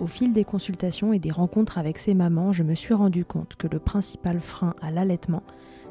Au 0.00 0.06
fil 0.06 0.32
des 0.32 0.44
consultations 0.44 1.12
et 1.12 1.18
des 1.18 1.30
rencontres 1.30 1.76
avec 1.76 1.98
ces 1.98 2.14
mamans, 2.14 2.52
je 2.52 2.62
me 2.62 2.74
suis 2.74 2.94
rendu 2.94 3.26
compte 3.26 3.56
que 3.56 3.66
le 3.66 3.78
principal 3.78 4.40
frein 4.40 4.74
à 4.80 4.90
l'allaitement, 4.90 5.42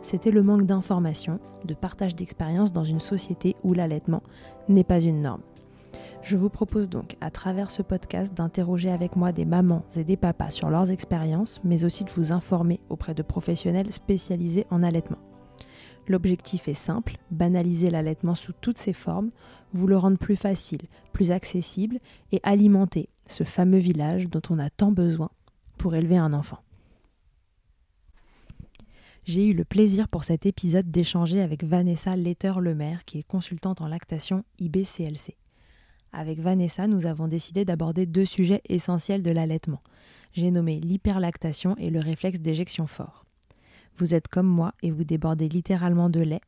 c'était 0.01 0.31
le 0.31 0.41
manque 0.41 0.65
d'information, 0.65 1.39
de 1.63 1.75
partage 1.75 2.15
d'expérience 2.15 2.73
dans 2.73 2.83
une 2.83 2.99
société 2.99 3.55
où 3.63 3.75
l'allaitement 3.75 4.23
n'est 4.67 4.83
pas 4.83 4.99
une 4.99 5.21
norme. 5.21 5.43
Je 6.23 6.37
vous 6.37 6.49
propose 6.49 6.89
donc, 6.89 7.17
à 7.21 7.29
travers 7.29 7.69
ce 7.69 7.83
podcast, 7.83 8.33
d'interroger 8.33 8.89
avec 8.89 9.15
moi 9.15 9.31
des 9.31 9.45
mamans 9.45 9.83
et 9.95 10.03
des 10.03 10.17
papas 10.17 10.49
sur 10.49 10.69
leurs 10.69 10.89
expériences, 10.89 11.61
mais 11.63 11.85
aussi 11.85 12.03
de 12.03 12.11
vous 12.11 12.31
informer 12.31 12.79
auprès 12.89 13.13
de 13.13 13.21
professionnels 13.21 13.91
spécialisés 13.91 14.65
en 14.71 14.81
allaitement. 14.81 15.19
L'objectif 16.09 16.67
est 16.67 16.73
simple, 16.73 17.17
banaliser 17.29 17.91
l'allaitement 17.91 18.33
sous 18.33 18.51
toutes 18.51 18.79
ses 18.79 18.93
formes, 18.93 19.29
vous 19.73 19.85
le 19.85 19.95
rendre 19.95 20.17
plus 20.17 20.35
facile, 20.35 20.81
plus 21.13 21.29
accessible 21.29 21.99
et 22.31 22.39
alimenter 22.41 23.09
ce 23.27 23.43
fameux 23.43 23.77
village 23.77 24.27
dont 24.27 24.41
on 24.49 24.57
a 24.57 24.71
tant 24.71 24.91
besoin 24.91 25.29
pour 25.77 25.93
élever 25.93 26.17
un 26.17 26.33
enfant. 26.33 26.57
J'ai 29.23 29.45
eu 29.45 29.53
le 29.53 29.63
plaisir 29.63 30.07
pour 30.07 30.23
cet 30.23 30.47
épisode 30.47 30.89
d'échanger 30.89 31.41
avec 31.41 31.63
Vanessa 31.63 32.15
Letter-Lemaire, 32.15 33.05
qui 33.05 33.19
est 33.19 33.27
consultante 33.27 33.81
en 33.81 33.87
lactation 33.87 34.43
IBCLC. 34.57 35.37
Avec 36.11 36.39
Vanessa, 36.39 36.87
nous 36.87 37.05
avons 37.05 37.27
décidé 37.27 37.65
d'aborder 37.65 38.07
deux 38.07 38.25
sujets 38.25 38.63
essentiels 38.67 39.21
de 39.21 39.29
l'allaitement. 39.29 39.83
J'ai 40.33 40.49
nommé 40.49 40.79
l'hyperlactation 40.79 41.75
et 41.77 41.91
le 41.91 41.99
réflexe 41.99 42.39
d'éjection 42.39 42.87
fort. 42.87 43.25
Vous 43.99 44.13
êtes 44.13 44.29
comme 44.29 44.47
moi 44.47 44.73
et 44.81 44.91
vous 44.91 45.03
débordez 45.03 45.49
littéralement 45.49 46.09
de 46.09 46.21
lait. 46.21 46.39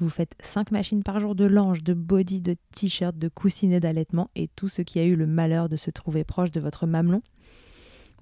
Vous 0.00 0.08
faites 0.08 0.34
5 0.40 0.72
machines 0.72 1.04
par 1.04 1.20
jour 1.20 1.36
de 1.36 1.44
lange, 1.44 1.84
de 1.84 1.94
body, 1.94 2.40
de 2.40 2.56
t-shirt, 2.72 3.16
de 3.16 3.28
coussinets 3.28 3.78
d'allaitement 3.78 4.28
et 4.34 4.48
tout 4.48 4.66
ce 4.66 4.82
qui 4.82 4.98
a 4.98 5.04
eu 5.04 5.14
le 5.14 5.28
malheur 5.28 5.68
de 5.68 5.76
se 5.76 5.92
trouver 5.92 6.24
proche 6.24 6.50
de 6.50 6.58
votre 6.58 6.88
mamelon. 6.88 7.22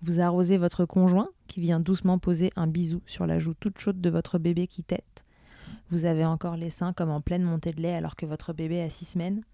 Vous 0.02 0.20
arrosez 0.20 0.58
votre 0.58 0.84
conjoint 0.84 1.30
qui 1.48 1.62
vient 1.62 1.80
doucement 1.80 2.18
poser 2.18 2.52
un 2.56 2.66
bisou 2.66 3.00
sur 3.06 3.26
la 3.26 3.38
joue 3.38 3.54
toute 3.54 3.78
chaude 3.78 4.02
de 4.02 4.10
votre 4.10 4.38
bébé 4.38 4.66
qui 4.66 4.82
tète. 4.82 5.24
Vous 5.88 6.04
avez 6.04 6.26
encore 6.26 6.56
les 6.56 6.68
seins 6.68 6.92
comme 6.92 7.10
en 7.10 7.22
pleine 7.22 7.42
montée 7.42 7.72
de 7.72 7.80
lait 7.80 7.94
alors 7.94 8.16
que 8.16 8.26
votre 8.26 8.52
bébé 8.52 8.82
a 8.82 8.90
6 8.90 9.06
semaines. 9.06 9.44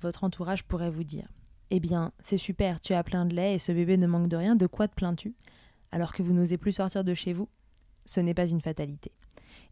Votre 0.00 0.24
entourage 0.24 0.64
pourrait 0.64 0.90
vous 0.90 1.04
dire 1.04 1.28
Eh 1.68 1.80
bien, 1.80 2.12
c'est 2.20 2.38
super, 2.38 2.80
tu 2.80 2.94
as 2.94 3.04
plein 3.04 3.26
de 3.26 3.34
lait 3.34 3.56
et 3.56 3.58
ce 3.58 3.72
bébé 3.72 3.98
ne 3.98 4.06
manque 4.06 4.28
de 4.28 4.36
rien, 4.38 4.56
de 4.56 4.66
quoi 4.66 4.88
te 4.88 4.94
plains-tu? 4.94 5.34
Alors 5.90 6.14
que 6.14 6.22
vous 6.22 6.32
n'osez 6.32 6.56
plus 6.56 6.72
sortir 6.72 7.04
de 7.04 7.12
chez 7.12 7.34
vous 7.34 7.50
ce 8.04 8.20
n'est 8.20 8.34
pas 8.34 8.46
une 8.46 8.60
fatalité. 8.60 9.12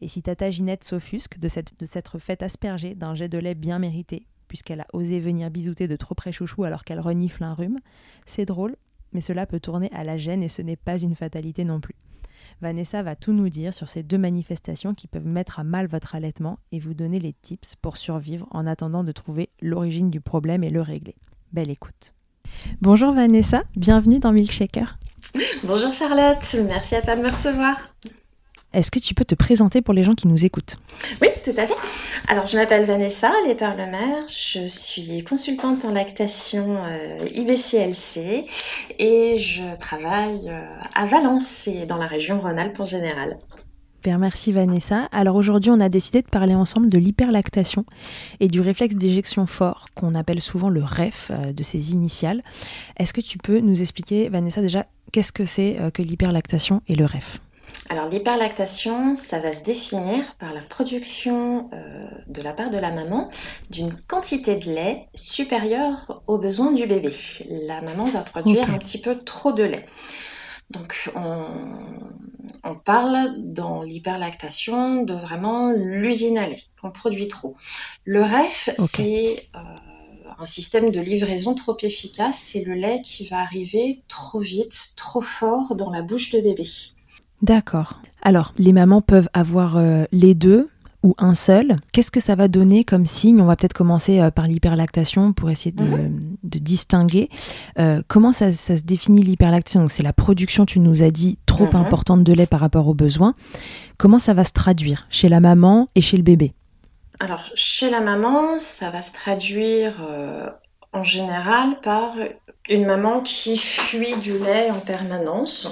Et 0.01 0.09
si 0.09 0.23
Tata 0.23 0.51
Ginette 0.51 0.85
s'offusque 0.85 1.39
de 1.39 1.49
s'être 1.49 2.19
faite 2.19 2.43
asperger 2.43 2.95
d'un 2.95 3.15
jet 3.15 3.29
de 3.29 3.39
lait 3.39 3.55
bien 3.55 3.79
mérité, 3.79 4.27
puisqu'elle 4.49 4.81
a 4.81 4.87
osé 4.93 5.21
venir 5.21 5.51
bisouter 5.51 5.89
de 5.89 5.97
trop 5.97 6.15
près 6.15 6.33
chouchou 6.33 6.65
alors 6.65 6.85
qu'elle 6.85 7.01
renifle 7.01 7.45
un 7.45 7.55
rhume, 7.55 7.79
c'est 8.27 8.47
drôle, 8.47 8.77
mais 9.13 9.21
cela 9.21 9.47
peut 9.47 9.61
tourner 9.61 9.91
à 9.93 10.05
la 10.05 10.17
gêne 10.17 10.43
et 10.43 10.49
ce 10.49 10.63
n'est 10.63 10.77
pas 10.77 10.99
une 10.99 11.15
fatalité 11.15 11.65
non 11.65 11.81
plus. 11.81 11.95
Vanessa 12.61 13.03
va 13.03 13.17
tout 13.17 13.33
nous 13.33 13.49
dire 13.49 13.73
sur 13.73 13.89
ces 13.89 14.03
deux 14.03 14.19
manifestations 14.19 14.95
qui 14.95 15.07
peuvent 15.07 15.27
mettre 15.27 15.61
à 15.61 15.65
mal 15.65 15.87
votre 15.87 16.15
allaitement 16.15 16.59
et 16.73 16.79
vous 16.79 16.95
donner 16.95 17.21
les 17.21 17.33
tips 17.33 17.77
pour 17.77 17.97
survivre 17.97 18.47
en 18.51 18.67
attendant 18.67 19.05
de 19.05 19.13
trouver 19.13 19.51
l'origine 19.63 20.11
du 20.11 20.21
problème 20.21 20.65
et 20.65 20.71
le 20.71 20.83
régler. 20.83 21.17
Belle 21.53 21.71
écoute. 21.71 22.15
Bonjour 22.81 23.13
Vanessa, 23.13 23.63
bienvenue 23.77 24.19
dans 24.19 24.33
Milkshaker. 24.33 24.99
Bonjour 25.65 25.93
Charlotte, 25.93 26.57
merci 26.67 26.97
à 26.97 27.03
toi 27.03 27.17
de 27.17 27.23
me 27.23 27.31
recevoir. 27.31 27.77
Est-ce 28.73 28.93
que 28.93 29.01
tu 29.01 29.15
peux 29.15 29.25
te 29.25 29.35
présenter 29.35 29.83
pour 29.83 29.95
les 29.95 30.05
gens 30.05 30.15
qui 30.15 30.29
nous 30.29 30.45
écoutent? 30.45 30.77
Oui, 31.21 31.29
tout 31.43 31.51
à 31.57 31.67
fait. 31.67 31.75
Alors, 32.29 32.47
je 32.47 32.57
m'appelle 32.57 32.85
Vanessa 32.85 33.33
Létard-Lemaire, 33.47 34.23
je 34.29 34.69
suis 34.69 35.25
consultante 35.25 35.85
en 35.85 35.93
lactation 35.93 36.77
euh, 36.85 37.19
IBCLC 37.35 38.47
et 39.01 39.39
je 39.39 39.77
travaille 39.79 40.49
euh, 40.49 40.63
à 40.95 41.05
Valence 41.05 41.67
et 41.67 41.85
dans 41.87 41.97
la 41.97 42.07
région 42.07 42.39
Rhône-Alpes 42.39 42.79
en 42.79 42.87
général. 42.87 43.39
merci 44.07 44.53
Vanessa. 44.53 45.09
Alors 45.11 45.35
aujourd'hui, 45.35 45.73
on 45.73 45.81
a 45.81 45.89
décidé 45.89 46.23
de 46.23 46.29
parler 46.29 46.55
ensemble 46.55 46.89
de 46.89 46.99
l'hyperlactation 46.99 47.85
et 48.39 48.47
du 48.47 48.61
réflexe 48.61 48.95
d'éjection 48.95 49.47
fort, 49.47 49.87
qu'on 49.97 50.15
appelle 50.15 50.41
souvent 50.41 50.69
le 50.69 50.85
REF 50.85 51.33
euh, 51.33 51.53
de 51.53 51.63
ses 51.65 51.91
initiales. 51.91 52.41
Est-ce 52.99 53.13
que 53.13 53.21
tu 53.21 53.37
peux 53.37 53.59
nous 53.59 53.83
expliquer, 53.83 54.29
Vanessa, 54.29 54.61
déjà, 54.61 54.87
qu'est-ce 55.11 55.33
que 55.33 55.45
c'est 55.45 55.77
que 55.93 56.03
l'hyperlactation 56.03 56.83
et 56.87 56.95
le 56.95 57.05
REF? 57.05 57.41
Alors 57.91 58.09
l'hyperlactation, 58.09 59.15
ça 59.15 59.41
va 59.41 59.53
se 59.53 59.65
définir 59.65 60.37
par 60.37 60.55
la 60.55 60.61
production 60.61 61.69
euh, 61.73 62.07
de 62.29 62.41
la 62.41 62.53
part 62.53 62.71
de 62.71 62.79
la 62.79 62.93
maman 62.93 63.31
d'une 63.71 63.93
quantité 63.93 64.55
de 64.55 64.67
lait 64.67 65.09
supérieure 65.17 66.23
aux 66.29 66.39
besoins 66.39 66.71
du 66.71 66.87
bébé. 66.87 67.11
La 67.49 67.83
maman 67.83 68.05
va 68.05 68.21
produire 68.21 68.71
un 68.71 68.79
petit 68.79 69.01
peu 69.01 69.19
trop 69.19 69.53
de 69.53 69.65
lait. 69.65 69.87
Donc 70.71 71.11
on, 71.17 71.43
on 72.63 72.77
parle 72.77 73.35
dans 73.39 73.83
l'hyperlactation 73.83 75.03
de 75.03 75.15
vraiment 75.15 75.73
l'usine 75.73 76.39
à 76.39 76.47
lait, 76.47 76.63
qu'on 76.81 76.93
produit 76.93 77.27
trop. 77.27 77.57
Le 78.05 78.23
REF, 78.23 78.71
c'est 78.79 79.49
euh, 79.57 79.59
un 80.39 80.47
système 80.47 80.91
de 80.91 81.01
livraison 81.01 81.57
trop 81.57 81.77
efficace, 81.83 82.39
c'est 82.39 82.63
le 82.63 82.75
lait 82.75 83.03
qui 83.03 83.27
va 83.27 83.41
arriver 83.41 84.03
trop 84.07 84.39
vite, 84.39 84.93
trop 84.95 85.21
fort 85.21 85.75
dans 85.75 85.91
la 85.91 86.03
bouche 86.03 86.31
de 86.31 86.41
bébé. 86.41 86.65
D'accord. 87.43 88.01
Alors, 88.23 88.53
les 88.59 88.73
mamans 88.73 89.01
peuvent 89.01 89.29
avoir 89.33 89.77
euh, 89.77 90.05
les 90.13 90.35
deux, 90.35 90.69
ou 91.03 91.15
un 91.17 91.35
seul, 91.35 91.77
qu'est-ce 91.95 92.11
que 92.11 92.21
ça 92.21 92.35
va 92.35 92.47
donner 92.47 92.85
comme 92.85 93.07
signe? 93.07 93.41
On 93.41 93.47
va 93.47 93.57
peut-être 93.57 93.73
commencer 93.73 94.21
euh, 94.21 94.31
par 94.31 94.47
l'hyperlactation 94.47 95.33
pour 95.33 95.49
essayer 95.49 95.73
de, 95.73 95.83
mhm. 95.83 96.37
distinguer. 96.43 97.31
Euh, 97.79 98.03
comment 98.07 98.33
ça, 98.33 98.53
se 98.53 98.75
définit 98.83 99.23
l'hyperlactation? 99.23 99.89
C'est 99.89 100.03
la 100.03 100.13
production, 100.13 100.67
tu 100.67 100.79
nous 100.79 101.03
as 101.03 101.11
dit, 101.11 101.39
trop 101.47 101.65
mhm. 101.65 101.77
importante 101.77 102.25
de 102.25 102.33
lait 102.35 102.47
par 102.47 102.61
rapport 102.61 102.87
aux 102.87 102.95
besoins. 102.95 103.35
Comment 103.97 104.19
ça 104.19 104.35
va 104.35 104.45
se 104.45 104.53
traduire? 104.53 105.07
Chez 105.09 105.31
la 105.31 105.41
maman 105.41 105.89
et 105.95 106.03
chez 106.03 106.19
le 106.19 106.23
bébé? 106.23 106.53
Alors, 107.19 107.45
chez 107.55 107.91
la 107.91 108.01
maman, 108.01 108.61
ça 108.61 108.91
va 108.91 109.01
se 109.01 109.13
traduire 109.13 110.01
en 110.93 111.03
général 111.03 111.79
par 111.83 112.13
une 112.69 112.87
maman 112.87 113.21
qui 113.21 113.57
fuit 113.57 114.17
du 114.19 114.39
lait 114.39 114.71
en 114.71 114.81
permanence 114.81 115.71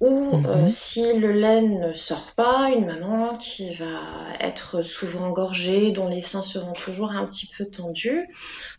ou 0.00 0.34
euh, 0.34 0.62
mhm. 0.62 0.68
si 0.68 1.14
le 1.14 1.32
lait 1.32 1.62
ne 1.62 1.92
sort 1.92 2.32
pas, 2.34 2.70
une 2.70 2.86
maman 2.86 3.36
qui 3.36 3.74
va 3.74 4.02
être 4.40 4.82
souvent 4.82 5.26
engorgée, 5.26 5.92
dont 5.92 6.08
les 6.08 6.20
seins 6.20 6.42
seront 6.42 6.72
toujours 6.72 7.12
un 7.12 7.24
petit 7.26 7.46
peu 7.46 7.64
tendus. 7.64 8.28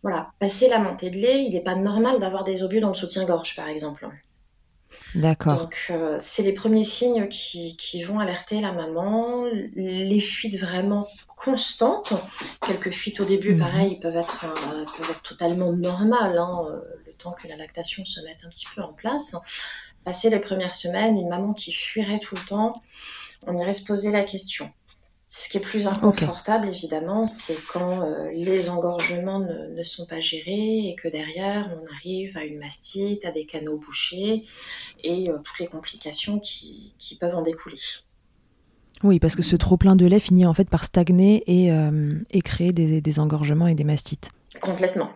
Voilà, 0.04 0.32
passer 0.40 0.68
la 0.68 0.80
montée 0.80 1.10
de 1.10 1.18
lait, 1.18 1.44
il 1.44 1.54
n'est 1.54 1.64
pas 1.64 1.76
normal 1.76 2.20
d'avoir 2.20 2.44
des 2.44 2.64
obus 2.64 2.82
dans 2.82 2.90
le 2.90 2.96
soutien-gorge, 2.96 3.56
par 3.56 3.70
exemple. 3.70 4.10
D'accord. 5.16 5.58
Donc, 5.58 5.88
euh, 5.90 6.18
c'est 6.20 6.44
les 6.44 6.52
premiers 6.52 6.84
signes 6.84 7.28
qui, 7.28 8.04
vont 8.04 8.20
alerter 8.20 8.60
la 8.60 8.74
maman. 8.74 9.46
Les 9.74 10.20
fuites 10.20 10.60
vraiment 10.60 11.08
constantes, 11.36 12.14
quelques 12.66 12.92
fuites 12.92 13.22
au 13.22 13.26
début, 13.26 13.54
mhm. 13.54 13.60
pareil, 13.60 14.00
peuvent 14.00 14.18
être, 14.18 14.46
euh, 14.46 14.86
peuvent 14.98 15.10
être 15.10 15.22
totalement 15.24 15.72
normales, 15.72 16.38
hein, 16.38 16.82
le 17.06 17.14
temps 17.14 17.32
que 17.32 17.48
la 17.48 17.56
lactation 17.56 18.04
se 18.06 18.20
mette 18.22 18.40
un 18.46 18.50
petit 18.50 18.68
peu 18.76 18.82
en 18.82 18.92
place 18.94 19.36
passer 20.06 20.30
les 20.30 20.40
premières 20.40 20.76
semaines, 20.76 21.18
une 21.18 21.28
maman 21.28 21.54
qui 21.54 21.74
fuirait 21.74 22.20
tout 22.20 22.36
le 22.36 22.48
temps, 22.48 22.82
on 23.48 23.58
irait 23.58 23.74
se 23.74 23.84
poser 23.84 24.12
la 24.12 24.24
question. 24.24 24.72
Ce 25.28 25.50
qui 25.50 25.58
est 25.58 25.62
plus 25.62 25.88
inconfortable, 25.88 26.70
évidemment, 26.70 27.26
c'est 27.26 27.58
quand 27.74 28.02
euh, 28.02 28.32
les 28.32 28.70
engorgements 28.70 29.40
ne, 29.40 29.84
sont 29.84 30.06
pas 30.06 30.22
gérés 30.22 30.88
et 30.88 30.96
que 30.96 31.10
derrière, 31.10 31.70
on 31.76 31.92
arrive 31.94 32.38
à 32.38 32.46
une 32.46 32.60
mastite, 32.60 33.26
à 33.26 33.32
des 33.32 33.46
canaux 33.46 33.78
bouchés 33.78 34.42
et 35.04 35.30
euh, 35.30 35.38
toutes 35.44 35.60
les 35.60 35.68
complications 35.68 36.40
qui, 36.40 36.96
peuvent 37.20 37.36
en 37.36 37.42
découler. 37.42 37.76
Oui, 39.04 39.20
parce 39.20 39.36
que 39.36 39.42
ce 39.44 39.58
trop 39.58 39.76
plein 39.76 39.98
de 39.98 40.06
lait 40.06 40.22
finit 40.22 40.46
en 40.46 40.54
fait 40.54 40.70
par 40.70 40.86
stagner 40.86 41.44
et, 41.48 41.72
euh, 41.72 42.14
créer 42.46 42.72
des 42.72 43.20
engorgements 43.20 43.68
et 43.68 43.76
des 43.76 43.84
mastites. 43.84 44.30
Complètement. 44.62 45.10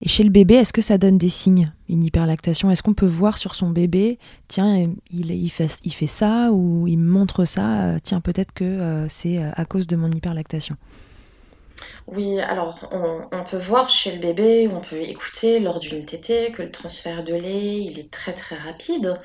Et 0.00 0.08
chez 0.08 0.22
le 0.22 0.30
bébé, 0.30 0.54
est-ce 0.54 0.72
que 0.72 0.80
ça 0.80 0.96
donne 0.96 1.18
des 1.18 1.28
signes, 1.28 1.72
une 1.88 2.04
hyperlactation? 2.04 2.70
Est-ce 2.70 2.84
qu'on 2.84 2.94
peut 2.94 3.06
voir 3.06 3.36
sur 3.36 3.56
son 3.56 3.70
bébé, 3.70 4.18
tiens, 4.46 4.88
il, 5.10 5.50
fait 5.50 6.06
ça 6.06 6.52
ou 6.52 6.86
il 6.86 6.98
me 6.98 7.10
montre 7.10 7.44
ça, 7.44 7.80
euh, 7.80 7.98
tiens, 8.00 8.20
peut-être 8.20 8.52
que 8.52 8.64
euh, 8.64 9.08
c'est 9.08 9.38
euh, 9.38 9.50
à 9.54 9.64
cause 9.64 9.88
de 9.88 9.96
mon 9.96 10.10
hyperlactation 10.10 10.76
oui, 12.06 12.40
alors 12.40 12.88
on, 12.90 13.44
peut 13.44 13.58
voir 13.58 13.88
chez 13.88 14.12
le 14.12 14.18
bébé, 14.18 14.68
on 14.72 14.80
peut 14.80 15.00
écouter 15.00 15.60
lors 15.60 15.78
d'une 15.78 16.04
tétée 16.04 16.52
que 16.52 16.62
le 16.62 16.70
transfert 16.70 17.22
de 17.22 17.34
lait, 17.34 17.76
il 17.76 17.98
est 17.98 18.10
très 18.10 18.32
très 18.32 18.56
rapide 18.56 19.18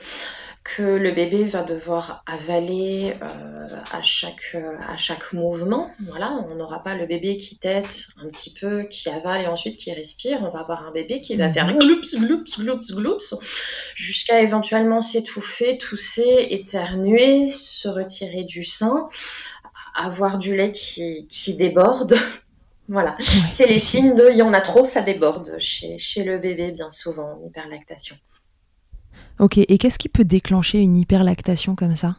que 0.63 0.81
le 0.81 1.11
bébé 1.11 1.43
va 1.43 1.61
devoir 1.61 2.23
avaler 2.25 3.15
euh, 3.21 3.67
à, 3.91 4.01
chaque, 4.01 4.55
euh, 4.55 4.77
à 4.87 4.95
chaque 4.95 5.33
mouvement. 5.33 5.91
Voilà, 6.07 6.31
on 6.49 6.55
n'aura 6.55 6.81
pas 6.81 6.95
le 6.95 7.05
bébé 7.05 7.37
qui 7.37 7.57
tète 7.57 8.05
un 8.21 8.29
petit 8.29 8.53
peu, 8.53 8.83
qui 8.83 9.09
avale 9.09 9.41
et 9.41 9.47
ensuite 9.47 9.77
qui 9.77 9.91
respire. 9.91 10.39
On 10.41 10.49
va 10.49 10.61
avoir 10.61 10.87
un 10.87 10.91
bébé 10.91 11.19
qui 11.19 11.35
va 11.35 11.51
faire 11.51 11.67
mhm. 11.67 11.79
gloups, 11.79 12.17
gloups, 12.17 12.43
gloups, 12.57 12.95
gloups, 12.95 13.39
jusqu'à 13.95 14.41
éventuellement 14.41 15.01
s'étouffer, 15.01 15.77
tousser, 15.77 16.47
éternuer, 16.51 17.49
se 17.49 17.89
retirer 17.89 18.43
du 18.45 18.63
sein, 18.63 19.09
avoir 19.95 20.37
du 20.37 20.55
lait 20.55 20.71
qui, 20.71 21.27
qui 21.27 21.55
déborde. 21.57 22.15
Voilà, 22.89 23.15
c'est 23.49 23.67
les 23.67 23.79
signes 23.79 24.13
de 24.15 24.29
il 24.31 24.37
y 24.37 24.41
en 24.41 24.53
a 24.53 24.61
trop, 24.61 24.83
ça 24.83 25.01
déborde 25.01 25.55
chez, 25.59 25.97
chez 25.97 26.23
le 26.23 26.37
bébé 26.37 26.71
bien 26.71 26.91
souvent 26.91 27.39
en 27.39 27.47
hyperlactation. 27.47 28.17
Ok, 29.39 29.57
et 29.57 29.77
qu'est-ce 29.77 29.97
qui 29.97 30.09
peut 30.09 30.25
déclencher 30.25 30.79
une 30.79 30.95
hyperlactation 30.95 31.75
comme 31.75 31.95
ça? 31.95 32.15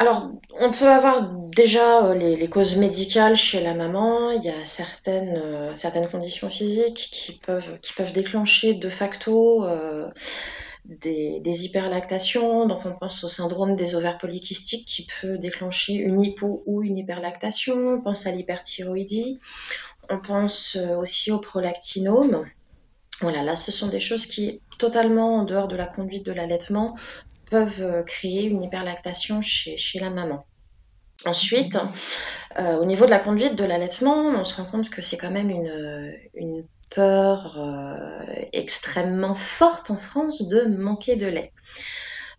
Alors, 0.00 0.30
on 0.58 0.70
peut 0.70 0.88
avoir 0.88 1.28
déjà 1.54 2.06
euh, 2.06 2.14
les, 2.14 2.48
causes 2.48 2.76
médicales 2.76 3.36
chez 3.36 3.62
la 3.62 3.74
maman. 3.74 4.30
Il 4.30 4.42
y 4.42 4.48
a 4.48 4.64
certaines, 4.64 5.36
euh, 5.36 5.74
certaines 5.74 6.08
conditions 6.08 6.48
physiques 6.48 7.10
qui 7.12 7.32
peuvent, 7.32 7.78
qui 7.82 7.92
peuvent 7.92 8.14
déclencher 8.14 8.72
de 8.72 8.88
facto 8.88 9.62
euh, 9.66 10.08
des, 10.84 11.64
hyperlactations. 11.64 12.66
Donc, 12.66 12.84
on 12.86 12.92
pense 12.92 13.24
au 13.24 13.28
syndrome 13.28 13.76
des 13.76 13.94
ovaires 13.94 14.18
polykystiques 14.18 14.86
qui 14.86 15.06
peut 15.20 15.38
déclencher 15.38 15.94
une 15.94 16.20
hypo 16.20 16.62
ou 16.66 16.82
une 16.82 16.98
hyperlactation. 16.98 17.94
On 17.94 18.00
pense 18.00 18.26
à 18.26 18.32
l'hyperthyroïdie. 18.32 19.38
On 20.08 20.18
pense 20.18 20.76
aussi 20.98 21.30
au 21.30 21.38
prolactinome. 21.38 22.44
Voilà, 23.20 23.42
là, 23.42 23.54
ce 23.54 23.70
sont 23.70 23.88
des 23.88 24.00
choses 24.00 24.26
qui, 24.26 24.60
totalement 24.78 25.36
en 25.36 25.44
dehors 25.44 25.68
de 25.68 25.76
la 25.76 25.86
conduite 25.86 26.24
de 26.24 26.32
l'allaitement, 26.32 26.96
peuvent 27.50 27.82
euh, 27.82 28.02
créer 28.02 28.44
une 28.44 28.62
hyperlactation 28.62 29.42
chez, 29.42 29.76
la 30.00 30.08
maman. 30.08 30.44
Ensuite, 31.26 31.76
euh, 32.58 32.78
au 32.78 32.86
niveau 32.86 33.04
de 33.04 33.10
la 33.10 33.18
conduite 33.18 33.56
de 33.56 33.64
l'allaitement, 33.64 34.16
on 34.16 34.44
se 34.44 34.56
rend 34.56 34.64
compte 34.64 34.88
que 34.88 35.02
c'est 35.02 35.18
quand 35.18 35.30
même 35.30 35.50
une 35.50 36.64
peur 36.90 37.58
euh, 37.58 38.34
extrêmement 38.52 39.34
forte 39.34 39.90
en 39.90 39.96
France 39.96 40.48
de 40.48 40.62
manquer 40.62 41.16
de 41.16 41.26
lait. 41.26 41.52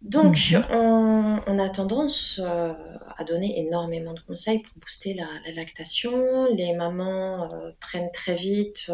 Donc, 0.01 0.35
mhm. 0.51 1.41
on, 1.45 1.59
a 1.59 1.69
tendance 1.69 2.39
à 2.39 3.23
donner 3.23 3.59
énormément 3.59 4.13
de 4.13 4.19
conseils 4.21 4.63
pour 4.63 4.73
booster 4.81 5.13
la, 5.13 5.27
la 5.45 5.53
lactation. 5.53 6.47
Les 6.55 6.73
mamans 6.73 7.47
prennent 7.79 8.09
très 8.11 8.33
vite 8.33 8.89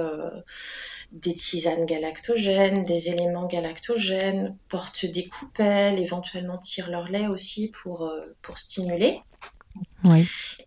des 1.11 1.33
tisanes 1.33 1.85
galactogènes, 1.85 2.85
des 2.85 3.09
éléments 3.09 3.47
galactogènes, 3.47 4.55
portent 4.67 5.05
des 5.05 5.27
coupelles, 5.27 5.99
éventuellement 5.99 6.57
tirent 6.57 6.89
leur 6.89 7.07
lait 7.09 7.27
aussi 7.27 7.69
pour, 7.69 8.05
euh, 8.05 8.21
pour 8.41 8.57
stimuler. 8.57 9.21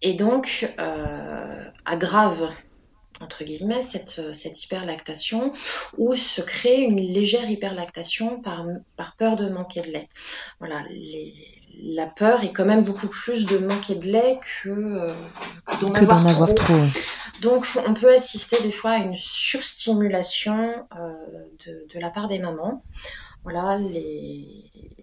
Et 0.03 0.15
donc, 0.15 0.73
euh, 0.79 1.71
aggrave 1.85 2.51
entre 3.21 3.45
guillemets, 3.45 3.83
cette, 3.83 4.35
cette, 4.35 4.63
hyperlactation 4.65 5.53
ou 5.99 6.15
se 6.15 6.41
crée 6.41 6.81
une 6.81 6.97
légère 6.97 7.49
hyperlactation 7.51 8.41
par, 8.41 8.67
par 8.97 9.15
peur 9.17 9.37
de 9.37 9.49
manquer 9.49 9.83
de 9.83 9.89
lait. 9.89 10.09
Voilà, 10.59 10.83
la 11.83 12.07
peur 12.07 12.45
est 12.45 12.53
quand 12.53 12.65
même 12.65 12.83
beaucoup 12.83 13.09
plus 13.09 13.47
de 13.47 13.59
manquer 13.59 13.95
de 13.95 14.07
lait 14.07 14.41
que, 14.63 14.71
euh, 14.71 15.13
d'en 15.81 15.95
avoir, 15.95 16.55
trop. 16.55 16.75
Donc, 17.41 17.67
on 17.87 17.95
peut 17.95 18.13
assister 18.13 18.61
des 18.63 18.73
fois 18.73 18.93
à 18.93 18.97
une 18.99 19.17
surstimulation 19.17 20.87
euh, 20.99 21.13
de, 21.67 22.01
la 22.01 22.11
part 22.11 22.29
des 22.29 22.39
mamans. 22.39 22.83
Voilà, 23.45 23.79
les... 23.79 24.47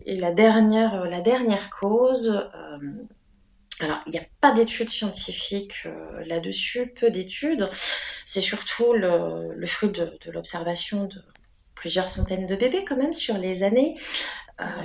et 0.06 0.16
la 0.18 0.32
dernière, 0.32 1.06
la 1.06 1.22
dernière 1.22 1.70
cause, 1.72 2.30
euh, 2.30 2.78
alors 3.80 4.00
il 4.06 4.12
n'y 4.12 4.20
a 4.20 4.26
pas 4.42 4.54
d'études 4.54 4.90
scientifiques 4.90 5.84
euh, 5.86 6.24
là-dessus, 6.26 6.88
peu 6.88 7.12
d'études, 7.12 7.70
c'est 8.26 8.42
surtout 8.42 8.94
le, 8.94 9.66
fruit 9.66 9.90
de, 9.90 10.18
l'observation 10.32 11.06
de 11.06 11.22
plusieurs 11.76 12.10
centaines 12.10 12.48
de 12.48 12.56
bébés 12.56 12.84
quand 12.86 12.98
même 12.98 13.14
sur 13.14 13.38
les 13.38 13.64
années, 13.64 13.96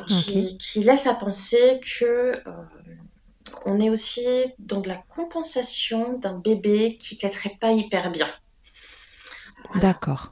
qui, 0.06 0.58
qui, 0.58 0.80
laisse 0.80 1.06
à 1.06 1.14
penser 1.14 1.80
que 1.80 2.34
on 3.64 3.80
est 3.80 3.90
aussi 3.90 4.26
dans 4.58 4.80
de 4.80 4.88
la 4.88 4.96
compensation 4.96 6.18
d'un 6.18 6.38
bébé 6.38 6.96
qui 6.98 7.18
ne 7.22 7.58
pas 7.58 7.72
hyper 7.72 8.10
bien. 8.10 8.28
D'accord. 9.76 10.31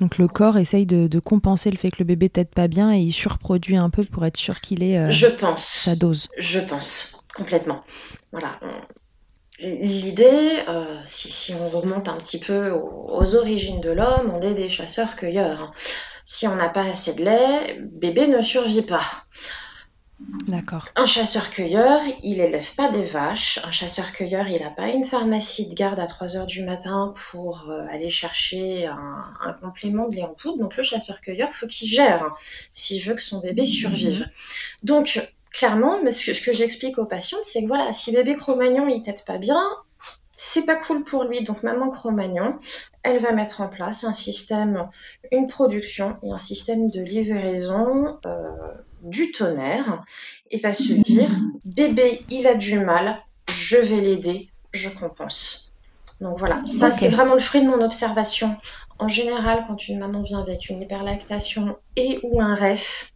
Donc 0.00 0.18
le 0.18 0.28
corps 0.28 0.58
essaye 0.58 0.86
de, 0.86 1.18
compenser 1.18 1.70
le 1.70 1.76
fait 1.76 1.90
que 1.90 1.98
le 1.98 2.04
bébé 2.04 2.28
tète 2.28 2.54
pas 2.54 2.68
bien 2.68 2.92
et 2.94 3.00
il 3.00 3.12
surproduit 3.12 3.76
un 3.76 3.90
peu 3.90 4.04
pour 4.04 4.24
être 4.24 4.36
sûr 4.36 4.60
qu'il 4.60 4.82
ait 4.82 4.98
euh, 4.98 5.10
Je 5.10 5.26
pense. 5.26 5.64
sa 5.64 5.96
dose. 5.96 6.28
Je 6.38 6.60
pense, 6.60 7.24
complètement. 7.34 7.82
Voilà. 8.32 8.58
L'idée, 9.60 10.62
euh, 10.68 11.00
si, 11.02 11.52
on 11.54 11.68
remonte 11.68 12.08
un 12.08 12.16
petit 12.16 12.38
peu 12.38 12.70
aux, 12.70 13.34
origines 13.34 13.80
de 13.80 13.90
l'homme, 13.90 14.32
on 14.32 14.40
est 14.40 14.54
des 14.54 14.68
chasseurs-cueilleurs. 14.68 15.72
Si 16.24 16.46
on 16.46 16.54
n'a 16.54 16.68
pas 16.68 16.82
assez 16.82 17.14
de 17.14 17.24
lait, 17.24 17.80
bébé 17.80 18.28
ne 18.28 18.40
survit 18.40 18.82
pas. 18.82 19.02
D'accord. 20.20 20.86
Un 20.96 21.06
chasseur-cueilleur, 21.06 22.00
il 22.24 22.40
élève 22.40 22.74
pas 22.74 22.88
des 22.88 23.04
vaches. 23.04 23.60
Un 23.64 23.70
chasseur-cueilleur, 23.70 24.48
il 24.48 24.60
n'a 24.60 24.70
pas 24.70 24.88
une 24.88 25.04
pharmacie 25.04 25.68
de 25.68 25.74
garde 25.74 26.00
à 26.00 26.06
3 26.06 26.36
heures 26.36 26.46
du 26.46 26.64
matin 26.64 27.14
pour 27.30 27.70
euh, 27.70 27.86
aller 27.88 28.10
chercher 28.10 28.86
un, 28.86 29.52
complément 29.60 30.08
de 30.08 30.16
lait 30.16 30.24
en 30.24 30.34
poudre. 30.34 30.58
Donc 30.58 30.76
le 30.76 30.82
chasseur-cueilleur, 30.82 31.52
faut 31.52 31.68
qu'il 31.68 31.88
gère 31.88 32.24
hein, 32.24 32.32
s'il 32.72 33.02
veut 33.02 33.14
que 33.14 33.22
son 33.22 33.38
bébé 33.38 33.64
survive. 33.64 34.28
Donc 34.82 35.20
clairement, 35.52 35.98
ce 36.10 36.40
que 36.40 36.52
j'explique 36.52 36.98
aux 36.98 37.06
patientes, 37.06 37.44
c'est 37.44 37.62
que 37.62 37.68
voilà, 37.68 37.92
si 37.92 38.10
bébé 38.10 38.34
Cro-Magnon 38.34 38.88
il 38.88 39.02
tète 39.02 39.24
pas 39.24 39.38
bien, 39.38 39.62
c'est 40.32 40.66
pas 40.66 40.76
cool 40.76 41.04
pour 41.04 41.24
lui. 41.24 41.42
Donc 41.44 41.62
maman 41.62 41.90
Cro-Magnon, 41.90 42.58
elle 43.04 43.18
va 43.20 43.32
mettre 43.32 43.60
en 43.60 43.68
place 43.68 44.02
un 44.02 44.12
système, 44.12 44.88
une 45.30 45.46
production 45.46 46.16
et 46.24 46.32
un 46.32 46.38
système 46.38 46.90
de 46.90 47.00
livraison 47.02 48.18
euh, 48.26 48.48
du 49.02 49.32
tonnerre 49.32 50.02
et 50.50 50.58
va 50.58 50.72
se 50.72 50.92
dire 50.92 51.30
bébé, 51.64 52.24
il 52.30 52.46
a 52.46 52.54
du 52.54 52.78
mal, 52.78 53.18
je 53.50 53.76
vais 53.76 54.00
l'aider, 54.00 54.48
je 54.72 54.88
compense. 54.88 55.72
Donc 56.20 56.38
voilà, 56.38 56.62
ça 56.64 56.90
c'est 56.90 57.08
vraiment 57.08 57.34
le 57.34 57.40
fruit 57.40 57.62
de 57.62 57.68
mon 57.68 57.82
observation. 57.82 58.56
En 58.98 59.08
général, 59.08 59.64
quand 59.68 59.88
une 59.88 60.00
maman 60.00 60.22
vient 60.22 60.40
avec 60.40 60.68
une 60.68 60.82
hyperlactation 60.82 61.76
et 61.94 62.18
ou 62.24 62.40
un 62.40 62.54
REF, 62.54 63.12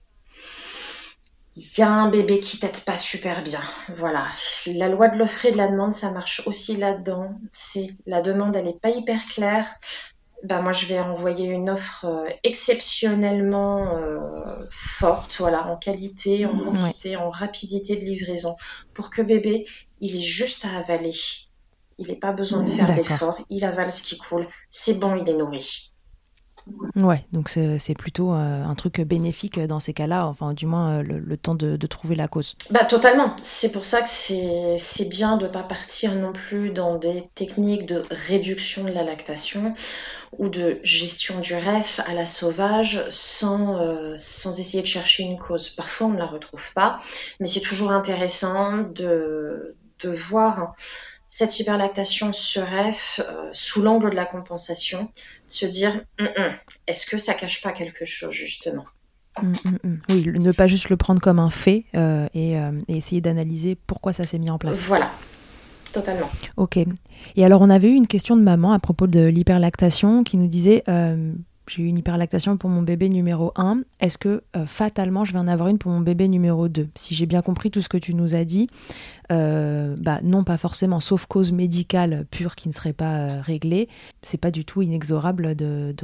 il 1.56 1.78
y 1.78 1.82
a 1.82 1.90
un 1.90 2.08
bébé 2.08 2.40
qui 2.40 2.58
tête 2.58 2.82
pas 2.84 2.96
super 2.96 3.42
bien. 3.42 3.60
Voilà. 3.96 4.26
La 4.66 4.88
loi 4.88 5.08
de 5.08 5.18
l'offre 5.18 5.44
et 5.44 5.50
de 5.50 5.58
la 5.58 5.68
demande, 5.68 5.92
ça 5.92 6.10
marche 6.10 6.42
aussi 6.46 6.76
là-dedans. 6.76 7.38
C'est 7.50 7.94
la 8.06 8.22
demande, 8.22 8.56
elle 8.56 8.68
est 8.68 8.80
pas 8.80 8.88
hyper 8.88 9.26
claire. 9.26 9.66
Ben 10.42 10.60
moi, 10.60 10.72
je 10.72 10.86
vais 10.86 10.98
envoyer 10.98 11.46
une 11.46 11.70
offre 11.70 12.04
euh, 12.06 12.28
exceptionnellement 12.42 13.96
euh, 13.96 14.54
forte, 14.70 15.36
voilà, 15.38 15.68
en 15.68 15.76
qualité, 15.76 16.46
en 16.46 16.58
quantité, 16.58 17.16
en 17.16 17.30
rapidité 17.30 17.96
de 17.96 18.04
livraison, 18.04 18.56
pour 18.92 19.10
que 19.10 19.22
bébé, 19.22 19.64
il 20.00 20.16
ait 20.16 20.20
juste 20.20 20.64
à 20.64 20.78
avaler. 20.78 21.14
Il 21.98 22.08
n'ait 22.08 22.16
pas 22.16 22.32
besoin 22.32 22.62
de 22.62 22.68
faire 22.68 22.92
d'efforts. 22.92 23.38
Il 23.50 23.64
avale 23.64 23.92
ce 23.92 24.02
qui 24.02 24.18
coule. 24.18 24.48
C'est 24.70 24.98
bon, 24.98 25.14
il 25.14 25.28
est 25.28 25.36
nourri. 25.36 25.91
Ouais, 26.94 27.24
donc 27.32 27.48
c'est 27.48 27.94
plutôt 27.94 28.32
euh, 28.32 28.64
un 28.64 28.74
truc 28.74 29.00
bénéfique 29.00 29.58
dans 29.58 29.80
ces 29.80 29.92
cas-là, 29.92 30.26
enfin 30.26 30.52
du 30.52 30.66
moins 30.66 30.98
euh, 30.98 31.02
le, 31.02 31.36
temps 31.36 31.54
de, 31.54 31.76
trouver 31.86 32.14
la 32.14 32.28
cause. 32.28 32.54
Bah 32.70 32.84
totalement. 32.84 33.34
C'est 33.42 33.72
pour 33.72 33.84
ça 33.84 34.02
que 34.02 34.08
c'est 34.08 35.08
bien 35.08 35.36
de 35.36 35.46
ne 35.46 35.50
pas 35.50 35.62
partir 35.62 36.14
non 36.14 36.32
plus 36.32 36.70
dans 36.70 36.96
des 36.96 37.28
techniques 37.34 37.86
de 37.86 38.04
réduction 38.10 38.84
de 38.84 38.90
la 38.90 39.02
lactation 39.02 39.74
ou 40.38 40.48
de 40.48 40.80
gestion 40.82 41.40
du 41.40 41.54
REF 41.54 42.00
à 42.06 42.14
la 42.14 42.26
sauvage 42.26 43.04
sans, 43.10 43.80
euh, 43.80 44.14
sans 44.16 44.60
essayer 44.60 44.82
de 44.82 44.88
chercher 44.88 45.24
une 45.24 45.38
cause. 45.38 45.68
Parfois 45.70 46.06
on 46.08 46.10
ne 46.10 46.18
la 46.18 46.26
retrouve 46.26 46.72
pas, 46.74 47.00
mais 47.40 47.46
c'est 47.46 47.60
toujours 47.60 47.90
intéressant 47.90 48.78
de, 48.78 49.74
de 50.00 50.10
voir 50.10 50.74
cette 51.32 51.58
hyperlactation 51.58 52.34
sur 52.34 52.64
F 52.66 53.22
euh, 53.26 53.48
sous 53.54 53.80
l'angle 53.80 54.10
de 54.10 54.14
la 54.14 54.26
compensation, 54.26 55.08
se 55.48 55.64
dire 55.64 56.02
hum, 56.20 56.28
hum, 56.36 56.52
est-ce 56.86 57.06
que 57.06 57.16
ça 57.16 57.32
cache 57.32 57.62
pas 57.62 57.72
quelque 57.72 58.04
chose 58.04 58.34
justement? 58.34 58.84
Hum, 59.38 59.54
Oui, 60.10 60.26
ne 60.26 60.52
pas 60.52 60.66
juste 60.66 60.90
le 60.90 60.98
prendre 60.98 61.22
comme 61.22 61.38
un 61.38 61.48
fait 61.48 61.86
euh, 61.96 62.28
et, 62.34 62.58
euh, 62.58 62.72
et, 62.86 62.98
essayer 62.98 63.22
d'analyser 63.22 63.78
pourquoi 63.86 64.12
ça 64.12 64.24
s'est 64.24 64.38
mis 64.38 64.50
en 64.50 64.58
place. 64.58 64.76
Voilà, 64.80 65.10
totalement. 65.90 66.28
Ok. 66.58 66.76
Et 67.36 67.44
alors 67.46 67.62
on 67.62 67.70
avait 67.70 67.88
eu 67.88 67.94
une 67.94 68.06
question 68.06 68.36
de 68.36 68.42
maman 68.42 68.72
à 68.72 68.78
propos 68.78 69.06
de 69.06 69.24
l'hyperlactation 69.24 70.24
qui 70.24 70.36
nous 70.36 70.48
disait 70.48 70.84
j'ai 71.72 71.82
eu 71.82 71.86
une 71.86 71.98
hyperlactation 71.98 72.56
pour 72.58 72.68
mon 72.68 72.82
bébé 72.82 73.08
numéro 73.08 73.52
1. 73.56 73.80
Est-ce 74.00 74.18
que 74.18 74.42
euh, 74.56 74.66
fatalement 74.66 75.24
je 75.24 75.32
vais 75.32 75.38
en 75.38 75.48
avoir 75.48 75.68
une 75.68 75.78
pour 75.78 75.90
mon 75.90 76.00
bébé 76.00 76.28
numéro 76.28 76.68
2 76.68 76.88
Si 76.94 77.14
j'ai 77.14 77.24
bien 77.24 77.40
compris 77.40 77.70
tout 77.70 77.80
ce 77.80 77.88
que 77.88 77.96
tu 77.96 78.14
nous 78.14 78.34
as 78.34 78.44
dit, 78.44 78.68
euh, 79.30 79.96
bah 79.98 80.20
non, 80.22 80.44
pas 80.44 80.58
forcément, 80.58 81.00
sauf 81.00 81.24
cause 81.26 81.52
médicale 81.52 82.26
pure 82.30 82.56
qui 82.56 82.68
ne 82.68 82.74
serait 82.74 82.92
pas 82.92 83.16
euh, 83.16 83.40
réglée. 83.40 83.88
C'est 84.22 84.38
pas 84.38 84.50
du 84.50 84.66
tout 84.66 84.82
inexorable 84.82 85.54
de, 85.54 85.94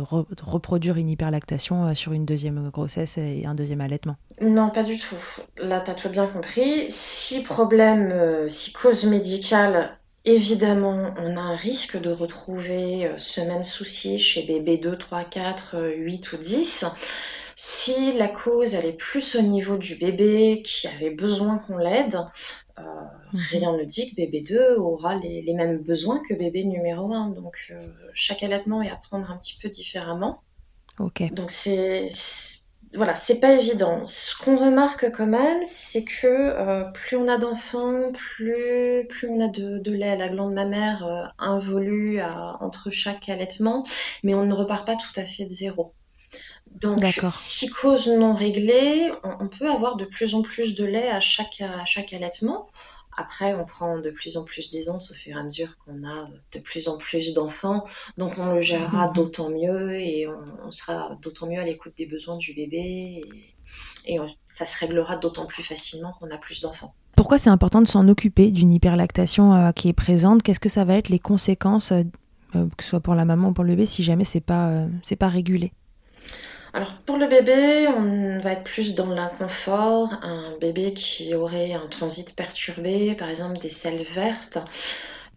reproduire 0.42 0.96
une 0.96 1.10
hyperlactation 1.10 1.94
sur 1.94 2.12
une 2.12 2.24
deuxième 2.24 2.70
grossesse 2.70 3.18
et 3.18 3.42
un 3.44 3.54
deuxième 3.54 3.80
allaitement. 3.80 4.16
Non, 4.40 4.70
pas 4.70 4.84
du 4.84 4.96
tout. 4.96 5.16
Là, 5.62 5.80
tu 5.80 5.90
as 5.90 5.94
tout 5.94 6.08
bien 6.08 6.26
compris. 6.26 6.86
Si 6.88 7.42
problème, 7.42 8.14
si 8.48 8.72
cause 8.72 9.04
médicale 9.04 9.97
Évidemment, 10.28 11.14
on 11.16 11.36
a 11.36 11.40
un 11.40 11.56
risque 11.56 11.98
de 11.98 12.10
retrouver 12.10 13.06
euh, 13.06 13.16
ce 13.16 13.40
même 13.40 13.64
souci 13.64 14.18
chez 14.18 14.42
bébé 14.42 14.76
2, 14.76 14.98
3, 14.98 15.24
4, 15.24 15.94
8 15.96 16.32
ou 16.32 16.36
10. 16.36 16.84
Si 17.56 18.12
la 18.12 18.28
cause 18.28 18.74
elle 18.74 18.84
est 18.84 18.92
plus 18.92 19.36
au 19.36 19.40
niveau 19.40 19.78
du 19.78 19.94
bébé 19.94 20.60
qui 20.62 20.86
avait 20.86 21.08
besoin 21.08 21.56
qu'on 21.56 21.78
l'aide, 21.78 22.18
euh, 22.78 22.82
mhm. 23.32 23.40
rien 23.50 23.72
ne 23.72 23.84
dit 23.84 24.10
que 24.10 24.16
bébé 24.16 24.42
2 24.42 24.76
aura 24.76 25.16
les, 25.16 25.54
mêmes 25.54 25.78
besoins 25.78 26.20
que 26.28 26.34
bébé 26.34 26.64
numéro 26.64 27.10
1. 27.10 27.30
Donc 27.30 27.56
euh, 27.70 27.82
chaque 28.12 28.42
allaitement 28.42 28.82
est 28.82 28.90
à 28.90 28.96
prendre 28.96 29.30
un 29.30 29.38
petit 29.38 29.56
peu 29.58 29.70
différemment. 29.70 30.42
Ok. 30.98 31.32
Donc 31.32 31.50
c'est 31.50 32.10
voilà, 32.94 33.14
c'est 33.14 33.40
pas 33.40 33.52
évident. 33.52 34.06
Ce 34.06 34.36
qu'on 34.36 34.56
remarque 34.56 35.10
quand 35.12 35.26
même, 35.26 35.64
c'est 35.64 36.04
que 36.04 36.26
euh, 36.26 36.84
plus 36.84 37.16
on 37.16 37.28
a 37.28 37.36
d'enfants, 37.36 38.12
plus, 38.12 39.06
plus 39.08 39.28
on 39.28 39.40
a 39.40 39.48
de, 39.48 39.92
lait 39.92 40.10
à 40.10 40.16
la 40.16 40.28
glande 40.28 40.54
mammaire 40.54 41.06
euh, 41.06 41.24
involue 41.38 42.20
entre 42.22 42.90
chaque 42.90 43.28
allaitement, 43.28 43.84
mais 44.22 44.34
on 44.34 44.44
ne 44.44 44.54
repart 44.54 44.86
pas 44.86 44.96
tout 44.96 45.20
à 45.20 45.24
fait 45.24 45.44
de 45.44 45.50
zéro. 45.50 45.92
Donc, 46.80 47.00
si 47.28 47.68
cause 47.68 48.08
non 48.08 48.34
réglée, 48.34 49.10
on, 49.24 49.48
peut 49.48 49.68
avoir 49.68 49.96
de 49.96 50.04
plus 50.04 50.34
en 50.34 50.42
plus 50.42 50.74
de 50.74 50.84
lait 50.84 51.08
à 51.08 51.18
chaque, 51.18 51.60
à 51.60 51.84
chaque 51.84 52.12
allaitement. 52.12 52.68
Après, 53.16 53.54
on 53.54 53.64
prend 53.64 53.98
de 53.98 54.10
plus 54.10 54.36
en 54.36 54.44
plus 54.44 54.70
d'aisance 54.70 55.10
au 55.10 55.14
fur 55.14 55.36
et 55.36 55.40
à 55.40 55.42
mesure 55.42 55.76
qu'on 55.78 56.04
a 56.06 56.28
de 56.52 56.60
plus 56.60 56.88
en 56.88 56.98
plus 56.98 57.34
d'enfants. 57.34 57.84
Donc, 58.16 58.38
on 58.38 58.54
le 58.54 58.60
gérera 58.60 59.08
d'autant 59.14 59.50
mieux 59.50 59.94
et 59.94 60.26
on, 60.26 60.70
sera 60.70 61.16
d'autant 61.22 61.48
mieux 61.48 61.58
à 61.58 61.64
l'écoute 61.64 61.94
des 61.96 62.06
besoins 62.06 62.36
du 62.36 62.54
bébé. 62.54 63.24
Et, 64.06 64.18
ça 64.46 64.64
se 64.64 64.78
réglera 64.78 65.16
d'autant 65.16 65.46
plus 65.46 65.62
facilement 65.62 66.12
qu'on 66.18 66.30
a 66.30 66.38
plus 66.38 66.60
d'enfants. 66.62 66.94
Pourquoi 67.16 67.38
c'est 67.38 67.50
important 67.50 67.82
de 67.82 67.88
s'en 67.88 68.08
occuper 68.08 68.50
d'une 68.50 68.72
hyperlactation 68.72 69.52
euh, 69.54 69.72
qui 69.72 69.88
est 69.88 69.92
présente? 69.92 70.42
Qu'est-ce 70.42 70.60
que 70.60 70.68
ça 70.68 70.84
va 70.84 70.94
être 70.94 71.08
les 71.08 71.18
conséquences, 71.18 71.92
euh, 71.92 72.04
que 72.52 72.84
ce 72.84 72.90
soit 72.90 73.00
pour 73.00 73.14
la 73.14 73.24
maman 73.24 73.48
ou 73.48 73.52
pour 73.52 73.64
le 73.64 73.70
bébé, 73.70 73.86
si 73.86 74.04
jamais 74.04 74.24
c'est 74.24 74.40
pas, 74.40 74.68
euh, 74.68 74.88
c'est 75.02 75.16
pas 75.16 75.28
régulé? 75.28 75.72
Alors 76.74 76.92
pour 77.06 77.16
le 77.16 77.26
bébé, 77.26 77.88
on 77.88 78.38
va 78.40 78.52
être 78.52 78.64
plus 78.64 78.94
dans 78.94 79.08
l'inconfort. 79.08 80.12
Un 80.22 80.56
bébé 80.60 80.92
qui 80.92 81.34
aurait 81.34 81.72
un 81.72 81.86
transit 81.86 82.34
perturbé, 82.36 83.14
par 83.14 83.30
exemple 83.30 83.58
des 83.58 83.70
selles 83.70 84.02
vertes, 84.02 84.58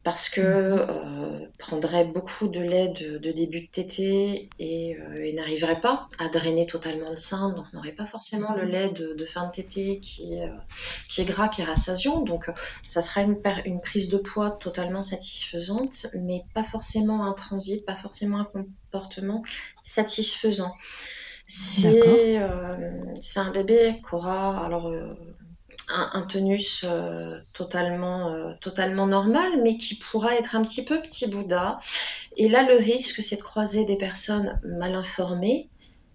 parce 0.03 0.29
que 0.29 0.41
euh, 0.41 1.45
prendrait 1.57 2.03
beaucoup 2.03 2.49
de 2.49 2.59
lait 2.59 2.89
de, 2.89 3.31
début 3.31 3.61
de 3.61 3.67
tétée 3.71 4.49
et, 4.59 4.97
euh, 4.97 5.31
n'arriverait 5.33 5.79
pas 5.79 6.09
à 6.19 6.27
drainer 6.27 6.67
totalement 6.67 7.11
le 7.11 7.17
sein, 7.17 7.51
donc 7.51 7.71
n'aurait 7.71 7.93
pas 7.93 8.05
forcément 8.05 8.53
le 8.53 8.65
lait 8.65 8.89
de, 8.89 9.25
fin 9.25 9.45
de 9.45 9.51
tétée 9.51 10.01
qui, 10.01 10.37
euh, 10.41 10.47
qui 11.07 11.21
est 11.21 11.25
gras, 11.25 11.47
qui 11.47 11.61
est 11.61 11.65
rassasiant. 11.65 12.19
Donc 12.19 12.51
ça 12.83 13.01
sera 13.01 13.21
une, 13.21 13.39
une 13.63 13.79
prise 13.79 14.09
de 14.09 14.17
poids 14.17 14.51
totalement 14.51 15.01
satisfaisante, 15.01 16.07
mais 16.13 16.43
pas 16.53 16.63
forcément 16.63 17.25
un 17.25 17.33
transit, 17.33 17.85
pas 17.85 17.95
forcément 17.95 18.39
un 18.39 18.45
comportement 18.45 19.43
satisfaisant. 19.83 20.75
Euh, 21.85 22.75
c'est 23.19 23.39
un 23.39 23.51
bébé 23.51 24.01
qui 24.07 24.15
aura 24.15 24.65
alors, 24.65 24.87
euh, 24.87 25.13
un, 25.89 26.21
tonus 26.21 26.85
euh, 26.87 27.39
totalement, 27.51 28.55
totalement 28.61 29.07
normal, 29.07 29.61
mais 29.61 29.77
qui 29.77 29.95
pourra 29.95 30.35
être 30.35 30.55
un 30.55 30.61
petit 30.61 30.85
peu 30.85 31.01
petit 31.01 31.27
Bouddha. 31.27 31.77
Et 32.37 32.47
là, 32.47 32.63
le 32.63 32.75
risque, 32.75 33.21
c'est 33.21 33.35
de 33.35 33.41
croiser 33.41 33.83
des 33.83 33.97
personnes 33.97 34.59
mal 34.63 34.95
informées 34.95 35.69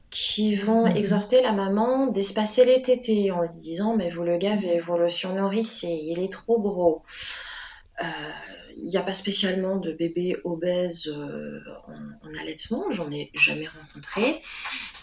qui 0.08 0.54
vont 0.54 0.88
mhm. 0.88 0.96
exhorter 0.96 1.42
la 1.42 1.52
maman 1.52 2.06
d'espacer 2.06 2.64
les 2.64 2.80
tétés 2.80 3.30
en 3.32 3.42
lui 3.42 3.56
disant 3.58 3.96
mais 3.96 4.08
vous 4.08 4.22
le 4.22 4.38
gavez, 4.38 4.80
vous 4.80 4.96
le 4.96 5.08
surnourrissez, 5.08 6.00
il 6.04 6.22
est 6.22 6.32
trop 6.32 6.58
gros. 6.58 7.02
Il 8.78 8.88
n'y 8.88 8.96
a 8.98 9.02
pas 9.02 9.14
spécialement 9.14 9.76
de 9.76 9.92
bébés 9.92 10.36
obèses 10.44 11.06
euh, 11.08 11.60
en, 11.86 12.38
allaitement, 12.38 12.90
j'en 12.90 13.10
ai 13.10 13.30
jamais 13.34 13.66
rencontré. 13.66 14.42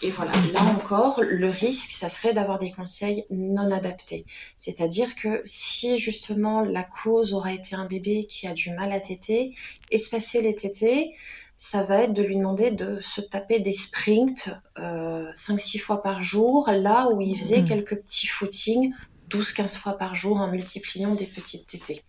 Et 0.02 0.10
voilà, 0.10 0.32
là 0.52 0.62
encore, 0.62 1.22
le 1.22 1.48
risque, 1.48 1.90
ça 1.90 2.08
serait 2.08 2.32
d'avoir 2.32 2.58
des 2.58 2.70
conseils 2.70 3.24
non 3.30 3.70
adaptés. 3.72 4.24
C'est-à-dire 4.56 5.16
que 5.16 5.42
si 5.44 5.98
justement 5.98 6.62
la 6.62 6.84
cause 6.84 7.34
aura 7.34 7.52
été 7.52 7.74
un 7.74 7.86
bébé 7.86 8.26
qui 8.26 8.46
a 8.46 8.52
du 8.52 8.70
mal 8.70 8.92
à 8.92 9.00
téter, 9.00 9.54
espacer 9.90 10.40
les 10.40 10.54
tétés, 10.54 11.14
ça 11.56 11.82
va 11.82 12.02
être 12.02 12.12
de 12.12 12.22
lui 12.22 12.36
demander 12.36 12.70
de 12.70 13.00
se 13.00 13.20
taper 13.20 13.58
des 13.58 13.72
sprints 13.72 14.50
euh, 14.78 15.30
5-6 15.32 15.78
fois 15.78 16.02
par 16.02 16.22
jour, 16.22 16.68
là 16.70 17.08
où 17.12 17.20
il 17.20 17.38
faisait 17.38 17.62
mmh. 17.62 17.68
quelques 17.68 17.96
petits 17.96 18.26
footings 18.26 18.92
12-15 19.30 19.78
fois 19.78 19.98
par 19.98 20.14
jour 20.14 20.36
en 20.36 20.48
multipliant 20.48 21.14
des 21.14 21.26
petites 21.26 21.66
tétées. 21.66 22.02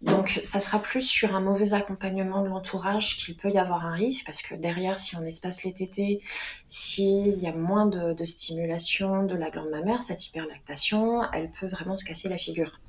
Donc, 0.00 0.40
ça 0.44 0.60
sera 0.60 0.78
plus 0.80 1.02
sur 1.02 1.34
un 1.34 1.40
mauvais 1.40 1.74
accompagnement 1.74 2.42
de 2.42 2.48
l'entourage 2.48 3.16
qu'il 3.16 3.36
peut 3.36 3.50
y 3.50 3.58
avoir 3.58 3.84
un 3.84 3.94
risque, 3.94 4.24
parce 4.26 4.42
que 4.42 4.54
derrière, 4.54 5.00
si 5.00 5.16
on 5.16 5.24
espace 5.24 5.64
les 5.64 5.74
tétés, 5.74 6.20
s'il 6.68 7.38
y 7.38 7.48
a 7.48 7.52
moins 7.52 7.86
de, 7.86 8.12
de, 8.12 8.24
stimulation 8.24 9.24
de 9.24 9.34
la 9.34 9.50
glande 9.50 9.70
mammaire, 9.70 10.04
cette 10.04 10.24
hyperlactation, 10.26 11.22
elle 11.32 11.50
peut 11.50 11.66
vraiment 11.66 11.96
se 11.96 12.04
casser 12.04 12.28
la 12.28 12.38
figure. 12.38 12.80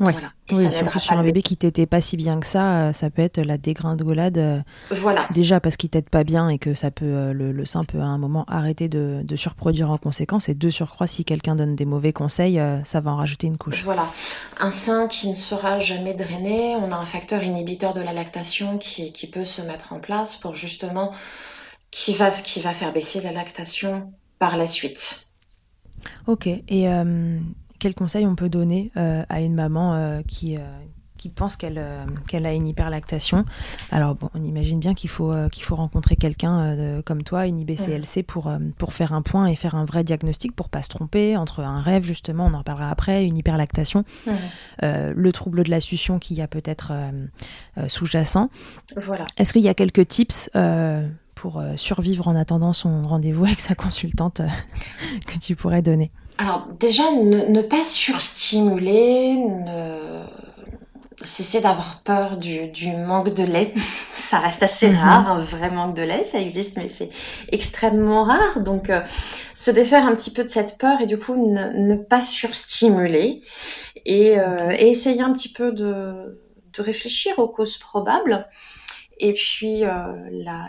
Ouais. 0.00 0.12
Voilà. 0.12 0.32
oui, 0.52 0.72
surtout 0.72 0.98
sur 0.98 1.16
un 1.16 1.22
bébé 1.22 1.40
qui 1.40 1.56
t'était 1.56 1.86
pas 1.86 2.00
si 2.00 2.16
bien 2.16 2.40
que 2.40 2.46
ça, 2.46 2.88
euh, 2.88 2.92
ça 2.92 3.10
peut 3.10 3.22
être 3.22 3.38
la 3.38 3.58
dégringolade. 3.58 4.38
Euh, 4.38 4.60
voilà. 4.90 5.26
Déjà 5.32 5.60
parce 5.60 5.76
qu'il 5.76 5.88
t'aide 5.88 6.10
pas 6.10 6.24
bien 6.24 6.48
et 6.48 6.58
que 6.58 6.74
ça 6.74 6.90
peut, 6.90 7.04
euh, 7.04 7.32
le, 7.32 7.64
sein 7.64 7.84
peut 7.84 8.00
à 8.00 8.04
un 8.04 8.18
moment 8.18 8.44
arrêter 8.48 8.88
de, 8.88 9.20
de, 9.22 9.36
surproduire 9.36 9.90
en 9.90 9.98
conséquence. 9.98 10.48
Et 10.48 10.54
de 10.54 10.70
surcroît, 10.70 11.06
si 11.06 11.24
quelqu'un 11.24 11.54
donne 11.54 11.76
des 11.76 11.84
mauvais 11.84 12.12
conseils, 12.12 12.60
ça 12.82 13.00
va 13.00 13.12
en 13.12 13.16
rajouter 13.16 13.46
une 13.46 13.56
couche. 13.56 13.84
Voilà. 13.84 14.06
Un 14.58 14.70
sein 14.70 15.06
qui 15.06 15.28
ne 15.28 15.34
sera 15.34 15.78
jamais 15.78 16.14
drainé, 16.14 16.74
on 16.76 16.90
a 16.90 16.96
un 16.96 17.06
facteur 17.06 17.42
inhibiteur 17.42 17.94
de 17.94 18.00
la 18.00 18.12
lactation 18.12 18.78
qui, 18.78 19.12
qui 19.12 19.28
peut 19.28 19.44
se 19.44 19.62
mettre 19.62 19.92
en 19.92 20.00
place 20.00 20.34
pour 20.34 20.54
justement 20.54 21.12
qui 21.90 22.14
va, 22.14 22.30
qui 22.30 22.60
va 22.60 22.72
faire 22.72 22.92
baisser 22.92 23.20
la 23.20 23.30
lactation 23.30 24.12
par 24.40 24.56
la 24.56 24.66
suite. 24.66 25.24
Ok. 26.26 26.46
Et 26.46 26.88
quel 27.84 27.94
conseil 27.94 28.24
on 28.24 28.34
peut 28.34 28.48
donner 28.48 28.90
euh, 28.96 29.24
à 29.28 29.42
une 29.42 29.54
maman 29.54 29.92
euh, 29.92 30.22
qui, 30.26 30.56
euh, 30.56 30.60
qui 31.18 31.28
pense 31.28 31.54
qu'elle 31.54 31.78
qu'elle 32.26 32.46
a 32.46 32.54
une 32.54 32.66
hyperlactation? 32.66 33.44
Alors 33.90 34.14
bon, 34.14 34.30
on 34.32 34.42
imagine 34.42 34.80
bien 34.80 34.94
qu'il 34.94 35.10
faut, 35.10 35.34
qu'il 35.52 35.64
faut 35.64 35.76
rencontrer 35.76 36.16
quelqu'un 36.16 37.02
comme 37.04 37.22
toi, 37.22 37.46
une 37.46 37.58
IBCLC, 37.58 38.22
pour, 38.22 38.50
pour 38.78 38.94
faire 38.94 39.12
un 39.12 39.20
point 39.20 39.48
et 39.48 39.54
faire 39.54 39.74
un 39.74 39.84
vrai 39.84 40.02
diagnostic 40.02 40.56
pour 40.56 40.70
pas 40.70 40.80
se 40.80 40.88
tromper 40.88 41.36
entre 41.36 41.60
un 41.60 41.82
rêve 41.82 42.06
justement, 42.06 42.46
on 42.46 42.54
en 42.54 42.58
reparlera 42.60 42.88
après, 42.88 43.26
une 43.26 43.36
hyperlactation, 43.36 44.06
le 44.80 45.30
trouble 45.30 45.62
de 45.64 45.70
la 45.70 45.80
succion 45.80 46.18
qui 46.18 46.32
y 46.32 46.40
a 46.40 46.48
peut-être 46.48 46.90
sous-jacent. 47.86 48.48
Voilà. 48.96 49.26
Est-ce 49.36 49.52
qu'il 49.52 49.62
y 49.62 49.68
a 49.68 49.74
quelques 49.74 50.08
tips 50.08 50.48
pour 51.34 51.62
survivre 51.76 52.28
en 52.28 52.34
attendant 52.34 52.72
son 52.72 53.06
rendez-vous 53.06 53.44
avec 53.44 53.60
sa 53.60 53.74
consultante 53.74 54.40
que 55.26 55.38
tu 55.38 55.54
pourrais 55.54 55.82
donner? 55.82 56.10
Alors 56.38 56.66
déjà, 56.80 57.10
ne, 57.12 57.62
pas 57.62 57.84
surstimuler, 57.84 59.36
ne... 59.36 60.24
cesser 61.24 61.60
d'avoir 61.60 62.02
peur 62.02 62.36
du, 62.36 62.70
manque 63.06 63.32
de 63.32 63.44
lait. 63.44 63.72
ça 64.12 64.38
reste 64.40 64.62
assez 64.62 64.88
mhm. 64.88 64.96
rare, 64.96 65.30
un 65.30 65.38
vrai 65.38 65.70
manque 65.70 65.94
de 65.94 66.02
lait, 66.02 66.24
ça 66.24 66.40
existe, 66.40 66.76
mais 66.76 66.88
c'est 66.88 67.08
extrêmement 67.52 68.24
rare. 68.24 68.60
Donc 68.60 68.90
euh, 68.90 69.02
se 69.54 69.70
défaire 69.70 70.06
un 70.06 70.14
petit 70.14 70.32
peu 70.32 70.42
de 70.42 70.48
cette 70.48 70.76
peur 70.78 71.00
et 71.00 71.06
du 71.06 71.18
coup 71.18 71.36
ne, 71.36 71.96
pas 71.96 72.20
surstimuler 72.20 73.40
et, 74.04 74.38
euh, 74.38 74.70
et, 74.76 74.88
essayer 74.88 75.22
un 75.22 75.32
petit 75.32 75.52
peu 75.52 75.72
de, 75.72 76.40
de 76.72 76.82
réfléchir 76.82 77.38
aux 77.38 77.48
causes 77.48 77.78
probables. 77.78 78.48
Et 79.18 79.32
puis 79.32 79.84
euh, 79.84 79.90
la, 80.32 80.68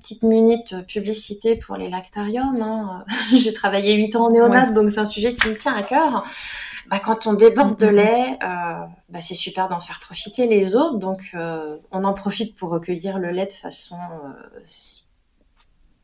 petite 0.00 0.22
minute 0.22 0.86
publicité 0.86 1.56
pour 1.56 1.76
les 1.76 1.88
lactariums. 1.88 2.60
Hein. 2.62 3.04
J'ai 3.36 3.52
travaillé 3.52 3.94
8 3.94 4.16
ans 4.16 4.26
en 4.26 4.30
néonat, 4.30 4.70
donc 4.70 4.90
c'est 4.90 5.00
un 5.00 5.06
sujet 5.06 5.34
qui 5.34 5.48
me 5.48 5.54
tient 5.54 5.74
à 5.74 5.82
cœur. 5.82 6.24
Bah, 6.88 7.00
quand 7.04 7.26
on 7.26 7.32
déborde 7.34 7.78
de 7.78 7.88
lait, 7.88 8.38
euh, 8.42 8.86
bah, 9.08 9.20
c'est 9.20 9.34
super 9.34 9.68
d'en 9.68 9.80
faire 9.80 9.98
profiter 10.00 10.46
les 10.46 10.76
autres. 10.76 10.98
Donc 10.98 11.30
euh, 11.34 11.76
on 11.90 12.04
en 12.04 12.14
profite 12.14 12.54
pour 12.56 12.70
recueillir 12.70 13.18
le 13.18 13.30
lait 13.30 13.46
de 13.46 13.52
façon 13.52 13.96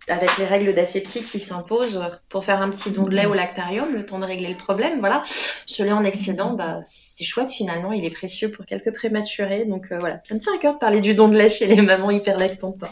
avec 0.09 0.37
les 0.38 0.44
règles 0.44 0.75
d'asepsie 0.75 1.23
qui 1.23 1.38
s'imposent 1.38 2.04
pour 2.28 2.44
faire 2.44 2.61
un 2.61 2.71
petit 2.71 2.90
don 2.90 3.04
de 3.04 3.14
lait 3.14 3.26
au 3.26 3.35
lactarium, 3.35 3.92
le 3.92 4.04
temps 4.04 4.18
de 4.18 4.25
régler 4.25 4.49
le 4.49 4.56
problème. 4.56 4.99
Voilà, 4.99 5.23
ce 5.26 5.82
lait 5.82 5.92
en 5.92 6.04
excédent, 6.04 6.54
bah, 6.54 6.80
c'est 6.85 7.25
chouette 7.25 7.50
finalement, 7.50 7.92
il 7.92 8.04
est 8.04 8.11
précieux 8.11 8.50
pour 8.50 8.64
quelques 8.64 8.92
prématurés. 8.92 9.64
Donc 9.64 9.87
euh, 9.92 9.99
voilà, 9.99 10.18
ça 10.25 10.35
me 10.35 10.40
tient 10.40 10.54
à 10.54 10.59
cœur 10.59 10.75
de 10.75 10.78
parler 10.78 11.00
du 11.00 11.14
don 11.14 11.28
de 11.28 11.37
lait 11.37 11.49
chez 11.49 11.66
les 11.66 11.80
mamans 11.82 12.11
hyperlactantes. 12.11 12.85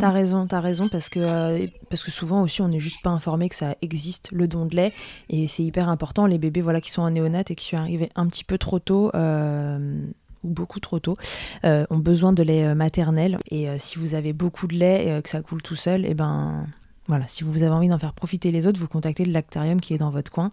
T'as 0.00 0.10
raison, 0.10 0.46
t'as 0.46 0.60
raison 0.60 0.88
parce 0.88 1.08
que 1.08 1.20
euh, 1.20 1.66
parce 1.88 2.04
que 2.04 2.10
souvent 2.10 2.42
aussi 2.42 2.60
on 2.60 2.68
n'est 2.68 2.80
juste 2.80 3.00
pas 3.02 3.10
informé 3.10 3.48
que 3.48 3.54
ça 3.54 3.74
existe 3.80 4.30
le 4.30 4.46
don 4.46 4.66
de 4.66 4.76
lait 4.76 4.92
et 5.30 5.48
c'est 5.48 5.62
hyper 5.62 5.88
important. 5.88 6.26
Les 6.26 6.38
bébés 6.38 6.60
voilà 6.60 6.80
qui 6.80 6.90
sont 6.90 7.02
en 7.02 7.10
néonat 7.10 7.44
et 7.48 7.54
qui 7.54 7.68
sont 7.68 7.78
arrivés 7.78 8.10
un 8.14 8.26
petit 8.26 8.44
peu 8.44 8.58
trop 8.58 8.78
tôt. 8.78 9.10
Euh, 9.14 10.04
ou 10.44 10.48
beaucoup 10.50 10.80
trop 10.80 10.98
tôt, 10.98 11.16
euh, 11.64 11.84
ont 11.90 11.98
besoin 11.98 12.32
de 12.32 12.42
lait 12.42 12.64
euh, 12.64 12.74
maternel. 12.74 13.38
Et 13.50 13.68
euh, 13.68 13.76
si 13.78 13.98
vous 13.98 14.14
avez 14.14 14.32
beaucoup 14.32 14.66
de 14.66 14.74
lait 14.74 15.18
et 15.18 15.22
que 15.22 15.28
ça 15.28 15.42
coule 15.42 15.62
tout 15.62 15.76
seul, 15.76 16.04
et 16.04 16.10
eh 16.10 16.14
ben 16.14 16.66
voilà, 17.08 17.26
si 17.26 17.42
vous 17.42 17.62
avez 17.64 17.72
envie 17.72 17.88
d'en 17.88 17.98
faire 17.98 18.12
profiter 18.12 18.52
les 18.52 18.68
autres, 18.68 18.78
vous 18.78 18.86
contactez 18.86 19.24
le 19.24 19.32
lactarium 19.32 19.80
qui 19.80 19.92
est 19.92 19.98
dans 19.98 20.10
votre 20.10 20.30
coin 20.30 20.52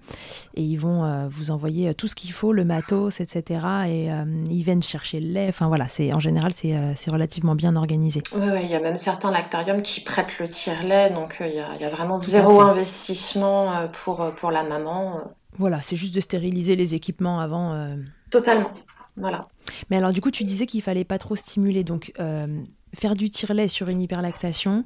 et 0.55 0.63
ils 0.63 0.77
vont 0.77 1.27
vous 1.29 1.51
envoyer 1.51 1.93
tout 1.93 2.07
ce 2.07 2.15
qu'il 2.15 2.31
faut, 2.31 2.53
le 2.53 2.65
matos, 2.65 3.21
etc. 3.21 3.61
Et 3.87 4.09
ils 4.49 4.63
viennent 4.63 4.81
chercher 4.81 5.19
le 5.19 5.27
lait. 5.27 5.45
Enfin 5.47 5.67
voilà, 5.67 5.87
c'est 5.87 6.11
en 6.11 6.19
général 6.19 6.51
c'est 6.53 7.11
relativement 7.11 7.53
bien 7.53 7.75
organisé. 7.75 8.23
Oui, 8.35 8.61
il 8.63 8.69
y 8.69 8.73
a 8.73 8.79
même 8.79 8.97
certains 8.97 9.29
lactariums 9.29 9.83
qui 9.83 10.01
prêtent 10.01 10.39
le 10.39 10.47
tire-lait, 10.47 11.11
donc 11.11 11.37
il 11.39 11.51
y, 11.51 11.81
y, 11.81 11.85
a 11.85 11.89
vraiment 11.89 12.17
zéro 12.17 12.61
investissement 12.61 13.87
pour, 13.93 14.33
pour 14.33 14.49
la 14.49 14.63
maman. 14.63 15.21
Voilà, 15.59 15.83
c'est 15.83 15.95
juste 15.95 16.15
de 16.15 16.19
stériliser 16.19 16.75
les 16.75 16.95
équipements 16.95 17.39
avant. 17.39 17.95
Totalement. 18.31 18.71
Voilà. 19.19 19.47
Mais 19.89 19.97
alors, 19.97 20.11
du 20.11 20.21
coup, 20.21 20.31
tu 20.31 20.43
disais 20.43 20.65
qu'il 20.65 20.81
fallait 20.81 21.03
pas 21.03 21.17
trop 21.17 21.35
stimuler. 21.35 21.83
Donc, 21.83 22.11
euh, 22.19 22.61
faire 22.93 23.13
du 23.13 23.29
tire-lait 23.29 23.67
sur 23.67 23.89
une 23.89 24.01
hyperlactation, 24.01 24.83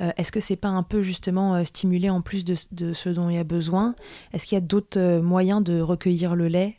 euh, 0.00 0.10
est-ce 0.16 0.32
que 0.32 0.40
c'est 0.40 0.56
pas 0.56 0.68
un 0.68 0.82
peu 0.82 1.02
justement 1.02 1.54
euh, 1.54 1.64
stimuler 1.64 2.10
en 2.10 2.20
plus 2.20 2.44
de, 2.44 2.54
ce 2.54 3.08
dont 3.08 3.28
il 3.28 3.36
y 3.36 3.38
a 3.38 3.44
besoin? 3.44 3.94
Est-ce 4.32 4.46
qu'il 4.46 4.56
y 4.56 4.58
a 4.58 4.64
d'autres 4.64 5.20
moyens 5.20 5.62
de 5.62 5.80
recueillir 5.80 6.34
le 6.34 6.48
lait 6.48 6.78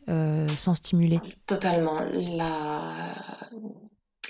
sans 0.58 0.76
stimuler? 0.76 1.20
Totalement. 1.46 2.00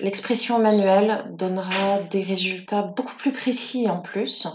L'expression 0.00 0.58
manuelle 0.58 1.24
donnera 1.38 2.02
des 2.10 2.22
résultats 2.22 2.82
beaucoup 2.82 3.16
plus 3.16 3.32
précis 3.32 3.88
en 3.88 3.98
plus. 3.98 4.46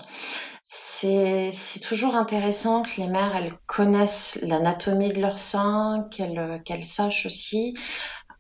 C'est 0.73 1.81
toujours 1.84 2.15
intéressant 2.15 2.84
que 2.84 3.01
les 3.01 3.07
mères 3.07 3.36
elles 3.36 3.51
connaissent 3.65 4.39
l'anatomie 4.41 5.12
de 5.12 5.19
leur 5.19 5.38
sein, 5.38 6.07
qu'elles 6.10 6.86
sachent 6.86 7.25
aussi 7.25 7.77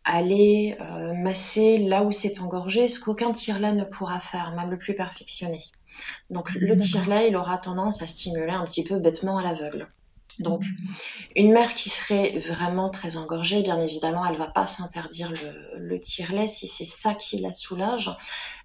aller 0.05 0.77
euh, 0.79 1.13
masser 1.13 1.77
là 1.77 2.03
où 2.03 2.11
c'est 2.13 2.39
engorgé, 2.39 2.87
ce 2.87 3.01
qu'aucun 3.01 3.33
tire-lait 3.33 3.73
ne 3.73 3.83
pourra 3.83 4.19
faire, 4.19 4.53
même 4.55 4.71
le 4.71 4.77
plus 4.77 4.95
perfectionné. 4.95 5.59
Donc 6.29 6.53
le 6.53 6.77
tire-lait, 6.77 7.27
il 7.27 7.35
aura 7.35 7.57
tendance 7.57 8.01
à 8.01 8.07
stimuler 8.07 8.53
un 8.53 8.63
petit 8.63 8.85
peu 8.85 8.97
bêtement 8.97 9.37
à 9.37 9.43
l'aveugle. 9.43 9.89
Donc, 10.39 10.63
une 11.35 11.51
mère 11.51 11.73
qui 11.73 11.89
serait 11.89 12.37
vraiment 12.37 12.89
très 12.89 13.17
engorgée, 13.17 13.61
bien 13.61 13.81
évidemment, 13.81 14.25
elle 14.25 14.37
va 14.37 14.47
pas 14.47 14.65
s'interdire 14.65 15.29
le, 15.31 15.77
le 15.77 15.99
tire-lait 15.99 16.47
si 16.47 16.65
c'est 16.65 16.85
ça 16.85 17.13
qui 17.13 17.39
la 17.39 17.51
soulage. 17.51 18.09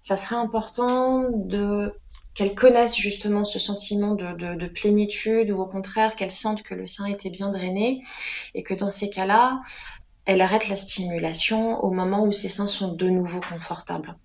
Ça 0.01 0.15
serait 0.15 0.37
important 0.37 1.29
de 1.29 1.91
qu'elle 2.37 2.53
connaisse 2.53 2.95
justement 2.95 3.45
ce 3.45 3.57
sentiment 3.57 4.13
de, 4.13 4.31
de, 4.33 4.53
de, 4.53 4.67
plénitude 4.67 5.49
ou 5.49 5.59
au 5.59 5.65
contraire 5.65 6.15
qu'elle 6.15 6.29
sente 6.29 6.61
que 6.61 6.75
le 6.75 6.85
sein 6.85 7.05
était 7.05 7.31
bien 7.31 7.49
drainé 7.49 8.03
et 8.53 8.61
que 8.61 8.75
dans 8.75 8.91
ces 8.91 9.09
cas-là, 9.09 9.59
elle 10.25 10.41
arrête 10.41 10.69
la 10.69 10.75
stimulation 10.75 11.79
au 11.79 11.89
moment 11.89 12.23
où 12.23 12.31
ses 12.31 12.47
seins 12.47 12.67
sont 12.67 12.93
de 12.93 13.09
nouveau 13.09 13.39
confortables. 13.39 14.15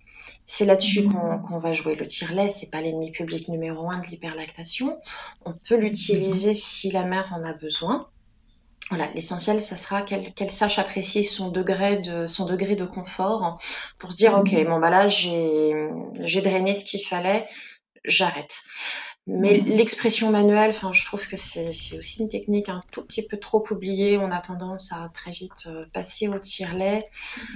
C'est 0.44 0.66
là-dessus 0.66 1.08
qu'on 1.08 1.56
va 1.56 1.72
jouer. 1.72 1.94
Le 1.94 2.04
tire-lait, 2.04 2.50
c'est 2.50 2.70
pas 2.70 2.82
l'ennemi 2.82 3.12
public 3.12 3.48
numéro 3.48 3.90
un 3.90 4.00
de 4.00 4.06
l'hyperlactation. 4.06 4.98
On 5.46 5.54
peut 5.54 5.76
l'utiliser 5.76 6.52
si 6.52 6.90
la 6.90 7.04
mère 7.04 7.32
en 7.34 7.42
a 7.44 7.54
besoin. 7.54 8.08
Voilà, 8.90 9.08
l'essentiel, 9.14 9.58
ça 9.62 9.76
sera 9.76 10.02
qu'elle 10.02 10.50
sache 10.50 10.78
apprécier 10.78 11.22
son 11.22 11.48
degré 11.48 12.02
de 12.02 12.26
son 12.26 12.44
degré 12.44 12.76
de 12.76 12.84
confort 12.84 13.56
pour 13.98 14.12
se 14.12 14.18
dire 14.18 14.34
ok, 14.34 14.52
bon 14.66 14.80
bah 14.80 14.90
là 14.90 15.08
j'ai 15.08 16.42
drainé 16.42 16.74
ce 16.74 16.84
qu'il 16.84 17.00
fallait, 17.00 17.46
j'arrête. 18.04 18.62
Mais 19.28 19.60
mm. 19.60 19.66
l'expression 19.66 20.30
manuelle, 20.30 20.70
enfin, 20.70 20.92
je 20.92 21.06
trouve 21.06 21.26
que 21.28 21.36
c'est 21.36 21.68
aussi 21.96 22.22
une 22.22 22.28
technique 22.28 22.68
un 22.68 22.82
tout 22.90 23.02
petit 23.02 23.22
peu 23.22 23.36
trop 23.36 23.62
oubliée. 23.70 24.18
On 24.18 24.32
a 24.32 24.40
tendance 24.40 24.92
à 24.92 25.10
très 25.14 25.30
vite 25.30 25.66
euh, 25.66 25.86
passer 25.92 26.26
au 26.26 26.38
tire-lait. 26.38 27.06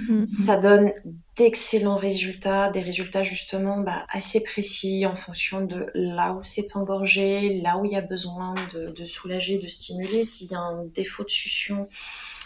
Mm. 0.07 0.25
Ça 0.27 0.57
donne 0.57 0.93
d'excellents 1.35 1.97
résultats, 1.97 2.69
des 2.69 2.81
résultats 2.81 3.23
justement 3.23 3.81
bah, 3.81 4.05
assez 4.09 4.41
précis 4.41 5.05
en 5.05 5.15
fonction 5.15 5.59
de 5.61 5.91
là 5.93 6.33
où 6.33 6.43
c'est 6.43 6.75
engorgé, 6.77 7.61
là 7.61 7.77
où 7.77 7.85
il 7.85 7.91
y 7.91 7.97
a 7.97 8.01
besoin 8.01 8.55
de, 8.73 8.93
de 8.93 9.05
soulager, 9.05 9.57
de 9.57 9.67
stimuler. 9.67 10.23
S'il 10.23 10.51
y 10.51 10.55
a 10.55 10.59
un 10.59 10.85
défaut 10.85 11.25
de 11.25 11.29
succion 11.29 11.89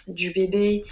du 0.08 0.32
bébé, 0.32 0.84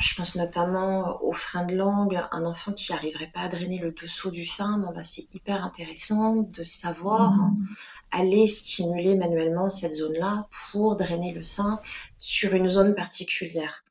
je 0.00 0.14
pense 0.14 0.36
notamment 0.36 1.22
au 1.22 1.32
frein 1.32 1.64
de 1.64 1.74
langue, 1.74 2.20
un 2.30 2.44
enfant 2.44 2.72
qui 2.72 2.92
n'arriverait 2.92 3.30
pas 3.32 3.40
à 3.40 3.48
drainer 3.48 3.78
le 3.78 3.92
dessous 3.92 4.30
du 4.30 4.46
sein, 4.46 4.78
bon, 4.78 4.92
bah, 4.92 5.04
c'est 5.04 5.34
hyper 5.34 5.64
intéressant 5.64 6.36
de 6.36 6.64
savoir 6.64 7.32
mmh. 7.32 7.66
aller 8.12 8.46
stimuler 8.46 9.16
manuellement 9.16 9.68
cette 9.68 9.92
zone-là 9.92 10.46
pour 10.70 10.96
drainer 10.96 11.32
le 11.32 11.42
sein 11.42 11.80
sur 12.18 12.54
une 12.54 12.68
zone 12.68 12.94
particulière. 12.94 13.81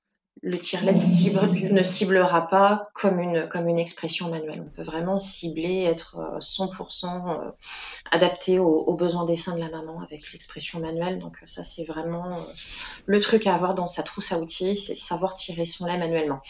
Le 0.44 0.58
tire-lait 0.58 0.94
ne 1.72 1.84
ciblera 1.84 2.48
pas 2.48 2.90
comme 2.94 3.20
une, 3.20 3.48
comme 3.48 3.68
une 3.68 3.78
expression 3.78 4.30
manuelle. 4.30 4.64
On 4.66 4.70
peut 4.70 4.82
vraiment 4.82 5.20
cibler, 5.20 5.84
être 5.84 6.18
100% 6.40 7.06
euh, 7.06 7.30
euh, 7.30 7.52
adapté 8.12 8.58
aux, 8.58 8.94
besoins 8.96 9.26
des 9.26 9.36
seins 9.36 9.56
de 9.56 9.60
la 9.60 9.70
maman 9.70 10.02
avec 10.02 10.32
l'expression 10.34 10.80
manuelle. 10.80 11.20
Donc 11.20 11.40
ça, 11.46 11.64
c'est 11.64 11.86
vraiment 11.86 12.26
euh, 12.26 12.36
le 13.06 13.20
truc 13.20 13.46
à 13.46 13.54
avoir 13.54 13.76
dans 13.76 13.88
sa 13.88 14.02
trousse 14.02 14.32
à 14.32 14.40
outils, 14.40 14.76
c'est 14.76 14.96
savoir 14.96 15.36
tirer 15.36 15.68
son 15.68 15.86
lait 15.86 15.98
manuellement. 15.98 16.42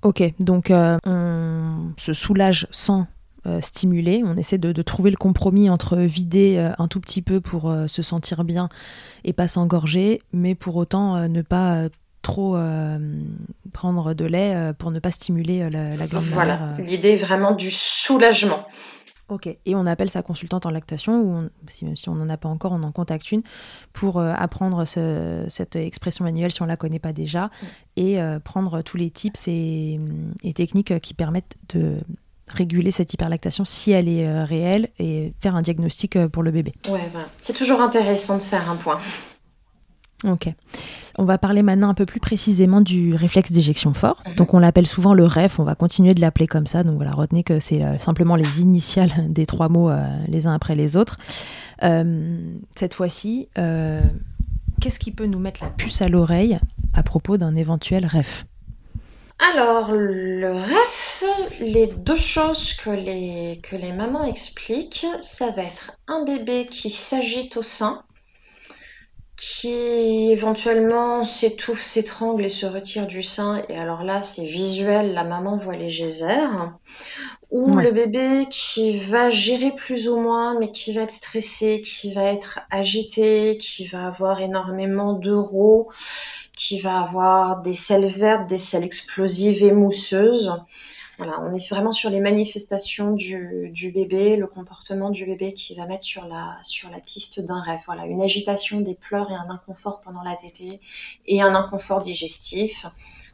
Ok, 0.00 0.22
donc 0.38 0.70
on 0.70 1.92
se 1.98 2.12
soulage 2.12 2.68
sans 2.70 3.06
stimuler. 3.60 4.22
On 4.24 4.36
essaie 4.36 4.58
de, 4.58 4.82
trouver 4.82 5.10
le 5.10 5.16
compromis 5.16 5.70
entre 5.70 5.96
vider 5.96 6.58
un 6.78 6.86
tout 6.86 7.00
petit 7.00 7.20
peu 7.20 7.40
pour 7.40 7.74
se 7.88 8.02
sentir 8.02 8.44
bien 8.44 8.68
et 9.24 9.32
pas 9.32 9.48
s'engorger, 9.48 10.22
mais 10.32 10.54
pour 10.54 10.76
autant 10.76 11.28
ne 11.28 11.42
pas 11.42 11.88
trop 12.28 12.56
euh, 12.56 12.98
prendre 13.72 14.12
de 14.12 14.26
lait 14.26 14.54
euh, 14.54 14.72
pour 14.74 14.90
ne 14.90 14.98
pas 14.98 15.10
stimuler 15.10 15.62
euh, 15.62 15.70
la, 15.70 16.06
glande 16.06 16.24
Voilà, 16.24 16.74
l'idée 16.78 17.12
est 17.12 17.16
vraiment 17.16 17.52
du 17.52 17.70
soulagement. 17.70 18.66
Ok, 19.30 19.46
et 19.46 19.74
on 19.74 19.86
appelle 19.86 20.10
sa 20.10 20.22
consultante 20.22 20.66
en 20.66 20.70
lactation, 20.70 21.20
ou 21.22 21.48
même 21.82 21.96
si 21.96 22.08
on 22.08 22.14
n'en 22.14 22.28
a 22.28 22.36
pas 22.36 22.48
encore, 22.48 22.72
on 22.72 22.82
en 22.82 22.92
contacte 22.92 23.30
une, 23.30 23.42
pour 23.92 24.18
apprendre 24.20 24.86
cette 24.86 25.76
expression 25.76 26.24
manuelle 26.24 26.50
si 26.50 26.62
on 26.62 26.64
ne 26.64 26.70
la 26.70 26.78
connaît 26.78 26.98
pas 26.98 27.12
déjà, 27.12 27.46
mm. 27.46 27.66
et 27.98 28.18
prendre 28.42 28.80
tous 28.80 28.96
les 28.96 29.10
tips 29.10 29.48
et, 29.48 30.00
techniques 30.54 30.98
qui 31.00 31.12
permettent 31.12 31.56
de 31.68 31.98
réguler 32.48 32.90
cette 32.90 33.12
hyperlactation 33.12 33.66
si 33.66 33.90
elle 33.90 34.08
est 34.08 34.44
réelle 34.44 34.88
et 34.98 35.34
faire 35.42 35.56
un 35.56 35.62
diagnostic 35.62 36.26
pour 36.28 36.42
le 36.42 36.50
bébé. 36.50 36.72
Ouais, 36.88 37.10
c'est 37.42 37.54
toujours 37.54 37.82
intéressant 37.82 38.38
de 38.38 38.42
faire 38.42 38.70
un 38.70 38.76
point. 38.76 38.96
Ok. 40.24 40.52
On 41.16 41.24
va 41.24 41.38
parler 41.38 41.62
maintenant 41.62 41.88
un 41.88 41.94
peu 41.94 42.06
plus 42.06 42.20
précisément 42.20 42.80
du 42.80 43.14
réflexe 43.14 43.52
d'éjection 43.52 43.94
fort. 43.94 44.22
Mhm. 44.26 44.34
Donc 44.34 44.54
on 44.54 44.58
l'appelle 44.58 44.86
souvent 44.86 45.14
le 45.14 45.24
REF, 45.24 45.60
on 45.60 45.64
va 45.64 45.74
continuer 45.74 46.14
de 46.14 46.20
l'appeler 46.20 46.46
comme 46.46 46.66
ça. 46.66 46.82
Donc 46.82 46.96
voilà, 46.96 47.12
retenez 47.12 47.44
que 47.44 47.60
c'est 47.60 47.82
euh, 47.82 47.98
simplement 47.98 48.36
les 48.36 48.60
initiales 48.60 49.12
des 49.28 49.46
trois 49.46 49.68
mots 49.68 49.90
euh, 49.90 50.04
les 50.26 50.46
uns 50.46 50.54
après 50.54 50.74
les 50.74 50.96
autres. 50.96 51.18
Euh, 51.84 52.52
cette 52.74 52.94
fois-ci, 52.94 53.48
qu'est-ce 54.80 54.98
qui 54.98 55.12
peut 55.12 55.26
nous 55.26 55.38
mettre 55.38 55.62
la 55.62 55.70
puce 55.70 56.02
à 56.02 56.08
l'oreille 56.08 56.58
à 56.94 57.02
propos 57.02 57.36
d'un 57.36 57.54
éventuel 57.54 58.06
REF? 58.06 58.46
Alors, 59.54 59.92
le 59.92 60.52
REF, 60.52 61.24
les 61.60 61.86
deux 61.86 62.16
choses 62.16 62.74
que 62.74 62.90
les, 62.90 63.60
que 63.62 63.76
les 63.76 63.92
mamans 63.92 64.24
expliquent, 64.24 65.06
ça 65.20 65.52
va 65.52 65.62
être 65.62 65.92
un 66.08 66.24
bébé 66.24 66.66
qui 66.68 66.90
s'agite 66.90 67.56
au 67.56 67.62
sein, 67.62 68.02
qui 69.38 70.32
éventuellement 70.32 71.24
s'étouffe, 71.24 71.80
s'étrangle 71.80 72.44
et 72.44 72.50
se 72.50 72.66
retire 72.66 73.06
du 73.06 73.22
sein. 73.22 73.62
Et 73.68 73.78
alors 73.78 74.02
là, 74.02 74.24
c'est 74.24 74.44
visuel, 74.44 75.14
la 75.14 75.22
maman 75.22 75.56
voit 75.56 75.76
les 75.76 75.90
geysers. 75.90 76.72
Ou 77.52 77.76
le 77.76 77.92
bébé 77.92 78.46
qui 78.50 78.98
va 78.98 79.30
gérer 79.30 79.72
plus 79.72 80.08
ou 80.08 80.18
moins, 80.18 80.58
mais 80.58 80.72
qui 80.72 80.92
va 80.92 81.02
être 81.02 81.12
stressé, 81.12 81.80
qui 81.82 82.12
va 82.12 82.24
être 82.24 82.58
agité, 82.70 83.56
qui 83.58 83.86
va 83.86 84.08
avoir 84.08 84.40
énormément 84.40 85.12
d'euros, 85.12 85.88
qui 86.56 86.80
va 86.80 87.00
avoir 87.00 87.62
des 87.62 87.74
selles 87.74 88.08
vertes, 88.08 88.48
des 88.48 88.58
selles 88.58 88.82
explosives 88.82 89.62
et 89.62 89.72
mousseuses. 89.72 90.52
Voilà, 91.18 91.40
on 91.40 91.52
est 91.52 91.68
vraiment 91.68 91.90
sur 91.90 92.10
les 92.10 92.20
manifestations 92.20 93.12
du, 93.12 93.92
bébé, 93.92 94.36
le 94.36 94.46
comportement 94.46 95.10
du 95.10 95.26
bébé 95.26 95.52
qui 95.52 95.74
va 95.74 95.84
mettre 95.86 96.04
sur 96.04 96.26
la, 96.26 96.56
sur 96.62 96.90
la 96.90 97.00
piste 97.00 97.40
d'un 97.40 97.60
rêve. 97.60 97.80
Voilà, 97.86 98.06
une 98.06 98.22
agitation, 98.22 98.80
des 98.80 98.94
pleurs 98.94 99.28
et 99.32 99.34
un 99.34 99.50
inconfort 99.50 100.00
pendant 100.00 100.22
la 100.22 100.36
tétée 100.36 100.80
et 101.26 101.42
un 101.42 101.56
inconfort 101.56 102.02
digestif. 102.02 102.86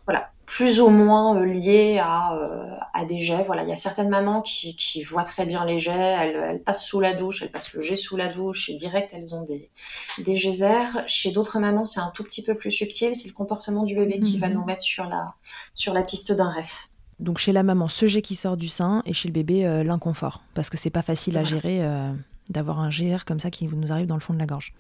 Voilà, 0.07 0.31
plus 0.47 0.81
ou 0.81 0.89
moins 0.89 1.37
euh, 1.37 1.45
lié 1.45 1.99
à, 2.03 2.35
euh, 2.37 2.75
à, 2.95 3.05
des 3.05 3.19
jets. 3.21 3.43
Voilà, 3.43 3.65
il 3.65 3.69
y 3.69 3.73
a 3.73 3.77
certaines 3.77 4.09
mamans 4.09 4.41
qui, 4.41 4.77
qui 4.77 5.03
voient 5.03 5.23
très 5.23 5.45
bien 5.45 5.67
les 5.67 5.79
jets, 5.79 5.93
elles, 5.93 6.37
elles, 6.37 6.63
passent 6.63 6.87
sous 6.87 7.01
la 7.01 7.13
douche, 7.13 7.43
elles 7.43 7.51
passent 7.51 7.75
le 7.75 7.83
jet 7.83 7.97
sous 7.97 8.17
la 8.17 8.29
douche 8.29 8.71
et 8.71 8.75
direct 8.75 9.13
elles 9.15 9.35
ont 9.35 9.43
des, 9.43 9.71
des 10.19 10.35
geysers. 10.35 11.03
Chez 11.07 11.33
d'autres 11.33 11.59
mamans, 11.59 11.85
c'est 11.85 12.01
un 12.01 12.13
tout 12.15 12.25
petit 12.25 12.43
peu 12.43 12.55
plus 12.55 12.71
subtil, 12.71 13.15
c'est 13.15 13.29
le 13.29 13.35
comportement 13.35 13.85
du 13.85 13.95
bébé 13.95 14.21
qui 14.21 14.39
va 14.39 14.49
mhm. 14.49 14.55
nous 14.55 14.65
mettre 14.65 14.83
sur 14.83 15.05
la, 15.05 15.35
sur 15.75 15.93
la 15.93 16.03
piste 16.03 16.33
d'un 16.33 16.49
rêve. 16.49 16.73
Donc 17.21 17.39
chez 17.39 17.53
la 17.53 17.63
maman, 17.63 17.89
ce 17.89 18.07
jet 18.07 18.23
qui 18.23 18.37
sort 18.37 18.57
du 18.57 18.69
sein 18.69 19.03
et 19.07 19.13
chez 19.13 19.29
le 19.29 19.33
bébé, 19.33 19.67
euh, 19.67 19.85
l'inconfort. 19.85 20.43
Parce 20.55 20.71
que 20.71 20.77
c'est 20.77 20.91
pas 20.91 21.03
facile 21.03 21.37
à 21.37 21.45
gérer 21.45 21.79
euh, 21.83 22.13
d'avoir 22.51 22.81
un 22.81 22.89
GR 22.89 23.25
comme 23.25 23.41
ça 23.41 23.51
qui 23.51 23.67
nous 23.67 23.93
arrive 23.93 24.07
dans 24.07 24.17
le 24.17 24.21
fond 24.21 24.35
de 24.35 24.39
la 24.39 24.47
gorge. 24.47 24.75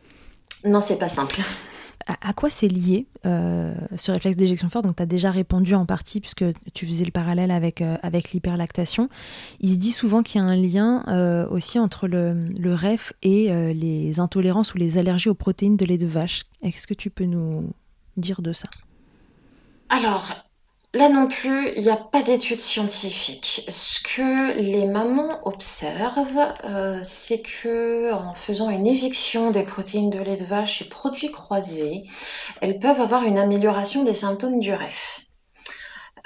Non, 0.64 0.80
c'est 0.80 0.98
pas 0.98 1.08
simple. 1.08 1.40
À, 2.06 2.34
quoi 2.34 2.50
c'est 2.50 2.68
lié 2.68 3.06
euh, 3.24 3.74
ce 3.96 4.12
réflexe 4.12 4.36
d'éjection 4.36 4.68
forte? 4.68 4.84
Donc 4.84 4.96
tu 4.96 5.02
as 5.02 5.06
déjà 5.06 5.30
répondu 5.30 5.74
en 5.74 5.86
partie 5.86 6.20
puisque 6.20 6.44
tu 6.74 6.86
faisais 6.86 7.04
le 7.04 7.10
parallèle 7.10 7.50
avec, 7.50 7.82
avec 8.02 8.32
l'hyperlactation. 8.32 9.08
Il 9.60 9.70
se 9.70 9.76
dit 9.76 9.92
souvent 9.92 10.22
qu'il 10.22 10.40
y 10.40 10.44
a 10.44 10.46
un 10.46 10.56
lien 10.56 11.46
aussi 11.50 11.78
entre 11.78 12.06
le, 12.06 12.44
le 12.58 12.74
REF 12.74 13.14
et 13.22 13.72
les 13.72 14.20
intolérances 14.20 14.74
ou 14.74 14.78
les 14.78 14.98
allergies 14.98 15.30
aux 15.30 15.34
protéines 15.34 15.76
de 15.78 15.86
lait 15.86 15.96
de 15.96 16.06
vache. 16.06 16.42
Est-ce 16.62 16.86
que 16.86 16.94
tu 16.94 17.08
peux 17.08 17.24
nous 17.24 17.72
dire 18.18 18.42
de 18.42 18.52
ça? 18.52 18.68
Alors, 19.88 20.43
Là 20.94 21.08
non 21.08 21.26
plus, 21.26 21.72
il 21.74 21.82
n'y 21.82 21.90
a 21.90 21.96
pas 21.96 22.22
d'études 22.22 22.60
scientifiques. 22.60 23.64
Ce 23.68 23.98
que 24.00 24.56
les 24.56 24.86
mamans 24.86 25.40
observent, 25.44 26.54
euh, 26.64 27.00
c'est 27.02 27.42
que 27.42 28.12
en 28.12 28.36
faisant 28.36 28.70
une 28.70 28.86
éviction 28.86 29.50
des 29.50 29.64
protéines 29.64 30.10
de 30.10 30.20
lait 30.20 30.36
de 30.36 30.44
vache 30.44 30.82
et 30.82 30.88
produits 30.88 31.32
croisés, 31.32 32.04
elles 32.60 32.78
peuvent 32.78 33.00
avoir 33.00 33.24
une 33.24 33.38
amélioration 33.38 34.04
des 34.04 34.14
symptômes 34.14 34.60
du 34.60 34.72
REF. 34.72 35.22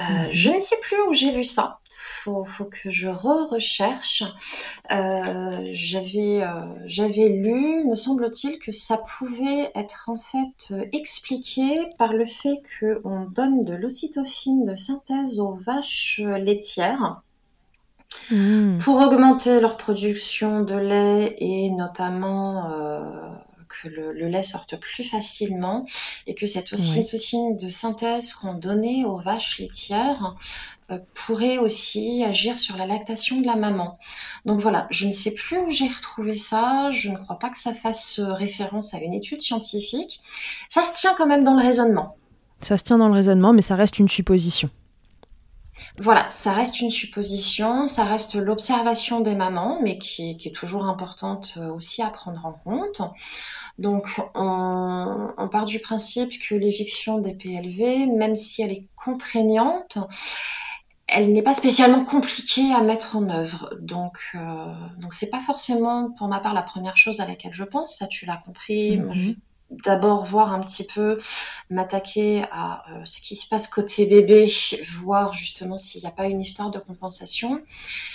Euh, 0.02 0.04
mhm. 0.04 0.30
je 0.30 0.50
ne 0.50 0.60
sais 0.60 0.76
plus 0.82 1.00
où 1.08 1.14
j'ai 1.14 1.32
lu 1.32 1.44
ça 1.44 1.80
faut, 2.18 2.44
faut 2.44 2.64
que 2.64 2.90
je 2.90 3.08
re-recherche. 3.08 4.24
Euh, 4.90 5.60
j'avais, 5.64 6.42
euh, 6.42 6.64
j'avais 6.84 7.28
lu, 7.28 7.84
me 7.84 7.94
semble-t-il, 7.94 8.58
que 8.58 8.72
ça 8.72 8.98
pouvait 9.18 9.70
être 9.74 10.08
en 10.08 10.16
fait 10.16 10.74
expliqué 10.92 11.88
par 11.98 12.12
le 12.12 12.26
fait 12.26 12.60
qu'on 12.78 13.26
donne 13.26 13.64
de 13.64 13.74
l'ocytocine 13.74 14.64
de 14.66 14.76
synthèse 14.76 15.40
aux 15.40 15.54
vaches 15.54 16.20
laitières. 16.20 17.22
Hmm. 18.30 18.76
Pour 18.78 18.96
augmenter 19.00 19.60
leur 19.60 19.76
production 19.76 20.60
de 20.62 20.74
lait 20.74 21.36
et 21.38 21.70
notamment 21.70 22.70
euh, 22.70 23.30
que 23.68 23.88
le, 23.88 24.12
lait 24.28 24.42
sorte 24.42 24.76
plus 24.76 25.04
facilement 25.04 25.84
et 26.26 26.34
que 26.34 26.46
cette 26.46 26.72
ocytocine 26.72 27.56
de 27.56 27.70
synthèse 27.70 28.32
qu'on 28.32 28.54
donnait 28.54 29.04
aux 29.04 29.18
vaches 29.18 29.58
laitières 29.58 30.34
euh, 30.90 30.98
pourrait 31.14 31.58
aussi 31.58 32.24
agir 32.24 32.58
sur 32.58 32.76
la 32.76 32.86
lactation 32.86 33.40
de 33.40 33.46
la 33.46 33.56
maman. 33.56 33.98
Donc 34.44 34.60
voilà, 34.60 34.86
je 34.90 35.06
ne 35.06 35.12
sais 35.12 35.32
plus 35.32 35.58
où 35.58 35.70
j'ai 35.70 35.88
retrouvé 35.88 36.36
ça, 36.36 36.90
je 36.90 37.10
ne 37.10 37.16
crois 37.16 37.38
pas 37.38 37.50
que 37.50 37.58
ça 37.58 37.72
fasse 37.72 38.20
référence 38.20 38.94
à 38.94 38.98
une 38.98 39.12
étude 39.12 39.40
scientifique. 39.40 40.20
Ça 40.68 40.82
se 40.82 40.94
tient 40.94 41.14
quand 41.16 41.26
même 41.26 41.44
dans 41.44 41.54
le 41.54 41.62
raisonnement. 41.62 42.16
Ça 42.60 42.76
se 42.76 42.84
tient 42.84 42.98
dans 42.98 43.08
le 43.08 43.14
raisonnement, 43.14 43.52
mais 43.52 43.62
ça 43.62 43.76
reste 43.76 43.98
une 43.98 44.08
supposition. 44.08 44.70
Voilà, 45.98 46.30
ça 46.30 46.52
reste 46.52 46.80
une 46.80 46.90
supposition, 46.90 47.86
ça 47.86 48.04
reste 48.04 48.34
l'observation 48.34 49.20
des 49.20 49.34
mamans, 49.34 49.78
mais 49.82 49.98
qui, 49.98 50.30
est 50.30 50.54
toujours 50.54 50.84
importante 50.84 51.54
euh, 51.56 51.72
aussi 51.72 52.02
à 52.02 52.08
prendre 52.08 52.44
en 52.46 52.52
compte. 52.52 53.02
Donc, 53.78 54.08
on, 54.34 55.48
part 55.50 55.64
du 55.64 55.78
principe 55.78 56.32
que 56.40 56.54
l'éviction 56.54 57.18
des 57.18 57.34
PLV, 57.34 58.06
même 58.06 58.36
si 58.36 58.62
elle 58.62 58.72
est 58.72 58.86
contraignante, 58.96 59.98
elle 61.06 61.32
n'est 61.32 61.42
pas 61.42 61.54
spécialement 61.54 62.04
compliquée 62.04 62.72
à 62.72 62.80
mettre 62.82 63.16
en 63.16 63.30
œuvre. 63.30 63.70
Donc, 63.80 64.18
euh, 64.34 64.74
donc 64.98 65.14
c'est 65.14 65.30
pas 65.30 65.40
forcément 65.40 66.10
pour 66.10 66.28
ma 66.28 66.38
part 66.38 66.54
la 66.54 66.62
première 66.62 66.96
chose 66.96 67.20
à 67.20 67.26
laquelle 67.26 67.54
je 67.54 67.64
pense. 67.64 67.96
Ça, 67.96 68.06
tu 68.06 68.26
l'as 68.26 68.36
compris. 68.36 68.98
Mhm. 68.98 69.36
D'abord 69.70 70.24
voir 70.24 70.52
un 70.52 70.60
petit 70.60 70.84
peu, 70.84 71.18
m'attaquer 71.70 72.44
à 72.50 72.84
euh, 72.90 73.04
ce 73.04 73.20
qui 73.20 73.36
se 73.36 73.48
passe 73.48 73.68
côté 73.68 74.06
bébé, 74.06 74.50
voir 74.94 75.32
justement 75.32 75.76
s'il 75.76 76.00
n'y 76.00 76.06
a 76.06 76.12
pas 76.12 76.26
une 76.26 76.40
histoire 76.40 76.70
de 76.70 76.78
compensation. 76.78 77.60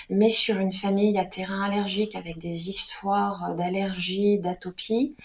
Mais 0.09 0.29
sur 0.29 0.57
une 0.57 0.73
famille 0.73 1.17
à 1.17 1.25
terrain 1.25 1.61
allergique 1.61 2.15
avec 2.15 2.37
des 2.39 2.69
histoires 2.69 3.55
d'allergie, 3.55 4.39
d'atopie, 4.39 5.15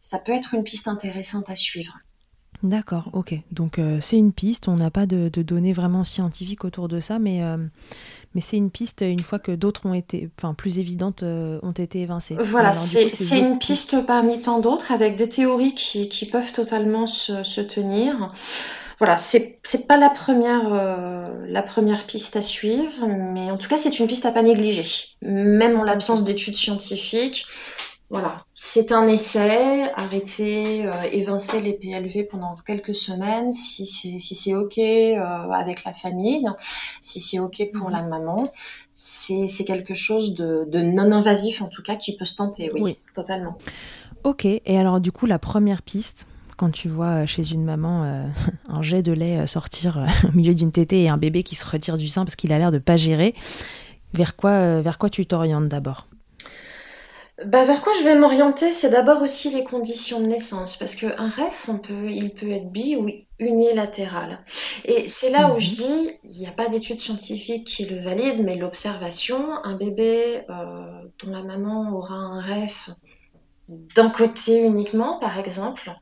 ça 0.00 0.18
peut 0.18 0.32
être 0.32 0.54
une 0.54 0.64
piste 0.64 0.88
intéressante 0.88 1.50
à 1.50 1.56
suivre. 1.56 1.98
D'accord, 2.64 3.10
ok. 3.12 3.34
Donc 3.52 3.78
euh, 3.78 3.98
c'est 4.00 4.16
une 4.16 4.32
piste, 4.32 4.68
on 4.68 4.76
n'a 4.76 4.90
pas 4.90 5.04
de, 5.04 5.28
données 5.28 5.74
vraiment 5.74 6.02
scientifiques 6.02 6.64
autour 6.64 6.88
de 6.88 6.98
ça, 6.98 7.18
mais, 7.18 7.42
euh, 7.42 7.58
mais 8.34 8.40
c'est 8.40 8.56
une 8.56 8.70
piste 8.70 9.02
une 9.02 9.18
fois 9.18 9.38
que 9.38 9.52
d'autres 9.52 9.84
ont 9.84 9.92
été, 9.92 10.30
enfin 10.38 10.54
plus 10.54 10.78
évidentes, 10.78 11.22
euh, 11.24 11.58
ont 11.62 11.72
été 11.72 12.00
évincées. 12.00 12.36
Voilà, 12.40 12.72
c'est 12.72 13.38
une 13.38 13.58
piste 13.58 14.06
parmi 14.06 14.40
tant 14.40 14.60
d'autres 14.60 14.92
avec 14.92 15.14
des 15.14 15.28
théories 15.28 15.74
qui, 15.74 16.08
qui 16.08 16.24
peuvent 16.24 16.52
totalement 16.52 17.06
se, 17.06 17.42
se 17.42 17.60
tenir. 17.60 18.32
Voilà, 18.98 19.18
c'est 19.18 19.58
pas 19.86 19.98
la 19.98 20.08
première, 20.08 20.70
la 21.46 21.62
première 21.62 22.06
piste 22.06 22.36
à 22.36 22.42
suivre, 22.42 23.06
mais 23.08 23.50
en 23.50 23.58
tout 23.58 23.68
cas 23.68 23.76
c'est 23.76 23.98
une 23.98 24.06
piste 24.06 24.24
à 24.24 24.30
pas 24.30 24.42
négliger. 24.42 24.86
Même 25.20 25.78
en 25.78 25.82
l'absence 25.82 26.24
d'études 26.24 26.56
scientifiques, 26.56 27.44
voilà, 28.10 28.44
c'est 28.54 28.92
un 28.92 29.06
essai, 29.06 29.90
arrêter, 29.94 30.86
euh, 30.86 30.92
évincer 31.10 31.60
les 31.60 31.72
PLV 31.72 32.24
pendant 32.30 32.54
quelques 32.66 32.94
semaines, 32.94 33.52
si 33.52 33.86
c'est 33.86 34.18
si 34.18 34.34
c'est 34.34 34.54
ok 34.54 34.78
euh, 34.78 35.50
avec 35.50 35.84
la 35.84 35.92
famille, 35.92 36.46
si 37.00 37.18
c'est 37.18 37.38
ok 37.38 37.70
pour 37.72 37.88
la 37.88 38.02
maman, 38.02 38.46
c'est 38.92 39.64
quelque 39.66 39.94
chose 39.94 40.34
de, 40.34 40.68
non 40.82 41.12
invasif 41.12 41.62
en 41.62 41.68
tout 41.68 41.82
cas 41.82 41.96
qui 41.96 42.14
peut 42.14 42.26
se 42.26 42.36
tenter, 42.36 42.70
oui, 42.74 42.98
totalement. 43.14 43.56
Ok, 44.22 44.44
et 44.44 44.78
alors 44.78 45.00
du 45.00 45.10
coup 45.10 45.24
la 45.26 45.38
première 45.38 45.80
piste, 45.80 46.26
quand 46.58 46.70
tu 46.70 46.88
vois 46.88 47.24
chez 47.24 47.52
une 47.52 47.64
maman 47.64 48.28
un 48.68 48.82
jet 48.82 49.02
de 49.02 49.12
lait 49.12 49.46
sortir 49.46 50.06
au 50.28 50.36
milieu 50.36 50.54
d'une 50.54 50.72
tétée 50.72 51.04
et 51.04 51.08
un 51.08 51.16
bébé 51.16 51.42
qui 51.42 51.54
se 51.54 51.66
retire 51.66 51.96
du 51.96 52.08
sein 52.08 52.24
parce 52.24 52.36
qu'il 52.36 52.52
a 52.52 52.58
l'air 52.58 52.70
de 52.70 52.78
pas 52.78 52.98
gérer, 52.98 53.34
vers 54.12 54.36
quoi, 54.36 54.82
vers 54.82 54.98
quoi 54.98 55.08
tu 55.08 55.24
t'orientes 55.24 55.68
d'abord? 55.68 56.06
Bah, 57.44 57.64
vers 57.64 57.82
quoi 57.82 57.92
je 57.98 58.04
vais 58.04 58.14
m'orienter, 58.14 58.72
c'est 58.72 58.90
d'abord 58.90 59.20
aussi 59.20 59.50
les 59.50 59.64
conditions 59.64 60.20
de 60.20 60.26
naissance, 60.26 60.76
parce 60.76 60.94
qu'un 60.94 61.28
rêve, 61.28 61.52
on 61.66 61.78
peut, 61.78 62.08
il 62.08 62.32
peut 62.32 62.50
être 62.50 62.70
bi 62.70 62.94
ou 62.94 63.08
unilatéral. 63.40 64.44
Et 64.84 65.08
c'est 65.08 65.30
là 65.30 65.52
où 65.52 65.58
je 65.58 65.70
mhm. 65.70 65.76
dis, 65.76 66.10
il 66.22 66.38
n'y 66.38 66.46
a 66.46 66.52
pas 66.52 66.68
d'études 66.68 66.98
scientifiques 66.98 67.66
qui 67.66 67.86
le 67.86 67.96
valident, 67.96 68.44
mais 68.44 68.54
l'observation, 68.54 69.52
un 69.64 69.74
bébé 69.74 70.42
euh, 70.48 71.02
dont 71.22 71.30
la 71.32 71.42
maman 71.42 71.92
aura 71.92 72.14
un 72.14 72.40
rêve 72.40 72.94
d'un 73.68 74.10
côté 74.10 74.58
uniquement, 74.58 75.18
par 75.18 75.36
exemple, 75.38 75.92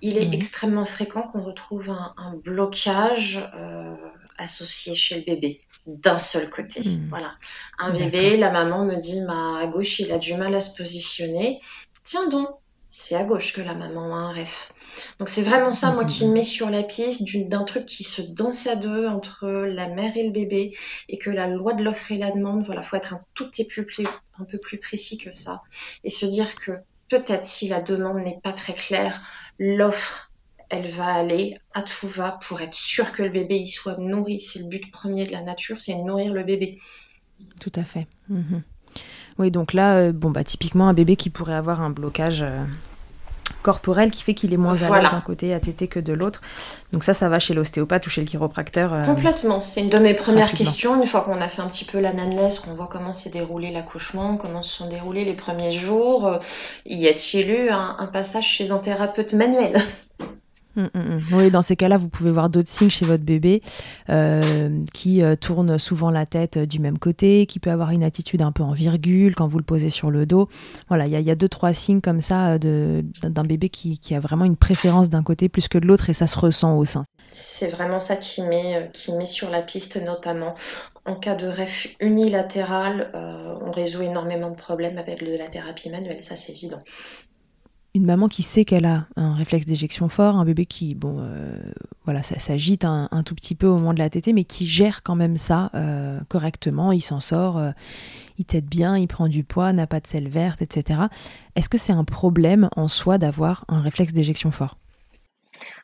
il 0.00 0.16
est 0.16 0.26
mhm. 0.26 0.34
extrêmement 0.34 0.84
fréquent 0.84 1.22
qu'on 1.22 1.42
retrouve 1.42 1.90
un, 1.90 2.34
blocage 2.44 3.40
euh, 3.56 3.96
associé 4.36 4.94
chez 4.94 5.16
le 5.16 5.22
bébé 5.22 5.60
d'un 5.88 6.18
seul 6.18 6.48
côté. 6.50 6.80
Hmm. 6.80 7.06
Voilà. 7.08 7.32
Un 7.78 7.90
bébé, 7.90 8.36
la 8.36 8.50
maman 8.50 8.84
me 8.84 8.94
dit, 8.94 9.20
ma 9.22 9.58
à 9.58 9.66
gauche, 9.66 9.98
il 10.00 10.12
a 10.12 10.18
du 10.18 10.34
mal 10.34 10.54
à 10.54 10.60
se 10.60 10.76
positionner. 10.76 11.60
Tiens 12.04 12.28
donc, 12.28 12.48
c'est 12.90 13.16
à 13.16 13.24
gauche 13.24 13.52
que 13.52 13.60
la 13.60 13.74
maman 13.74 14.14
a 14.14 14.18
un 14.18 14.32
rêve. 14.32 14.54
Donc 15.18 15.28
c'est 15.28 15.42
vraiment 15.42 15.72
ça, 15.72 15.92
moi, 15.92 16.04
qui 16.04 16.26
me 16.26 16.32
met 16.32 16.42
sur 16.42 16.70
la 16.70 16.82
piste 16.82 17.22
d'un 17.48 17.64
truc 17.64 17.86
qui 17.86 18.04
se 18.04 18.22
danse 18.22 18.66
à 18.66 18.76
deux 18.76 19.06
entre 19.06 19.46
la 19.46 19.88
mère 19.88 20.16
et 20.16 20.24
le 20.24 20.30
bébé 20.30 20.76
et 21.08 21.18
que 21.18 21.30
la 21.30 21.46
loi 21.48 21.74
de 21.74 21.82
l'offre 21.82 22.12
et 22.12 22.18
la 22.18 22.30
demande, 22.30 22.64
voilà, 22.64 22.82
faut 22.82 22.96
être 22.96 23.14
un 23.14 23.20
tout 23.34 23.48
petit 23.50 23.66
peu 23.66 23.84
plus, 23.84 24.06
un 24.38 24.44
peu 24.44 24.58
plus 24.58 24.78
précis 24.78 25.18
que 25.18 25.32
ça 25.32 25.62
et 26.04 26.10
se 26.10 26.26
dire 26.26 26.54
que 26.56 26.72
peut-être 27.08 27.44
si 27.44 27.68
la 27.68 27.80
demande 27.80 28.22
n'est 28.22 28.40
pas 28.42 28.52
très 28.52 28.74
claire, 28.74 29.20
l'offre 29.58 30.27
elle 30.70 30.88
va 30.88 31.06
aller 31.06 31.58
à 31.74 31.82
tout 31.82 32.08
va 32.08 32.38
pour 32.46 32.60
être 32.60 32.74
sûre 32.74 33.12
que 33.12 33.22
le 33.22 33.30
bébé 33.30 33.56
y 33.56 33.68
soit 33.68 33.98
nourri. 33.98 34.40
C'est 34.40 34.60
le 34.60 34.66
but 34.66 34.90
premier 34.90 35.26
de 35.26 35.32
la 35.32 35.42
nature, 35.42 35.80
c'est 35.80 35.94
nourrir 35.94 36.32
le 36.32 36.44
bébé. 36.44 36.78
Tout 37.60 37.72
à 37.74 37.84
fait. 37.84 38.06
Mhm. 38.28 38.62
Oui, 39.38 39.50
donc 39.50 39.72
là, 39.72 39.96
euh, 39.96 40.12
bon 40.12 40.30
bah 40.30 40.44
typiquement 40.44 40.88
un 40.88 40.94
bébé 40.94 41.16
qui 41.16 41.30
pourrait 41.30 41.54
avoir 41.54 41.80
un 41.80 41.90
blocage 41.90 42.42
euh, 42.42 42.64
corporel 43.62 44.10
qui 44.10 44.22
fait 44.22 44.34
qu'il 44.34 44.52
est 44.52 44.56
moins 44.56 44.82
à 44.82 45.00
l'aise 45.00 45.10
d'un 45.10 45.20
côté 45.20 45.54
à 45.54 45.60
téter 45.60 45.86
que 45.86 46.00
de 46.00 46.12
l'autre. 46.12 46.40
Donc 46.92 47.04
ça, 47.04 47.14
ça 47.14 47.28
va 47.28 47.38
chez 47.38 47.54
l'ostéopathe 47.54 48.06
ou 48.06 48.10
chez 48.10 48.20
le 48.20 48.26
chiropracteur. 48.26 48.92
Euh, 48.92 49.04
Complètement. 49.04 49.62
C'est 49.62 49.82
une 49.82 49.90
de 49.90 49.98
mes 49.98 50.14
premières 50.14 50.52
questions. 50.52 51.00
Une 51.00 51.06
fois 51.06 51.20
qu'on 51.20 51.40
a 51.40 51.48
fait 51.48 51.62
un 51.62 51.68
petit 51.68 51.84
peu 51.84 52.00
l'anamnèse, 52.00 52.58
qu'on 52.58 52.74
voit 52.74 52.88
comment 52.88 53.14
s'est 53.14 53.30
déroulé 53.30 53.70
l'accouchement, 53.70 54.36
comment 54.36 54.62
se 54.62 54.76
sont 54.76 54.88
déroulés 54.88 55.24
les 55.24 55.34
premiers 55.34 55.72
jours, 55.72 56.40
y 56.84 57.06
a-t-il 57.06 57.48
eu 57.50 57.70
un 57.70 58.08
passage 58.12 58.46
chez 58.46 58.72
un 58.72 58.78
thérapeute 58.78 59.34
manuel? 59.34 59.80
Mm, 60.76 60.82
mm, 60.94 60.98
mm. 60.98 61.20
Oui, 61.32 61.50
dans 61.50 61.62
ces 61.62 61.76
cas-là, 61.76 61.96
vous 61.96 62.08
pouvez 62.08 62.30
voir 62.30 62.50
d'autres 62.50 62.68
signes 62.68 62.90
chez 62.90 63.04
votre 63.04 63.24
bébé 63.24 63.62
euh, 64.10 64.84
qui 64.94 65.22
euh, 65.22 65.34
tourne 65.34 65.78
souvent 65.78 66.10
la 66.10 66.26
tête 66.26 66.58
euh, 66.58 66.66
du 66.66 66.78
même 66.78 66.98
côté, 66.98 67.46
qui 67.46 67.58
peut 67.58 67.70
avoir 67.70 67.90
une 67.90 68.04
attitude 68.04 68.42
un 68.42 68.52
peu 68.52 68.62
en 68.62 68.72
virgule 68.72 69.34
quand 69.34 69.48
vous 69.48 69.58
le 69.58 69.64
posez 69.64 69.90
sur 69.90 70.10
le 70.10 70.26
dos. 70.26 70.48
Voilà, 70.88 71.06
il 71.06 71.20
y, 71.20 71.30
a 71.30 71.34
deux, 71.34 71.48
trois 71.48 71.72
signes 71.72 72.00
comme 72.00 72.20
ça 72.20 72.58
d'un 72.58 73.42
bébé 73.42 73.68
qui, 73.68 73.98
a 74.14 74.20
vraiment 74.20 74.44
une 74.44 74.56
préférence 74.56 75.10
d'un 75.10 75.22
côté 75.22 75.48
plus 75.48 75.68
que 75.68 75.78
de 75.78 75.86
l'autre 75.86 76.10
et 76.10 76.14
ça 76.14 76.26
se 76.26 76.38
ressent 76.38 76.76
au 76.76 76.84
sein. 76.84 77.04
C'est 77.32 77.68
vraiment 77.68 78.00
ça 78.00 78.16
qui 78.16 78.42
met, 78.42 78.90
qui 78.92 79.12
met 79.12 79.26
sur 79.26 79.50
la 79.50 79.62
piste, 79.62 80.02
notamment 80.02 80.54
en 81.04 81.14
cas 81.14 81.34
de 81.34 81.46
rêve 81.46 81.88
unilatéral. 82.00 83.10
on 83.14 83.70
résout 83.70 84.02
énormément 84.02 84.50
de 84.50 84.56
problèmes 84.56 84.98
avec 84.98 85.24
de 85.24 85.36
la 85.36 85.48
thérapie 85.48 85.90
manuelle, 85.90 86.22
ça 86.22 86.36
c'est 86.36 86.52
évident 86.52 86.82
une 87.98 88.06
maman 88.06 88.28
qui 88.28 88.44
sait 88.44 88.64
qu'elle 88.64 88.86
a 88.86 89.06
un 89.16 89.34
réflexe 89.34 89.66
d'éjection 89.66 90.08
fort, 90.08 90.36
un 90.36 90.44
bébé 90.44 90.66
qui, 90.66 90.94
bon, 90.94 91.16
euh, 91.18 91.58
voilà, 92.04 92.22
ça 92.22 92.38
s'agite 92.38 92.84
un, 92.84 93.08
tout 93.24 93.34
petit 93.34 93.56
peu 93.56 93.66
au 93.66 93.74
moment 93.74 93.92
de 93.92 93.98
la 93.98 94.08
tétée, 94.08 94.32
mais 94.32 94.44
qui 94.44 94.68
gère 94.68 95.02
quand 95.02 95.16
même 95.16 95.36
ça 95.36 95.70
euh, 95.74 96.20
correctement, 96.28 96.92
il 96.92 97.00
s'en 97.00 97.18
sort, 97.18 97.58
euh, 97.58 97.72
il 98.38 98.44
tète 98.44 98.66
bien, 98.66 98.96
il 98.96 99.08
prend 99.08 99.26
du 99.26 99.42
poids, 99.42 99.72
n'a 99.72 99.88
pas 99.88 99.98
de 99.98 100.06
selle 100.06 100.28
verte, 100.28 100.62
etc. 100.62 101.00
Est-ce 101.56 101.68
que 101.68 101.76
c'est 101.76 101.92
un 101.92 102.04
problème 102.04 102.68
en 102.76 102.86
soi 102.86 103.18
d'avoir 103.18 103.64
un 103.68 103.80
réflexe 103.80 104.12
d'éjection 104.12 104.52
fort? 104.52 104.78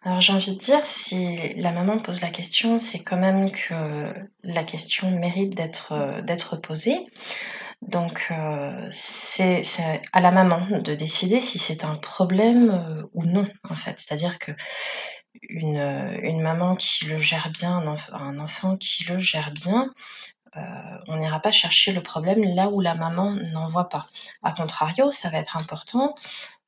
Alors 0.04 0.20
j'ai 0.20 0.32
envie 0.32 0.54
de 0.54 0.60
dire, 0.60 0.86
si 0.86 1.36
la 1.56 1.72
maman 1.72 1.98
pose 1.98 2.20
la 2.20 2.28
question, 2.28 2.78
c'est 2.78 3.02
quand 3.02 3.16
même 3.16 3.50
que 3.50 4.12
la 4.44 4.62
question 4.62 5.10
mérite 5.10 5.56
d'être 5.56 6.56
posée. 6.62 7.08
Donc 7.82 8.28
euh, 8.30 8.88
c'est 8.90 9.62
à 10.12 10.20
la 10.20 10.30
maman 10.30 10.66
de 10.78 10.94
décider 10.94 11.40
si 11.40 11.58
c'est 11.58 11.84
un 11.84 11.96
problème 11.96 12.70
euh, 12.70 13.02
ou 13.12 13.24
non 13.24 13.46
en 13.68 13.74
fait. 13.74 13.98
C'est-à-dire 13.98 14.38
que 14.38 14.52
une, 15.48 16.40
maman 16.40 16.74
qui 16.76 17.06
le 17.06 17.18
gère 17.18 17.50
bien, 17.50 17.84
un, 18.12 18.38
enfant 18.38 18.76
qui 18.76 19.04
le 19.04 19.18
gère 19.18 19.50
bien, 19.52 19.90
on 21.08 21.16
n'ira 21.16 21.40
pas 21.40 21.50
chercher 21.50 21.92
le 21.92 22.02
problème 22.02 22.44
là 22.54 22.68
où 22.68 22.80
la 22.80 22.94
maman 22.94 23.30
n'en 23.52 23.68
voit 23.68 23.88
pas. 23.88 24.06
A 24.42 24.52
contrario, 24.52 25.10
ça 25.10 25.30
va 25.30 25.38
être 25.38 25.56
important 25.56 26.14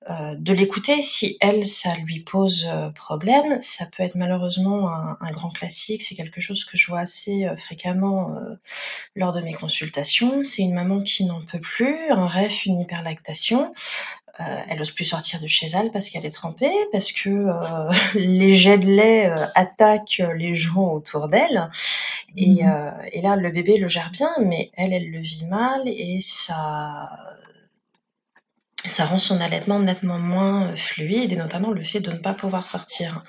euh, 0.08 0.36
de 0.38 0.52
l'écouter. 0.52 1.02
Si 1.02 1.36
elle, 1.40 1.66
ça 1.66 1.92
lui 1.96 2.20
pose 2.20 2.64
euh, 2.68 2.90
problème, 2.90 3.60
ça 3.60 3.86
peut 3.86 4.04
être 4.04 4.14
malheureusement 4.14 4.88
un, 5.20 5.30
grand 5.32 5.48
classique. 5.48 6.00
C'est 6.02 6.14
quelque 6.14 6.40
chose 6.40 6.64
que 6.64 6.76
je 6.76 6.86
vois 6.86 7.00
assez 7.00 7.44
euh, 7.44 7.56
fréquemment 7.56 8.36
lors 9.16 9.32
de 9.32 9.40
mes 9.40 9.52
consultations. 9.52 10.44
C'est 10.44 10.62
une 10.62 10.74
maman 10.74 11.00
qui 11.00 11.24
n'en 11.24 11.40
peut 11.40 11.58
plus, 11.58 11.98
un 12.10 12.28
rêve, 12.28 12.52
une 12.66 12.78
hyperlactation. 12.78 13.72
elle 14.38 14.78
n'ose 14.78 14.92
plus 14.92 15.06
sortir 15.06 15.40
de 15.40 15.48
chez 15.48 15.66
elle 15.74 15.90
parce 15.90 16.08
qu'elle 16.08 16.26
est 16.26 16.30
trempée, 16.30 16.72
parce 16.92 17.10
que 17.10 17.48
les 18.14 18.54
jets 18.54 18.78
de 18.78 18.86
lait 18.86 19.34
attaquent 19.56 20.22
les 20.36 20.54
gens 20.54 20.92
autour 20.92 21.26
d'elle. 21.26 21.68
Et, 22.36 22.64
mmh. 22.64 22.92
et, 23.12 23.22
là, 23.22 23.36
le 23.36 23.50
bébé 23.50 23.78
le 23.78 23.88
gère 23.88 24.10
bien, 24.10 24.30
mais 24.40 24.70
elle, 24.74 24.92
elle 24.92 25.10
le 25.10 25.20
vit 25.20 25.46
mal 25.46 25.82
et 25.86 26.18
ça, 26.20 27.08
ça 28.88 29.04
rend 29.04 29.18
son 29.18 29.40
allaitement 29.40 29.78
nettement 29.78 30.18
moins 30.18 30.68
euh, 30.68 30.76
fluide 30.76 31.32
et 31.32 31.36
notamment 31.36 31.70
le 31.70 31.82
fait 31.82 32.00
de 32.00 32.12
ne 32.12 32.18
pas 32.18 32.34
pouvoir 32.34 32.66
sortir. 32.66 33.22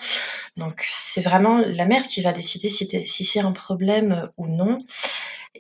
Donc 0.56 0.86
c'est 0.90 1.22
vraiment 1.22 1.58
la 1.58 1.86
mère 1.86 2.08
qui 2.08 2.22
va 2.22 2.32
décider 2.32 2.70
si, 2.70 3.26
c'est 3.26 3.40
un 3.40 3.52
problème 3.52 4.12
euh, 4.12 4.28
ou 4.38 4.48
non. 4.48 4.78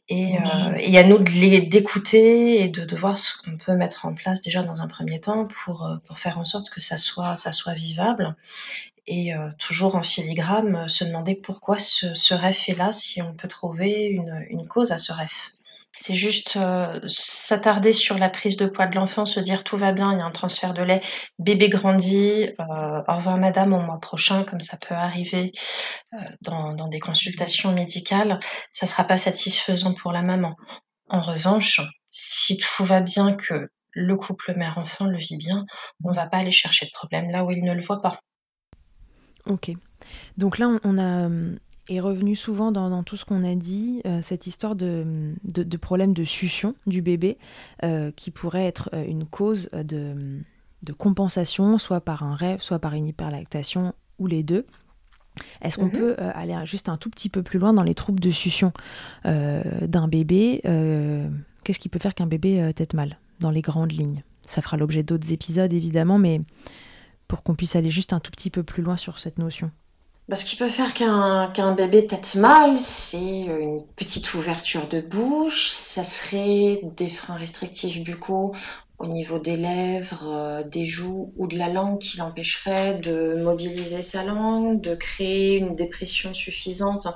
Et, 0.09 0.37
euh, 0.37 0.99
à 0.99 1.03
nous 1.03 1.17
d'écouter 1.19 2.61
et 2.61 2.67
de, 2.69 2.85
de, 2.85 2.95
voir 2.95 3.17
ce 3.17 3.41
qu'on 3.41 3.57
peut 3.57 3.75
mettre 3.75 4.05
en 4.05 4.13
place 4.13 4.41
déjà 4.41 4.61
dans 4.61 4.81
un 4.81 4.87
premier 4.87 5.19
temps 5.19 5.47
pour, 5.47 5.89
pour 6.05 6.19
faire 6.19 6.37
en 6.37 6.45
sorte 6.45 6.69
que 6.69 6.79
ça 6.79 6.97
soit, 6.97 7.35
ça 7.35 7.51
soit 7.51 7.73
vivable. 7.73 8.35
Et 9.07 9.31
toujours 9.57 9.95
en 9.95 10.03
filigrane, 10.03 10.89
se 10.89 11.05
demander 11.05 11.35
pourquoi 11.35 11.79
ce, 11.79 12.13
ce 12.13 12.33
rêve 12.33 12.59
est 12.67 12.77
là, 12.77 12.91
si 12.91 13.21
on 13.21 13.33
peut 13.33 13.47
trouver 13.47 14.05
une, 14.05 14.67
cause 14.67 14.91
à 14.91 14.97
ce 14.97 15.13
rêve. 15.13 15.31
C'est 15.99 16.15
juste 16.15 16.57
euh, 16.57 16.99
s'attarder 17.07 17.91
sur 17.91 18.17
la 18.17 18.29
prise 18.29 18.55
de 18.55 18.67
poids 18.67 18.85
de 18.85 18.95
l'enfant, 18.95 19.25
se 19.25 19.39
dire 19.39 19.63
tout 19.63 19.77
va 19.77 19.91
bien, 19.91 20.13
il 20.13 20.19
y 20.19 20.21
a 20.21 20.25
un 20.25 20.31
transfert 20.31 20.73
de 20.73 20.83
lait, 20.83 21.01
bébé 21.39 21.69
grandit, 21.69 22.49
euh, 22.59 23.01
au 23.07 23.15
revoir 23.15 23.37
madame 23.37 23.73
au 23.73 23.81
mois 23.81 23.97
prochain, 23.97 24.43
comme 24.43 24.61
ça 24.61 24.77
peut 24.77 24.93
arriver 24.93 25.51
euh, 26.13 26.17
dans, 26.41 26.87
des 26.87 26.99
consultations 26.99 27.71
médicales, 27.71 28.39
ça 28.71 28.85
ne 28.85 28.89
sera 28.89 29.05
pas 29.05 29.17
satisfaisant 29.17 29.93
pour 29.93 30.11
la 30.11 30.21
maman. 30.21 30.51
En 31.09 31.21
revanche, 31.21 31.81
si 32.07 32.57
tout 32.57 32.83
va 32.83 33.01
bien, 33.01 33.33
que 33.33 33.69
le 33.91 34.15
couple 34.15 34.53
mère-enfant 34.55 35.05
le 35.05 35.17
vit 35.17 35.37
bien, 35.37 35.65
on 36.03 36.09
ne 36.09 36.15
va 36.15 36.27
pas 36.27 36.37
aller 36.37 36.51
chercher 36.51 36.85
de 36.85 36.91
problème 36.91 37.31
là 37.31 37.43
où 37.43 37.51
il 37.51 37.63
ne 37.63 37.73
le 37.73 37.81
voit 37.81 38.01
pas. 38.01 38.19
Ok. 39.49 39.71
Donc 40.37 40.57
là, 40.57 40.77
on 40.83 40.97
a 40.97 41.29
est 41.89 41.99
revenu 41.99 42.35
souvent 42.35 42.71
dans, 42.71 43.03
tout 43.03 43.17
ce 43.17 43.25
qu'on 43.25 43.43
a 43.43 43.55
dit, 43.55 44.01
euh, 44.05 44.19
cette 44.21 44.47
histoire 44.47 44.75
de, 44.75 45.33
de, 45.43 45.77
problème 45.77 46.13
de 46.13 46.23
succion 46.23 46.75
du 46.85 47.01
bébé, 47.01 47.37
euh, 47.83 48.11
qui 48.15 48.31
pourrait 48.31 48.65
être 48.65 48.89
euh, 48.93 49.05
une 49.05 49.25
cause 49.25 49.69
de, 49.71 50.41
de, 50.83 50.93
compensation, 50.93 51.77
soit 51.77 52.01
par 52.01 52.23
un 52.23 52.35
rêve, 52.35 52.61
soit 52.61 52.79
par 52.79 52.93
une 52.93 53.07
hyperlactation, 53.07 53.93
ou 54.19 54.27
les 54.27 54.43
deux. 54.43 54.65
Est-ce 55.61 55.77
qu'on 55.77 55.85
mhm. 55.85 55.91
peut 55.91 56.15
aller 56.17 56.55
juste 56.65 56.89
un 56.89 56.97
tout 56.97 57.11
petit 57.11 57.29
peu 57.29 57.43
plus 57.43 57.59
loin 57.59 57.71
dans 57.71 57.83
les 57.83 57.93
troubles 57.93 58.19
de 58.19 58.31
succion 58.31 58.73
d'un 59.23 60.07
bébé 60.07 60.61
Qu'est-ce 61.63 61.77
qui 61.77 61.89
peut 61.89 61.99
faire 61.99 62.15
qu'un 62.15 62.25
bébé 62.25 62.71
tête 62.75 62.95
mal, 62.95 63.19
dans 63.39 63.51
les 63.51 63.61
grandes 63.61 63.91
lignes? 63.91 64.23
Ça 64.45 64.63
fera 64.63 64.77
l'objet 64.77 65.03
d'autres 65.03 65.31
épisodes, 65.31 65.71
évidemment, 65.71 66.17
mais 66.17 66.41
pour 67.27 67.43
qu'on 67.43 67.55
puisse 67.55 67.75
aller 67.75 67.89
juste 67.89 68.13
un 68.13 68.19
tout 68.19 68.31
petit 68.31 68.49
peu 68.49 68.63
plus 68.63 68.83
loin 68.83 68.97
sur 68.97 69.19
cette 69.19 69.37
notion. 69.37 69.71
Bah, 70.27 70.35
ce 70.35 70.43
qui 70.43 70.57
peut 70.57 70.67
faire 70.67 70.93
qu'un 70.93 71.71
bébé 71.73 72.05
tête 72.05 72.35
mal, 72.35 72.77
c'est 72.77 73.17
une 73.45 73.85
petite 73.95 74.33
ouverture 74.33 74.87
de 74.89 74.99
bouche, 74.99 75.69
ça 75.69 76.03
serait 76.03 76.81
des 76.97 77.09
freins 77.09 77.37
restrictifs 77.37 78.03
buccaux 78.03 78.53
au 78.99 79.07
niveau 79.07 79.39
des 79.39 79.55
lèvres, 79.55 80.63
des 80.65 80.85
joues 80.85 81.31
ou 81.37 81.47
de 81.47 81.57
la 81.57 81.69
langue 81.69 81.99
qui 81.99 82.17
l'empêcherait 82.17 82.95
de 82.95 83.41
mobiliser 83.41 84.01
sa 84.01 84.23
langue, 84.23 84.81
de 84.81 84.95
créer 84.95 85.57
une 85.57 85.75
dépression 85.75 86.33
suffisante 86.33 87.07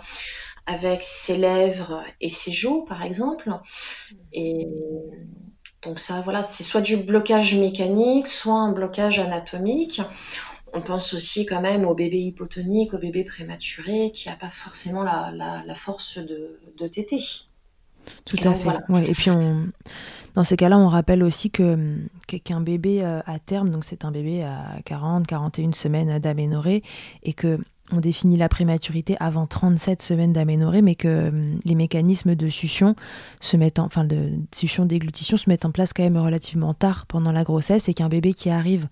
avec 0.65 1.03
ses 1.03 1.37
lèvres 1.37 2.03
et 2.21 2.29
ses 2.29 2.53
joues, 2.53 2.85
par 2.85 3.03
exemple. 3.03 3.49
Donc 5.83 5.99
ça, 5.99 6.21
voilà, 6.21 6.43
c'est 6.43 6.63
soit 6.63 6.81
du 6.81 6.97
blocage 6.97 7.55
mécanique, 7.55 8.27
soit 8.27 8.59
un 8.59 8.71
blocage 8.71 9.19
anatomique. 9.19 10.01
On 10.73 10.81
pense 10.81 11.13
aussi 11.13 11.45
quand 11.45 11.61
même 11.61 11.85
au 11.85 11.95
bébé 11.95 12.19
hypotonique, 12.19 12.93
au 12.93 12.97
bébé 12.97 13.23
prématuré, 13.23 14.11
qui 14.11 14.29
n'a 14.29 14.35
pas 14.35 14.49
forcément 14.49 15.03
la, 15.03 15.75
force 15.75 16.17
de, 16.17 16.59
de 16.77 16.87
téter. 16.87 17.19
Tout 18.25 18.37
à 18.43 18.53
fait. 18.53 18.69
Et 19.09 19.11
puis 19.11 19.31
on, 19.31 19.67
dans 20.33 20.43
ces 20.43 20.55
cas-là, 20.55 20.77
on 20.77 20.87
rappelle 20.87 21.23
aussi 21.23 21.51
que 21.51 21.97
qu'un 22.27 22.61
bébé 22.61 23.03
euh, 23.03 23.19
à 23.25 23.39
terme, 23.39 23.69
donc 23.69 23.83
c'est 23.83 24.05
un 24.05 24.11
bébé 24.11 24.43
à 24.43 24.77
40, 24.85 25.27
41 25.27 25.73
semaines 25.73 26.19
d'aménorrhée, 26.19 26.83
et 27.23 27.33
que 27.33 27.59
on 27.93 27.99
définit 27.99 28.37
la 28.37 28.49
prématurité 28.49 29.15
avant 29.19 29.47
37 29.47 30.01
semaines 30.01 30.33
d'aménorrhée, 30.33 30.81
mais 30.81 30.95
que 30.95 31.29
hum, 31.29 31.59
les 31.65 31.75
mécanismes 31.75 32.35
de 32.35 32.49
succion 32.49 32.95
se 33.39 33.57
mettent 33.57 33.79
en, 33.79 33.85
enfin 33.85 34.03
de 34.03 34.29
succion 34.53 34.85
déglutition 34.85 35.37
se 35.37 35.49
mettent 35.49 35.65
en 35.65 35.71
place 35.71 35.93
quand 35.93 36.03
même 36.03 36.17
relativement 36.17 36.73
tard 36.73 37.05
pendant 37.07 37.31
la 37.31 37.43
grossesse, 37.43 37.89
et 37.89 37.93
qu'un 37.93 38.09
bébé 38.09 38.33
qui 38.33 38.49
arrive 38.49 38.87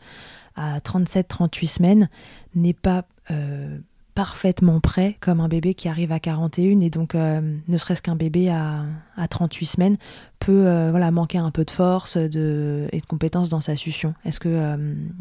à 0.55 0.79
37-38 0.79 1.67
semaines 1.67 2.09
n'est 2.55 2.73
pas 2.73 3.05
euh, 3.31 3.77
parfaitement 4.15 4.79
prêt 4.81 5.15
comme 5.21 5.39
un 5.39 5.47
bébé 5.47 5.73
qui 5.73 5.87
arrive 5.87 6.11
à 6.11 6.19
41 6.19 6.81
et 6.81 6.89
donc 6.89 7.15
euh, 7.15 7.39
ne 7.67 7.77
serait-ce 7.77 8.01
qu'un 8.01 8.15
bébé 8.15 8.49
à, 8.49 8.83
à, 9.15 9.27
38 9.27 9.65
semaines 9.65 9.97
peut 10.39 10.67
euh, 10.67 11.11
manquer 11.11 11.37
un 11.37 11.51
peu 11.51 11.63
de 11.63 11.71
force 11.71 12.17
et 12.17 12.27
de 12.27 12.89
compétences 13.07 13.49
dans 13.49 13.61
sa 13.61 13.75
succion. 13.75 14.13
Est-ce 14.25 14.39
que 14.39 14.75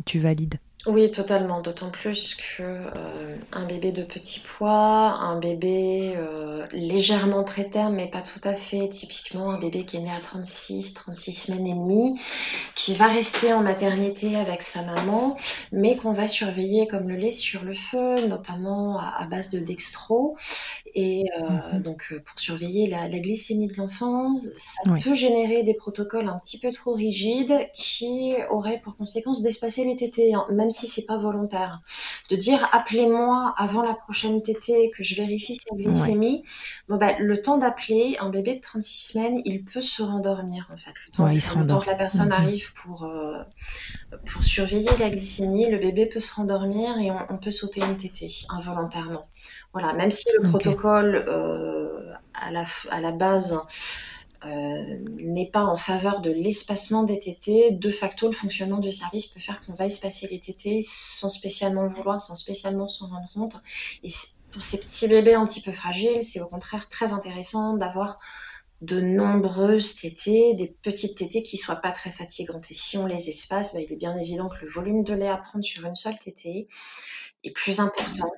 tu 0.05 0.19
valides? 0.19 0.59
Oui, 0.87 1.11
totalement. 1.11 1.61
D'autant 1.61 1.91
plus 1.91 2.37
que 2.37 2.62
euh, 2.62 3.37
un 3.53 3.67
bébé 3.67 3.91
de 3.91 4.05
petit 4.05 4.38
poids, 4.38 4.71
un 4.71 5.38
bébé 5.38 6.12
euh, 6.17 6.67
légèrement 6.73 7.43
préterme, 7.43 7.97
mais 7.97 8.07
pas 8.07 8.23
tout 8.23 8.41
à 8.45 8.55
fait, 8.55 8.88
typiquement 8.88 9.51
un 9.51 9.59
bébé 9.59 9.85
qui 9.85 9.97
est 9.97 10.01
né 10.01 10.11
à 10.11 10.21
36, 10.21 10.95
36 10.95 11.33
semaines 11.33 11.67
et 11.67 11.75
demie, 11.75 12.19
qui 12.77 12.95
va 12.95 13.09
rester 13.09 13.53
en 13.53 13.61
maternité 13.61 14.37
avec 14.37 14.62
sa 14.62 14.83
maman, 14.83 15.37
mais 15.73 15.97
qu'on 15.97 16.12
va 16.12 16.29
surveiller 16.29 16.87
comme 16.87 17.09
le 17.09 17.17
lait 17.17 17.33
sur 17.33 17.64
le 17.64 17.75
feu, 17.75 18.29
notamment 18.29 19.01
à, 19.01 19.27
base 19.29 19.51
de 19.51 19.59
dextro. 19.59 20.37
Et 20.95 21.25
euh, 21.43 21.75
mhm. 21.75 21.83
donc, 21.83 22.14
pour 22.25 22.38
surveiller 22.38 22.87
la, 22.87 23.09
glycémie 23.09 23.67
de 23.67 23.75
l'enfant, 23.75 24.37
ça 24.38 24.91
peut 25.03 25.14
générer 25.14 25.64
des 25.64 25.75
protocoles 25.75 26.29
un 26.29 26.38
petit 26.38 26.61
peu 26.61 26.71
trop 26.71 26.95
rigides 26.95 27.69
qui 27.75 28.35
auraient 28.49 28.81
pour 28.81 28.97
conséquence 28.97 29.43
d'espacer 29.43 29.85
les 29.85 29.97
tétés, 29.97 30.35
hein, 30.35 30.47
même 30.69 30.71
si 30.71 30.87
c'est 30.87 31.07
pas 31.07 31.17
volontaire. 31.17 31.81
De 32.29 32.37
dire 32.37 32.69
appelez-moi 32.73 33.55
avant 33.57 33.83
la 33.83 33.95
prochaine 33.95 34.43
tétée 34.43 34.91
que 34.91 35.03
je 35.03 35.15
vérifie 35.15 35.57
sa 35.57 35.75
glycémie. 35.75 36.45
Bon, 36.91 36.97
bah, 36.97 37.19
le 37.19 37.41
temps 37.41 37.57
d'appeler 37.57 38.19
un 38.21 38.29
bébé 38.29 38.57
de 38.57 38.61
36 38.61 39.13
semaines, 39.13 39.41
il 39.47 39.65
peut 39.65 39.81
se 39.81 40.03
rendormir 40.03 40.69
en 40.71 40.77
fait. 40.77 40.93
Le 41.07 41.67
temps, 41.67 41.81
que 41.81 41.87
la 41.87 41.95
personne 41.95 42.33
arrive 42.33 42.75
pour, 42.75 43.05
euh, 43.05 43.43
pour 44.27 44.45
surveiller 44.45 44.91
la 44.99 45.09
glycémie, 45.09 45.71
le 45.71 45.79
bébé 45.79 46.05
peut 46.05 46.21
se 46.21 46.35
rendormir 46.35 46.99
et 46.99 47.11
on, 47.11 47.39
peut 47.39 47.51
sauter 47.51 47.81
une 47.81 47.97
tétée 47.97 48.31
involontairement. 48.51 49.27
Voilà, 49.73 49.95
même 49.95 50.11
si 50.11 50.27
le 50.39 50.47
protocole 50.47 51.25
euh, 51.29 52.13
à, 52.35 52.51
la, 52.51 52.65
à 52.91 53.01
la 53.01 53.13
base 53.13 53.59
n'est 54.44 55.51
pas 55.51 55.64
en 55.64 55.77
faveur 55.77 56.20
de 56.20 56.31
l'espacement 56.31 57.03
des 57.03 57.18
tétés, 57.18 57.72
de 57.72 57.90
facto, 57.90 58.27
le 58.27 58.33
fonctionnement 58.33 58.79
du 58.79 58.92
service 58.92 59.27
peut 59.27 59.40
faire 59.40 59.61
qu'on 59.61 59.72
va 59.72 59.87
espacer 59.87 60.29
les 60.29 60.38
tétés 60.38 60.85
sans 60.87 61.31
spécialement 61.31 61.83
le 61.83 61.88
vouloir, 61.88 62.20
sans 62.20 62.37
spécialement 62.37 62.88
s'en 62.88 63.09
rendre 63.09 63.29
compte. 63.33 63.57
Et 64.05 64.11
pour 64.53 64.62
ces 64.62 64.79
petits 64.79 65.09
bébés 65.09 65.35
un 65.35 65.46
petit 65.46 65.61
peu 65.61 65.72
fragiles, 65.72 66.22
c'est 66.22 66.40
au 66.40 66.46
contraire 66.46 66.88
très 66.88 67.12
intéressant 67.12 67.74
d'avoir 67.74 68.16
de 68.81 69.01
nombreuses 69.01 69.96
tétées, 69.96 70.55
des 70.55 70.68
petites 70.68 71.18
tétées 71.18 71.42
qui 71.42 71.57
soient 71.57 71.77
pas 71.77 71.90
très 71.90 72.12
fatigantes. 72.12 72.70
Et 72.70 72.74
si 72.74 72.96
on 72.96 73.07
les 73.07 73.29
espace, 73.29 73.74
bah, 73.74 73.81
il 73.81 73.92
est 73.92 73.96
bien 73.96 74.16
évident 74.16 74.48
que 74.48 74.64
le 74.64 74.70
volume 74.70 75.03
de 75.03 75.14
lait 75.14 75.29
à 75.29 75.37
prendre 75.37 75.64
sur 75.64 75.85
une 75.85 75.96
seule 75.96 76.18
tétée 76.18 76.68
est 77.42 77.51
plus 77.51 77.81
important 77.81 78.31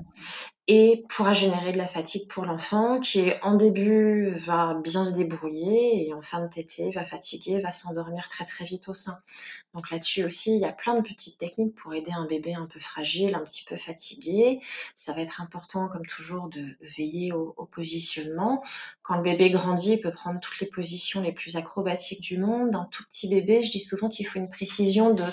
et 0.72 1.04
pourra 1.08 1.32
générer 1.32 1.72
de 1.72 1.78
la 1.78 1.88
fatigue 1.88 2.28
pour 2.28 2.44
l'enfant 2.44 3.00
qui 3.00 3.32
en 3.42 3.54
début 3.54 4.30
va 4.30 4.74
bien 4.74 5.04
se 5.04 5.14
débrouiller 5.14 6.06
et 6.06 6.14
en 6.14 6.22
fin 6.22 6.40
de 6.40 6.48
tétée 6.48 6.92
va 6.92 7.02
fatiguer, 7.02 7.58
va 7.58 7.72
s'endormir 7.72 8.28
très 8.28 8.44
très 8.44 8.64
vite 8.64 8.88
au 8.88 8.94
sein. 8.94 9.18
Donc 9.74 9.90
là-dessus 9.90 10.22
aussi, 10.22 10.54
il 10.54 10.60
y 10.60 10.64
a 10.64 10.70
plein 10.72 10.94
de 10.94 11.00
petites 11.00 11.38
techniques 11.38 11.74
pour 11.74 11.92
aider 11.92 12.12
un 12.12 12.24
bébé 12.26 12.54
un 12.54 12.66
peu 12.66 12.78
fragile, 12.78 13.34
un 13.34 13.40
petit 13.40 13.64
peu 13.64 13.76
fatigué. 13.76 14.60
Ça 14.94 15.12
va 15.12 15.22
être 15.22 15.40
important 15.40 15.88
comme 15.88 16.06
toujours 16.06 16.48
de 16.48 16.64
veiller 16.80 17.32
au, 17.32 17.52
positionnement. 17.72 18.62
Quand 19.02 19.16
le 19.16 19.22
bébé 19.22 19.50
grandit, 19.50 19.94
il 19.94 20.00
peut 20.00 20.12
prendre 20.12 20.38
toutes 20.38 20.60
les 20.60 20.68
positions 20.68 21.20
les 21.20 21.32
plus 21.32 21.56
acrobatiques 21.56 22.20
du 22.20 22.38
monde. 22.38 22.76
Un 22.76 22.88
tout 22.92 23.02
petit 23.04 23.28
bébé, 23.28 23.62
je 23.62 23.72
dis 23.72 23.80
souvent 23.80 24.08
qu'il 24.08 24.26
faut 24.26 24.38
une 24.38 24.50
précision 24.50 25.14
de, 25.14 25.24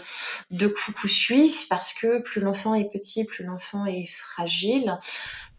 de 0.49 0.67
coucou 0.67 1.07
suisse 1.07 1.65
parce 1.65 1.93
que 1.93 2.19
plus 2.21 2.41
l'enfant 2.41 2.73
est 2.73 2.91
petit, 2.91 3.23
plus 3.23 3.43
l'enfant 3.43 3.85
est 3.85 4.07
fragile 4.07 4.97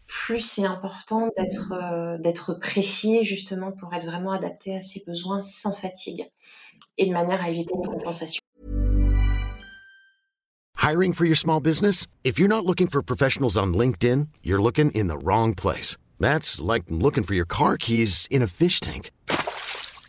plus 0.07 0.39
c'est 0.39 0.65
important 0.65 1.29
d'être 1.37 1.71
euh, 1.71 2.17
d'être 2.17 2.53
précis 2.53 3.23
justement 3.23 3.71
pour 3.71 3.93
être 3.93 4.05
vraiment 4.05 4.31
adapté 4.31 4.75
à 4.75 4.81
ses 4.81 5.03
besoins 5.05 5.41
sans 5.41 5.73
fatigue 5.73 6.25
et 6.97 7.05
de 7.05 7.13
manière 7.13 7.41
à 7.43 7.49
éviter 7.49 7.73
une 7.75 7.87
compensation. 7.87 8.41
Hiring 10.77 11.13
for 11.13 11.25
your 11.25 11.35
small 11.35 11.59
business? 11.59 12.07
If 12.23 12.39
you're 12.39 12.49
not 12.49 12.65
looking 12.65 12.87
for 12.87 13.03
professionals 13.03 13.57
on 13.57 13.73
LinkedIn, 13.73 14.29
you're 14.43 14.61
looking 14.61 14.91
in 14.91 15.07
the 15.07 15.17
wrong 15.17 15.53
place. 15.53 15.97
That's 16.19 16.59
like 16.59 16.83
looking 16.89 17.23
for 17.23 17.35
your 17.35 17.45
car 17.45 17.77
keys 17.77 18.27
in 18.31 18.41
a 18.41 18.47
fish 18.47 18.79
tank. 18.79 19.11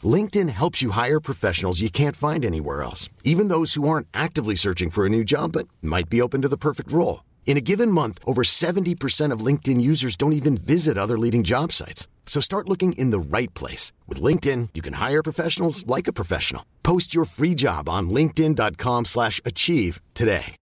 LinkedIn 0.03 0.49
helps 0.49 0.81
you 0.81 0.93
hire 0.93 1.21
professionals 1.21 1.81
you 1.81 1.91
can't 1.91 2.17
find 2.17 2.45
anywhere 2.45 2.83
else, 2.83 3.11
even 3.25 3.49
those 3.49 3.75
who 3.75 3.87
aren't 3.87 4.09
actively 4.15 4.55
searching 4.55 4.91
for 4.91 5.05
a 5.05 5.11
new 5.11 5.25
job 5.25 5.53
but 5.53 5.69
might 5.83 6.09
be 6.09 6.23
open 6.23 6.41
to 6.43 6.49
the 6.49 6.57
perfect 6.57 6.91
role. 6.91 7.21
In 7.47 7.57
a 7.57 7.61
given 7.61 7.91
month, 7.91 8.21
over 8.25 8.43
70% 8.45 9.33
of 9.33 9.45
LinkedIn 9.45 9.81
users 9.81 10.17
don't 10.17 10.33
even 10.33 10.57
visit 10.57 10.97
other 10.97 11.19
leading 11.19 11.43
job 11.43 11.73
sites. 11.73 12.07
So 12.25 12.41
start 12.41 12.69
looking 12.69 12.93
in 12.93 13.11
the 13.11 13.19
right 13.19 13.53
place. 13.55 13.93
With 14.07 14.23
LinkedIn, 14.23 14.69
you 14.73 14.83
can 14.83 14.95
hire 14.95 15.23
professionals 15.23 15.85
like 15.87 16.07
a 16.07 16.13
professional. 16.13 16.63
Post 16.85 17.13
your 17.13 17.25
free 17.25 17.57
job 17.57 17.89
on 17.89 18.09
linkedin.com 18.09 19.05
slash 19.07 19.41
achieve 19.45 20.01
today. 20.15 20.55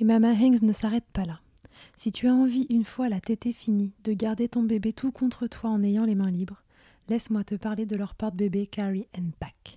Et 0.00 0.04
Mama 0.04 0.32
Hanks 0.32 0.62
ne 0.62 0.72
s'arrête 0.72 1.04
pas 1.12 1.26
là. 1.26 1.40
Si 1.98 2.10
tu 2.10 2.26
as 2.26 2.32
envie, 2.32 2.66
une 2.70 2.84
fois 2.86 3.10
la 3.10 3.20
tétée 3.20 3.52
finie, 3.52 3.92
de 4.04 4.14
garder 4.14 4.48
ton 4.48 4.62
bébé 4.62 4.94
tout 4.94 5.12
contre 5.12 5.46
toi 5.46 5.68
en 5.68 5.82
ayant 5.82 6.06
les 6.06 6.14
mains 6.14 6.30
libres, 6.30 6.62
laisse-moi 7.10 7.44
te 7.44 7.54
parler 7.54 7.84
de 7.84 7.96
leur 7.96 8.14
porte-bébé 8.14 8.66
Carry 8.66 9.06
and 9.14 9.32
Pack. 9.38 9.76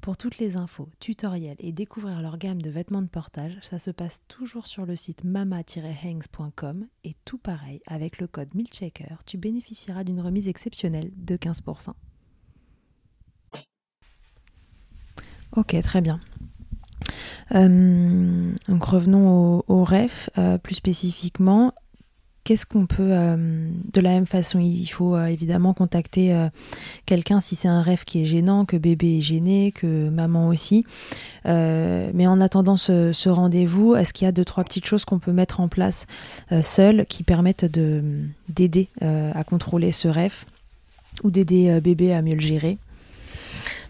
Pour 0.00 0.16
toutes 0.16 0.38
les 0.38 0.56
infos, 0.56 0.88
tutoriels 1.00 1.56
et 1.58 1.72
découvrir 1.72 2.20
leur 2.22 2.38
gamme 2.38 2.62
de 2.62 2.70
vêtements 2.70 3.02
de 3.02 3.08
portage, 3.08 3.58
ça 3.62 3.78
se 3.78 3.90
passe 3.90 4.22
toujours 4.28 4.66
sur 4.66 4.86
le 4.86 4.94
site 4.94 5.24
mama-hangs.com 5.24 6.86
et 7.04 7.14
tout 7.24 7.38
pareil, 7.38 7.80
avec 7.86 8.18
le 8.20 8.26
code 8.26 8.54
MILCHECKER, 8.54 9.16
tu 9.26 9.36
bénéficieras 9.36 10.04
d'une 10.04 10.20
remise 10.20 10.48
exceptionnelle 10.48 11.10
de 11.16 11.36
15%. 11.36 11.90
Ok, 15.56 15.76
très 15.82 16.00
bien. 16.00 16.20
Euh, 17.54 18.52
donc 18.68 18.84
revenons 18.84 19.62
au, 19.66 19.84
REF, 19.84 20.30
euh, 20.38 20.58
plus 20.58 20.74
spécifiquement. 20.74 21.72
Qu'est-ce 22.46 22.64
qu'on 22.64 22.86
peut, 22.86 23.08
euh, 23.10 23.68
de 23.92 24.00
la 24.00 24.10
même 24.10 24.26
façon, 24.26 24.60
il 24.60 24.86
faut 24.86 25.16
euh, 25.16 25.26
évidemment 25.26 25.74
contacter 25.74 26.32
euh, 26.32 26.48
quelqu'un 27.04 27.40
si 27.40 27.56
c'est 27.56 27.66
un 27.66 27.82
rêve 27.82 28.04
qui 28.04 28.22
est 28.22 28.24
gênant, 28.24 28.64
que 28.64 28.76
bébé 28.76 29.18
est 29.18 29.20
gêné, 29.20 29.72
que 29.72 30.08
maman 30.08 30.46
aussi. 30.46 30.86
mais 31.44 32.26
en 32.26 32.40
attendant 32.40 32.76
ce, 32.76 33.28
rendez-vous, 33.28 33.96
est-ce 33.96 34.12
qu'il 34.12 34.26
y 34.26 34.28
a 34.28 34.32
deux, 34.32 34.44
trois 34.44 34.62
petites 34.62 34.86
choses 34.86 35.04
qu'on 35.04 35.18
peut 35.18 35.32
mettre 35.32 35.58
en 35.58 35.66
place 35.66 36.06
seul 36.62 37.04
qui 37.06 37.24
permettent 37.24 37.66
d'aider 38.48 38.88
à 39.00 39.42
contrôler 39.42 39.90
ce 39.90 40.06
rêve 40.06 40.44
ou 41.24 41.30
d'aider 41.32 41.80
bébé 41.80 42.14
à 42.14 42.22
mieux 42.22 42.34
le 42.34 42.40
gérer? 42.40 42.78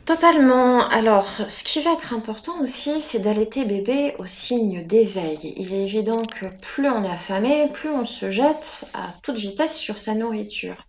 Totalement. 0.06 0.88
Alors, 0.88 1.26
ce 1.48 1.64
qui 1.64 1.82
va 1.82 1.92
être 1.92 2.14
important 2.14 2.60
aussi, 2.60 3.00
c'est 3.00 3.18
d'allaiter 3.18 3.64
bébé 3.64 4.14
au 4.20 4.26
signe 4.26 4.86
d'éveil. 4.86 5.52
Il 5.56 5.74
est 5.74 5.82
évident 5.82 6.22
que 6.22 6.46
plus 6.62 6.88
on 6.88 7.02
est 7.02 7.10
affamé, 7.10 7.68
plus 7.72 7.90
on 7.90 8.04
se 8.04 8.30
jette 8.30 8.84
à 8.94 9.08
toute 9.22 9.36
vitesse 9.36 9.74
sur 9.74 9.98
sa 9.98 10.14
nourriture. 10.14 10.86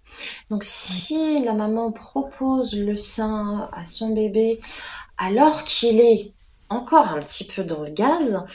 Donc, 0.52 0.64
si 0.64 1.44
la 1.44 1.54
maman 1.54 1.92
propose 1.92 2.76
le 2.76 2.96
sein 2.96 3.70
à 3.74 3.86
son 3.86 4.14
bébé 4.14 4.60
alors 5.18 5.64
qu'il 5.64 6.00
est 6.00 6.34
encore 6.70 7.08
un 7.08 7.20
petit 7.20 7.46
peu 7.46 7.64
dans 7.64 7.82
le 7.82 7.90
gaz, 7.90 8.46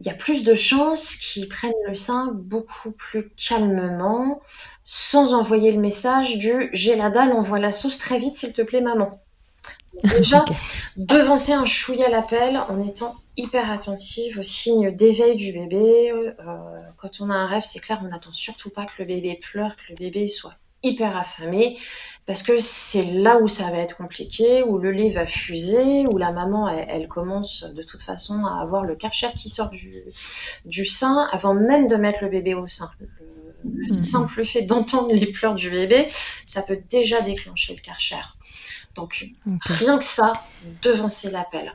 il 0.00 0.06
y 0.06 0.10
a 0.10 0.14
plus 0.14 0.44
de 0.44 0.54
chances 0.54 1.16
qu'il 1.16 1.48
prenne 1.48 1.72
le 1.88 1.94
sein 1.94 2.30
beaucoup 2.34 2.92
plus 2.92 3.30
calmement, 3.36 4.42
sans 4.82 5.32
envoyer 5.32 5.72
le 5.72 5.80
message 5.80 6.36
du 6.36 6.68
j'ai 6.74 6.94
la 6.94 7.08
dalle, 7.08 7.32
envoie 7.32 7.58
la 7.58 7.72
sauce 7.72 7.96
très 7.96 8.18
vite 8.18 8.34
s'il 8.34 8.52
te 8.52 8.60
plaît 8.60 8.82
maman. 8.82 9.23
Déjà, 10.02 10.44
devancer 10.96 11.52
un 11.52 11.64
chouïa 11.64 12.06
à 12.06 12.10
l'appel 12.10 12.58
en 12.68 12.82
étant 12.82 13.14
hyper 13.36 13.70
attentive 13.70 14.38
aux 14.38 14.44
signes 14.44 14.90
d'éveil 14.90 15.36
du 15.36 15.52
bébé. 15.52 16.12
Euh, 16.12 16.32
quand 16.96 17.20
on 17.20 17.30
a 17.30 17.34
un 17.34 17.46
rêve, 17.46 17.64
c'est 17.64 17.80
clair, 17.80 18.00
on 18.04 18.08
n'attend 18.08 18.32
surtout 18.32 18.70
pas 18.70 18.84
que 18.84 18.94
le 18.98 19.04
bébé 19.06 19.38
pleure, 19.40 19.76
que 19.76 19.90
le 19.90 19.96
bébé 19.96 20.28
soit 20.28 20.54
hyper 20.84 21.16
affamé, 21.16 21.78
parce 22.26 22.42
que 22.42 22.58
c'est 22.58 23.04
là 23.04 23.38
où 23.40 23.48
ça 23.48 23.70
va 23.70 23.78
être 23.78 23.96
compliqué, 23.96 24.62
où 24.62 24.78
le 24.78 24.90
lait 24.90 25.08
va 25.08 25.26
fuser, 25.26 26.06
où 26.06 26.18
la 26.18 26.30
maman, 26.30 26.68
elle, 26.68 27.08
commence 27.08 27.64
de 27.64 27.82
toute 27.82 28.02
façon 28.02 28.44
à 28.44 28.60
avoir 28.60 28.84
le 28.84 28.94
karcher 28.94 29.28
qui 29.36 29.48
sort 29.48 29.70
du, 29.70 30.04
du 30.64 30.84
sein 30.84 31.26
avant 31.32 31.54
même 31.54 31.86
de 31.86 31.96
mettre 31.96 32.22
le 32.22 32.30
bébé 32.30 32.54
au 32.54 32.66
sein. 32.66 32.90
Le, 33.00 33.08
mhm. 33.64 34.02
simple 34.02 34.44
fait 34.44 34.62
d'entendre 34.62 35.12
les 35.12 35.26
pleurs 35.26 35.54
du 35.54 35.70
bébé, 35.70 36.06
ça 36.44 36.62
peut 36.62 36.78
déjà 36.90 37.22
déclencher 37.22 37.74
le 37.74 37.80
karcher. 37.80 38.20
Donc, 38.94 39.26
rien 39.64 39.98
que 39.98 40.04
ça, 40.04 40.42
devancer 40.82 41.30
l'appel. 41.30 41.72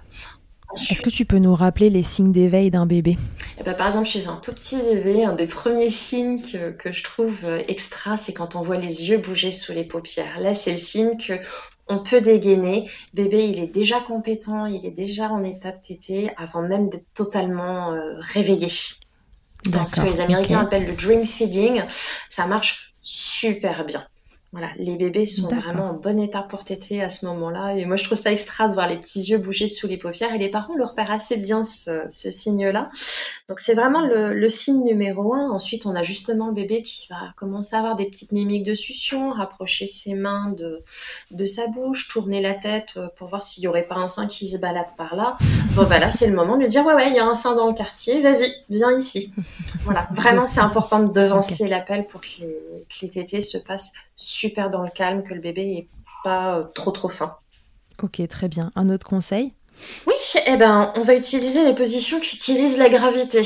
Est-ce 0.76 1.02
que 1.02 1.10
tu 1.10 1.26
peux 1.26 1.40
nous 1.40 1.56
rappeler 1.56 1.90
les 1.90 2.04
signes 2.04 2.32
d'éveil 2.32 2.70
d'un 2.70 2.86
bébé? 2.86 3.18
Eh 3.60 3.64
ben, 3.64 3.74
Par 3.74 3.88
exemple, 3.88 4.08
chez 4.08 4.28
un 4.28 4.36
tout 4.36 4.54
petit 4.54 4.78
bébé, 4.78 5.26
un 5.26 5.34
des 5.34 5.48
premiers 5.48 5.90
signes 5.90 6.40
que, 6.42 6.92
je 6.92 7.04
trouve 7.04 7.44
euh, 7.46 7.64
extra, 7.68 8.18
c'est 8.18 8.34
quand 8.34 8.56
on 8.56 8.62
voit 8.62 8.78
les 8.78 9.10
yeux 9.10 9.18
bouger 9.18 9.52
sous 9.52 9.74
les 9.74 9.84
paupières. 9.84 10.40
Là, 10.40 10.54
c'est 10.54 10.72
le 10.72 10.78
signe 10.78 11.18
que 11.18 11.34
on 11.88 11.98
peut 11.98 12.22
dégainer. 12.22 12.88
Bébé, 13.16 13.50
il 13.50 13.60
est 13.60 13.74
déjà 13.74 14.00
compétent, 14.00 14.68
il 14.68 14.86
est 14.86 14.92
déjà 14.92 15.30
en 15.30 15.44
état 15.44 15.72
de 15.72 15.82
téter 15.82 16.32
avant 16.38 16.62
même 16.62 16.88
d'être 16.88 17.12
totalement 17.16 17.92
euh, 17.92 18.14
réveillé. 18.20 18.70
Ce 18.70 20.02
que 20.02 20.06
les 20.06 20.22
Américains 20.22 20.62
appellent 20.62 20.86
le 20.86 20.96
dream 20.96 21.26
feeding, 21.26 21.82
ça 22.30 22.46
marche 22.46 22.94
super 23.02 23.86
bien. 23.86 24.06
Voilà, 24.52 24.70
les 24.78 24.96
bébés 24.96 25.28
sont 25.28 25.48
vraiment 25.48 25.92
en 25.92 25.94
bon 25.94 26.20
état 26.20 26.42
pour 26.42 26.66
téter 26.66 27.04
à 27.04 27.12
ce 27.12 27.28
moment-là. 27.28 27.76
Et 27.76 27.86
moi, 27.86 27.98
je 27.98 28.04
trouve 28.04 28.18
ça 28.18 28.32
extra 28.32 28.68
de 28.68 28.74
voir 28.74 28.90
les 28.90 28.98
petits 28.98 29.22
yeux 29.22 29.38
bouger 29.38 29.68
sous 29.68 29.86
les 29.86 29.98
paupières. 29.98 30.34
Et 30.34 30.40
les 30.40 30.50
parents 30.50 30.74
le 30.74 30.86
repèrent 30.86 31.12
assez 31.12 31.38
bien, 31.38 31.64
ce, 31.64 32.08
signe-là. 32.10 32.90
Donc, 33.48 33.60
c'est 33.60 33.76
vraiment 33.76 34.02
le, 34.02 34.50
signe 34.50 34.84
numéro 34.84 35.36
un. 35.36 35.52
Ensuite, 35.52 35.86
on 35.86 35.96
a 35.96 36.02
justement 36.02 36.48
le 36.48 36.54
bébé 36.54 36.82
qui 36.82 37.08
va 37.10 37.32
commencer 37.36 37.76
à 37.76 37.80
avoir 37.80 37.96
des 37.96 38.06
petites 38.06 38.32
mimiques 38.32 38.64
de 38.64 38.74
succion, 38.74 39.30
rapprocher 39.30 39.86
ses 39.86 40.16
mains 40.16 40.52
de, 40.58 40.82
de 41.30 41.46
sa 41.46 41.68
bouche, 41.68 42.08
tourner 42.08 42.42
la 42.42 42.56
tête 42.56 42.94
euh, 42.98 43.08
pour 43.18 43.28
voir 43.28 43.44
s'il 43.44 43.62
n'y 43.62 43.68
aurait 43.68 43.88
pas 43.88 43.96
un 43.96 44.08
sein 44.08 44.26
qui 44.26 44.50
se 44.50 44.58
balade 44.58 44.88
par 44.98 45.16
là. 45.16 45.38
Bon, 45.76 45.84
bah 45.84 46.00
là, 46.00 46.10
c'est 46.10 46.26
le 46.26 46.34
moment 46.34 46.56
de 46.56 46.64
lui 46.64 46.70
dire, 46.70 46.84
ouais, 46.88 46.96
ouais, 46.96 47.10
il 47.10 47.16
y 47.16 47.20
a 47.20 47.26
un 47.26 47.36
sein 47.36 47.56
dans 47.56 47.68
le 47.68 47.76
quartier, 47.76 48.20
vas-y, 48.22 48.52
viens 48.72 48.98
ici. 48.98 49.32
Voilà, 49.84 50.08
vraiment, 50.12 50.48
c'est 50.48 50.60
important 50.60 51.00
de 51.02 51.14
devancer 51.14 51.68
l'appel 51.68 52.08
pour 52.08 52.22
que 52.22 52.28
les, 52.40 52.48
que 52.90 52.96
les 53.04 53.10
tétés 53.10 53.42
se 53.44 53.60
passent 53.60 53.94
super 54.40 54.70
dans 54.70 54.84
le 54.84 54.90
calme, 54.90 55.24
que 55.24 55.34
le 55.34 55.42
bébé 55.42 55.62
est 55.62 55.90
pas 56.24 56.60
euh, 56.60 56.64
trop 56.76 56.92
trop 56.92 57.10
fin. 57.10 57.38
Ok, 58.02 58.26
très 58.28 58.48
bien. 58.48 58.72
Un 58.76 58.90
autre 58.90 59.06
conseil? 59.06 59.54
Oui, 60.08 60.14
eh 60.46 60.58
ben, 60.58 60.94
on 60.96 61.02
va 61.02 61.16
utiliser 61.16 61.64
les 61.64 61.76
positions 61.76 62.20
qui 62.20 62.36
utilisent 62.36 62.78
la 62.78 62.90
gravité. 62.90 63.44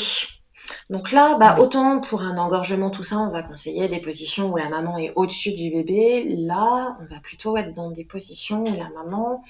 Donc 0.89 1.12
là, 1.12 1.38
bah, 1.38 1.58
autant 1.60 2.00
pour 2.00 2.22
un 2.22 2.38
engorgement, 2.38 2.89
tout 2.89 3.04
ça, 3.04 3.18
on 3.18 3.30
va 3.30 3.41
conseiller 3.41 3.88
des 3.88 4.00
positions 4.00 4.52
où 4.52 4.58
la 4.58 4.70
maman 4.70 4.98
est 4.98 5.14
au-dessus 5.16 5.54
du 5.54 5.72
bébé. 5.72 6.26
Là, 6.30 6.98
on 7.02 7.06
va 7.14 7.20
plutôt 7.22 7.58
être 7.58 7.74
dans 7.74 7.91
des 7.91 8.06
positions 8.06 8.64
où 8.64 8.78
la 8.78 8.89
maman 8.89 9.44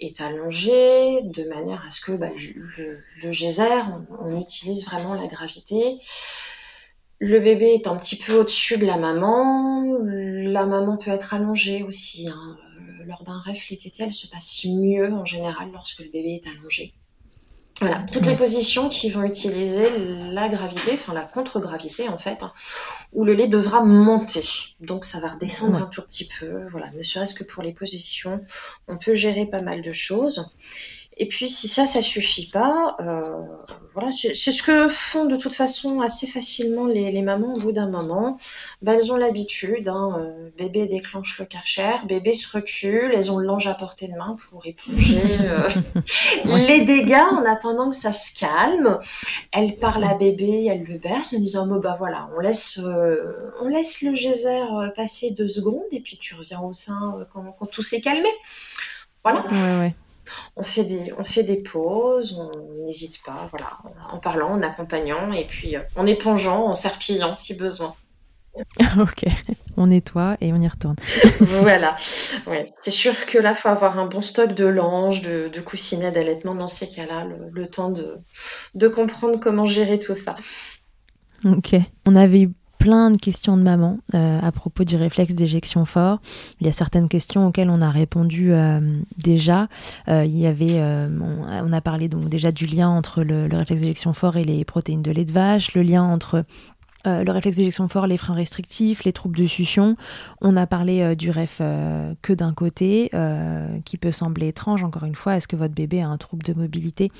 est 0.00 0.20
allongée 0.20 1.20
de 1.22 1.44
manière 1.44 1.84
à 1.86 1.90
ce 1.90 2.00
que 2.00 2.12
bah, 2.12 2.30
le, 2.30 3.32
geyser, 3.32 3.64
on, 4.24 4.40
utilise 4.40 4.84
vraiment 4.86 5.14
la 5.14 5.26
gravité. 5.26 5.98
Le 7.20 7.38
bébé 7.38 7.74
est 7.74 7.86
un 7.86 7.96
petit 7.96 8.16
peu 8.16 8.32
au-dessus 8.32 8.78
de 8.78 8.86
la 8.86 8.96
maman. 8.96 9.98
La 10.02 10.64
maman 10.64 10.96
peut 10.96 11.10
être 11.10 11.34
allongée 11.34 11.82
aussi. 11.82 12.28
Hein. 12.28 12.56
Lors 13.06 13.22
d'un 13.22 13.38
rêve, 13.40 13.60
les 13.70 13.76
tétées, 13.76 14.10
se 14.10 14.26
passent 14.26 14.64
mieux 14.64 15.12
en 15.12 15.26
général 15.26 15.70
lorsque 15.70 16.00
le 16.00 16.10
bébé 16.10 16.40
est 16.42 16.48
allongé. 16.48 16.94
Voilà, 17.80 18.04
toutes 18.12 18.26
les 18.26 18.36
positions 18.36 18.90
qui 18.90 19.08
vont 19.08 19.22
utiliser 19.22 19.88
la 19.98 20.48
gravité, 20.50 20.92
enfin 20.92 21.14
la 21.14 21.24
contre-gravité 21.24 22.10
en 22.10 22.18
fait, 22.18 22.42
hein, 22.42 22.52
où 23.14 23.24
le 23.24 23.32
lait 23.32 23.48
devra 23.48 23.82
monter. 23.82 24.44
Donc 24.80 25.06
ça 25.06 25.18
va 25.18 25.28
redescendre 25.28 25.76
un 25.78 25.86
tout 25.86 26.02
petit 26.02 26.28
peu. 26.38 26.66
Voilà, 26.68 26.90
ne 26.90 27.02
serait-ce 27.02 27.32
que 27.32 27.44
pour 27.44 27.62
les 27.62 27.72
positions, 27.72 28.44
on 28.86 28.98
peut 28.98 29.14
gérer 29.14 29.46
pas 29.46 29.62
mal 29.62 29.80
de 29.80 29.92
choses. 29.94 30.50
Et 31.16 31.26
puis 31.26 31.48
si 31.48 31.68
ça, 31.68 31.86
ça 31.86 32.00
suffit 32.00 32.48
pas, 32.48 32.96
euh, 33.00 33.42
voilà, 33.92 34.10
c'est 34.12 34.32
ce 34.32 34.62
que 34.62 34.88
font 34.88 35.26
de 35.26 35.36
toute 35.36 35.52
façon 35.52 36.00
assez 36.00 36.26
facilement 36.26 36.86
les, 36.86 37.20
mamans 37.20 37.52
au 37.52 37.60
bout 37.60 37.72
d'un 37.72 37.90
moment. 37.90 38.38
Bah, 38.80 38.94
elles 38.94 39.12
ont 39.12 39.16
l'habitude, 39.16 39.88
hein, 39.88 40.16
euh, 40.18 40.48
bébé 40.56 40.86
déclenche 40.86 41.38
le 41.38 41.46
karcher, 41.46 42.06
bébé 42.06 42.32
se 42.32 42.56
recule, 42.56 43.10
elles 43.12 43.30
ont 43.30 43.38
le 43.38 43.46
linge 43.46 43.66
à 43.66 43.74
portée 43.74 44.06
de 44.06 44.16
main 44.16 44.36
pour 44.48 44.64
éponger 44.64 45.20
euh, 45.40 45.68
les 46.44 46.82
dégâts 46.84 47.26
en 47.32 47.44
attendant 47.44 47.90
que 47.90 47.96
ça 47.96 48.12
se 48.12 48.38
calme. 48.38 48.98
Elles 49.52 49.76
parlent 49.76 50.04
à 50.04 50.14
bébé, 50.14 50.66
elles 50.70 50.84
le 50.84 50.96
bercent 50.96 51.34
en 51.34 51.40
disant 51.40 51.66
bon 51.66 51.80
bah 51.80 51.96
voilà, 51.98 52.30
on 52.36 52.40
laisse, 52.40 52.80
on 53.60 53.68
laisse 53.68 54.00
le 54.00 54.14
geyser 54.14 54.62
passer 54.94 55.32
deux 55.32 55.48
secondes 55.48 55.82
et 55.90 56.00
puis 56.00 56.16
tu 56.16 56.34
reviens 56.34 56.60
au 56.60 56.72
sein 56.72 57.26
quand, 57.32 57.54
quand 57.58 57.66
tout 57.66 57.82
s'est 57.82 58.00
calmé. 58.00 58.28
Voilà. 59.22 59.42
Ouais, 59.42 59.80
ouais 59.80 59.94
on 60.56 60.62
fait 60.62 60.84
des, 60.84 61.12
on 61.18 61.24
fait 61.24 61.42
des 61.42 61.56
pauses, 61.56 62.38
on 62.38 62.82
n'hésite 62.84 63.22
pas, 63.24 63.48
voilà, 63.50 63.78
en 64.10 64.18
parlant, 64.18 64.50
en 64.52 64.62
accompagnant, 64.62 65.32
et 65.32 65.46
puis 65.46 65.76
euh, 65.76 65.82
en 65.96 66.06
épongeant, 66.06 66.66
en 66.66 66.74
serpillant 66.74 67.36
si 67.36 67.54
besoin. 67.54 67.94
ok, 68.98 69.26
on 69.76 69.86
nettoie 69.86 70.36
et 70.40 70.52
on 70.52 70.60
y 70.60 70.68
retourne. 70.68 70.96
voilà, 71.40 71.96
c'est 71.98 72.90
sûr 72.90 73.14
que 73.26 73.38
là, 73.38 73.52
il 73.52 73.56
faut 73.56 73.68
avoir 73.68 73.98
un 73.98 74.06
bon 74.06 74.20
stock 74.20 74.54
de 74.54 74.66
langes, 74.66 75.22
de, 75.22 75.48
de 75.48 75.60
coussinets 75.60 76.10
d'allaitement 76.10 76.54
dans 76.54 76.68
ces 76.68 76.88
cas-là, 76.88 77.24
le, 77.24 77.66
temps 77.68 77.90
de, 77.90 78.18
de 78.74 78.88
comprendre 78.88 79.38
comment 79.38 79.64
gérer 79.64 79.98
tout 79.98 80.14
ça. 80.14 80.36
Ok, 81.44 81.74
on 82.06 82.16
avait 82.16 82.42
eu 82.42 82.52
plein 82.80 83.10
de 83.10 83.18
questions 83.18 83.58
de 83.58 83.62
maman 83.62 83.98
euh, 84.14 84.38
à 84.42 84.50
propos 84.50 84.84
du 84.84 84.96
réflexe 84.96 85.34
d'éjection 85.34 85.84
fort. 85.84 86.18
Il 86.60 86.66
y 86.66 86.70
a 86.70 86.72
certaines 86.72 87.08
questions 87.08 87.46
auxquelles 87.46 87.68
on 87.68 87.82
a 87.82 87.90
répondu 87.90 88.52
euh, 88.52 88.80
déjà. 89.18 89.68
Euh, 90.08 90.24
il 90.24 90.36
y 90.36 90.46
avait, 90.46 90.80
on, 90.80 91.72
a 91.72 91.80
parlé 91.82 92.08
donc 92.08 92.28
déjà 92.28 92.50
du 92.50 92.66
lien 92.66 92.88
entre 92.88 93.22
le, 93.22 93.46
réflexe 93.52 93.82
d'éjection 93.82 94.14
fort 94.14 94.36
et 94.38 94.44
les 94.44 94.64
protéines 94.64 95.02
de 95.02 95.10
lait 95.10 95.26
de 95.26 95.30
vache, 95.30 95.74
le 95.74 95.82
lien 95.82 96.02
entre 96.02 96.44
le 97.06 97.30
réflexe 97.30 97.56
d'éjection 97.56 97.88
fort, 97.88 98.06
les 98.06 98.18
freins 98.18 98.34
restrictifs, 98.34 99.04
les 99.04 99.12
troubles 99.12 99.38
de 99.38 99.46
succion. 99.46 99.96
On 100.40 100.56
a 100.56 100.66
parlé 100.66 101.16
du 101.16 101.30
REF 101.30 101.62
que 102.22 102.32
d'un 102.32 102.52
côté, 102.52 103.10
qui 103.84 103.96
peut 103.98 104.12
sembler 104.12 104.48
étrange. 104.48 104.84
Encore 104.84 105.04
une 105.04 105.14
fois, 105.14 105.36
est-ce 105.36 105.48
que 105.48 105.56
votre 105.56 105.74
bébé 105.74 106.02
a 106.02 106.08
un 106.08 106.18
trouble 106.18 106.42
de 106.44 106.54
mobilité 106.54 107.10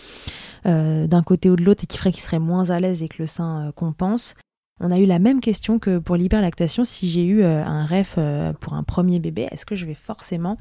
d'un 0.64 1.22
côté 1.22 1.50
ou 1.50 1.56
de 1.56 1.64
l'autre 1.64 1.84
et 1.84 1.86
qui 1.86 1.98
ferait 1.98 2.12
qu'il 2.12 2.22
serait 2.22 2.38
moins 2.38 2.70
à 2.70 2.78
l'aise 2.78 3.02
et 3.02 3.08
que 3.08 3.16
le 3.20 3.26
sein 3.26 3.72
compense 3.74 4.34
on 4.80 4.90
a 4.90 4.98
eu 4.98 5.04
la 5.04 5.18
même 5.18 5.40
question 5.40 5.78
que 5.78 5.98
pour 5.98 6.16
l'hyperlactation. 6.16 6.84
Si 6.84 7.10
j'ai 7.10 7.24
eu 7.24 7.42
euh, 7.42 7.62
un 7.64 7.84
rêve 7.84 8.14
euh, 8.18 8.52
pour 8.52 8.74
un 8.74 8.82
premier 8.82 9.18
bébé, 9.18 9.48
est-ce 9.50 9.66
que 9.66 9.74
je 9.74 9.86
vais 9.86 9.94
forcément 9.94 10.56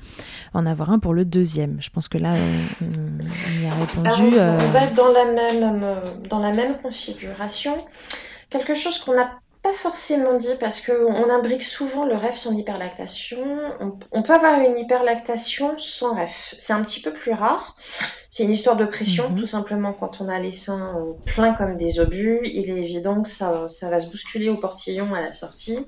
en 0.54 0.66
avoir 0.66 0.92
un 0.92 1.00
pour 1.00 1.14
le 1.14 1.26
deuxième? 1.26 1.78
Je 1.80 1.90
pense 1.90 2.08
que 2.08 2.18
là, 2.18 2.34
on, 2.82 3.64
y 3.64 3.68
a 3.68 3.74
répondu. 3.74 4.38
on, 4.38 4.72
va 4.72 4.84
être 4.84 4.96
dans 4.96 5.12
la 5.12 5.26
même, 5.26 5.86
dans 6.30 6.40
la 6.40 6.52
même 6.52 6.76
configuration. 6.78 7.76
Quelque 8.50 8.74
chose 8.74 9.00
qu'on 9.00 9.16
n'a 9.16 9.40
pas 9.62 9.74
forcément 9.74 10.38
dit 10.38 10.56
parce 10.58 10.80
qu'on 10.80 11.30
imbrique 11.30 11.64
souvent 11.64 12.06
le 12.06 12.16
rêve 12.16 12.38
sans 12.38 12.54
hyperlactation. 12.54 13.38
On, 14.12 14.24
peut 14.24 14.34
avoir 14.34 14.62
une 14.62 14.78
hyperlactation 14.78 15.78
sans 15.78 16.14
rêve. 16.14 16.34
C'est 16.58 16.72
un 16.72 16.82
petit 16.82 17.02
peu 17.02 17.12
plus 17.12 17.34
rare. 17.34 17.76
C'est 18.30 18.44
une 18.44 18.52
histoire 18.52 18.78
de 18.78 18.86
pression, 18.86 19.30
mhm. 19.30 19.36
tout 19.38 19.48
simplement. 19.48 19.92
Quand 19.92 20.22
on 20.22 20.30
a 20.30 20.40
les 20.40 20.54
seins 20.54 20.96
euh, 20.98 21.14
pleins 21.26 21.54
comme 21.54 21.76
des 21.76 22.00
obus, 22.00 22.40
il 22.46 22.70
est 22.70 22.84
évident 22.84 23.22
que 23.22 23.28
ça, 23.28 23.68
va 23.82 24.00
se 24.00 24.10
bousculer 24.10 24.50
au 24.50 24.56
portillon 24.56 25.14
à 25.14 25.20
la 25.20 25.34
sortie 25.34 25.86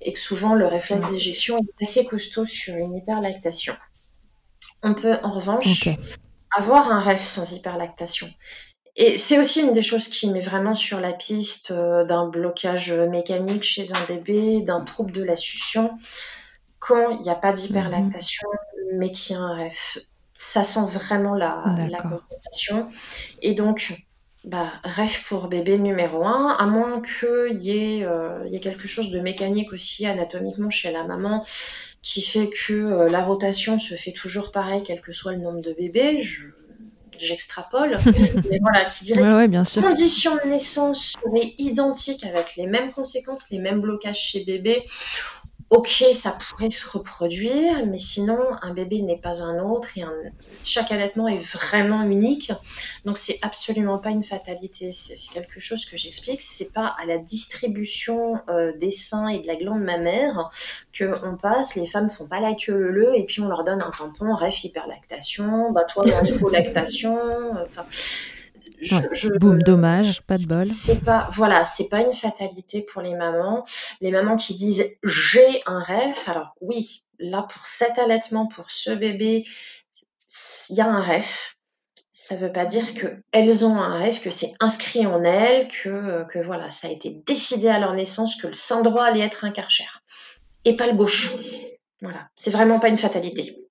et 0.00 0.12
que 0.14 0.18
souvent 0.18 0.54
le 0.54 0.66
réflexe 0.66 1.10
d'éjection 1.10 1.58
est 1.58 1.82
assez 1.82 2.06
costaud 2.06 2.46
sur 2.46 2.74
une 2.76 2.94
hyperlactation. 2.94 3.74
On 4.82 4.94
peut 4.94 5.16
en 5.22 5.30
revanche 5.30 5.88
avoir 6.56 6.90
un 6.90 7.00
rêve 7.00 7.22
sans 7.22 7.52
hyperlactation. 7.52 8.30
Et 8.96 9.16
c'est 9.16 9.38
aussi 9.38 9.62
une 9.62 9.72
des 9.72 9.82
choses 9.82 10.08
qui 10.08 10.30
met 10.30 10.40
vraiment 10.40 10.74
sur 10.74 11.00
la 11.00 11.12
piste 11.12 11.70
euh, 11.70 12.04
d'un 12.04 12.28
blocage 12.28 12.92
mécanique 12.92 13.62
chez 13.62 13.92
un 13.92 14.04
bébé, 14.06 14.60
d'un 14.60 14.82
trouble 14.84 15.12
de 15.12 15.22
la 15.22 15.36
succion, 15.36 15.96
quand 16.78 17.10
il 17.10 17.20
n'y 17.20 17.30
a 17.30 17.34
pas 17.34 17.52
d'hyperlactation, 17.52 18.48
mais 18.94 19.10
qu'il 19.12 19.36
y 19.36 19.38
a 19.38 19.42
un 19.42 19.54
rêve. 19.54 19.78
Ça 20.34 20.64
sent 20.64 20.84
vraiment 20.86 21.34
la, 21.34 21.76
la 21.88 22.02
compensation. 22.02 22.90
Et 23.40 23.54
donc, 23.54 24.04
bah, 24.44 24.72
rêve 24.82 25.22
pour 25.28 25.46
bébé 25.46 25.78
numéro 25.78 26.24
un, 26.24 26.48
à 26.48 26.66
moins 26.66 27.00
qu'il 27.00 27.58
y, 27.58 27.70
ait, 27.70 28.04
euh, 28.04 28.44
y 28.48 28.56
ait 28.56 28.60
quelque 28.60 28.88
chose 28.88 29.10
de 29.10 29.20
mécanique 29.20 29.72
aussi 29.72 30.04
anatomiquement 30.04 30.70
chez 30.70 30.90
la 30.90 31.04
maman 31.04 31.44
qui 32.02 32.22
fait 32.22 32.50
que 32.50 32.72
euh, 32.72 33.08
la 33.08 33.22
rotation 33.22 33.78
se 33.78 33.94
fait 33.94 34.10
toujours 34.10 34.50
pareil, 34.50 34.82
quel 34.84 35.00
que 35.00 35.12
soit 35.12 35.32
le 35.32 35.38
nombre 35.38 35.60
de 35.60 35.72
bébés. 35.72 36.20
Je 36.20 36.48
j'extrapole, 37.24 37.98
mais 38.50 38.58
voilà, 38.60 38.84
qui 38.86 39.04
dirait 39.04 39.22
que 39.22 39.80
les 39.80 39.82
conditions 39.82 40.36
de 40.36 40.48
naissance 40.48 41.14
seraient 41.22 41.54
identiques 41.58 42.24
avec 42.24 42.56
les 42.56 42.66
mêmes 42.66 42.90
conséquences, 42.90 43.50
les 43.50 43.58
mêmes 43.58 43.80
blocages 43.80 44.18
chez 44.18 44.44
bébé, 44.44 44.84
ok, 45.72 46.04
ça 46.12 46.36
pourrait 46.38 46.68
se 46.68 46.86
reproduire, 46.98 47.86
mais 47.86 47.98
sinon, 47.98 48.38
un 48.60 48.74
bébé 48.74 49.00
n'est 49.00 49.16
pas 49.16 49.42
un 49.42 49.58
autre 49.58 49.96
et 49.96 50.04
chaque 50.62 50.92
allaitement 50.92 51.28
est 51.28 51.38
vraiment 51.38 52.02
unique. 52.02 52.52
Donc, 53.06 53.16
c'est 53.16 53.38
absolument 53.40 53.98
pas 53.98 54.10
une 54.10 54.22
fatalité. 54.22 54.92
C'est 54.92 55.16
quelque 55.32 55.60
chose 55.60 55.86
que 55.86 55.96
j'explique. 55.96 56.42
C'est 56.42 56.74
pas 56.74 56.94
à 57.00 57.06
la 57.06 57.16
distribution 57.16 58.38
euh, 58.50 58.76
des 58.76 58.90
seins 58.90 59.28
et 59.28 59.38
de 59.38 59.46
la 59.46 59.56
glande 59.56 59.80
mammaire 59.80 60.50
qu'on 60.96 61.38
passe. 61.38 61.74
Les 61.74 61.86
femmes 61.86 62.10
font 62.10 62.26
pas 62.26 62.40
la 62.40 62.52
queue 62.52 62.76
le 62.76 62.90
le 62.90 63.16
et 63.16 63.24
puis 63.24 63.40
on 63.40 63.48
leur 63.48 63.64
donne 63.64 63.80
un 63.80 63.90
tampon, 63.90 64.34
ref, 64.34 64.64
hyperlactation, 64.64 65.72
bah, 65.72 65.84
toi, 65.84 66.04
hypolactation. 66.24 67.18
Enfin, 67.64 67.86
Boum, 69.38 69.62
dommage, 69.62 70.22
pas 70.22 70.38
de 70.38 70.46
bol. 70.46 70.64
C'est 70.64 71.04
pas, 71.04 71.28
voilà, 71.32 71.64
c'est 71.64 71.88
pas 71.88 72.00
une 72.00 72.12
fatalité 72.12 72.82
pour 72.82 73.02
les 73.02 73.14
mamans. 73.14 73.64
Les 74.00 74.10
mamans 74.10 74.36
qui 74.36 74.54
disent 74.54 74.84
j'ai 75.02 75.62
un 75.66 75.80
rêve, 75.80 76.16
alors 76.26 76.54
oui, 76.60 77.04
là 77.18 77.42
pour 77.42 77.66
cet 77.66 77.98
allaitement, 77.98 78.46
pour 78.46 78.70
ce 78.70 78.90
bébé, 78.90 79.44
il 80.70 80.76
y 80.76 80.80
a 80.80 80.86
un 80.86 81.00
rêve. 81.00 81.30
Ça 82.12 82.36
veut 82.36 82.52
pas 82.52 82.66
dire 82.66 82.84
qu'elles 82.94 83.64
ont 83.64 83.76
un 83.76 83.98
rêve, 83.98 84.20
que 84.20 84.30
c'est 84.30 84.52
inscrit 84.60 85.06
en 85.06 85.24
elles, 85.24 85.68
que, 85.68 86.24
que 86.28 86.38
voilà, 86.38 86.70
ça 86.70 86.88
a 86.88 86.90
été 86.90 87.22
décidé 87.26 87.68
à 87.68 87.78
leur 87.78 87.94
naissance 87.94 88.36
que 88.36 88.46
le 88.46 88.52
sein 88.52 88.82
droit 88.82 89.04
allait 89.04 89.24
être 89.24 89.44
un 89.44 89.50
karcher 89.50 89.88
et 90.64 90.76
pas 90.76 90.86
le 90.86 90.94
gauche. 90.94 91.34
Voilà, 92.00 92.28
c'est 92.36 92.50
vraiment 92.50 92.78
pas 92.78 92.88
une 92.88 92.96
fatalité. 92.96 93.61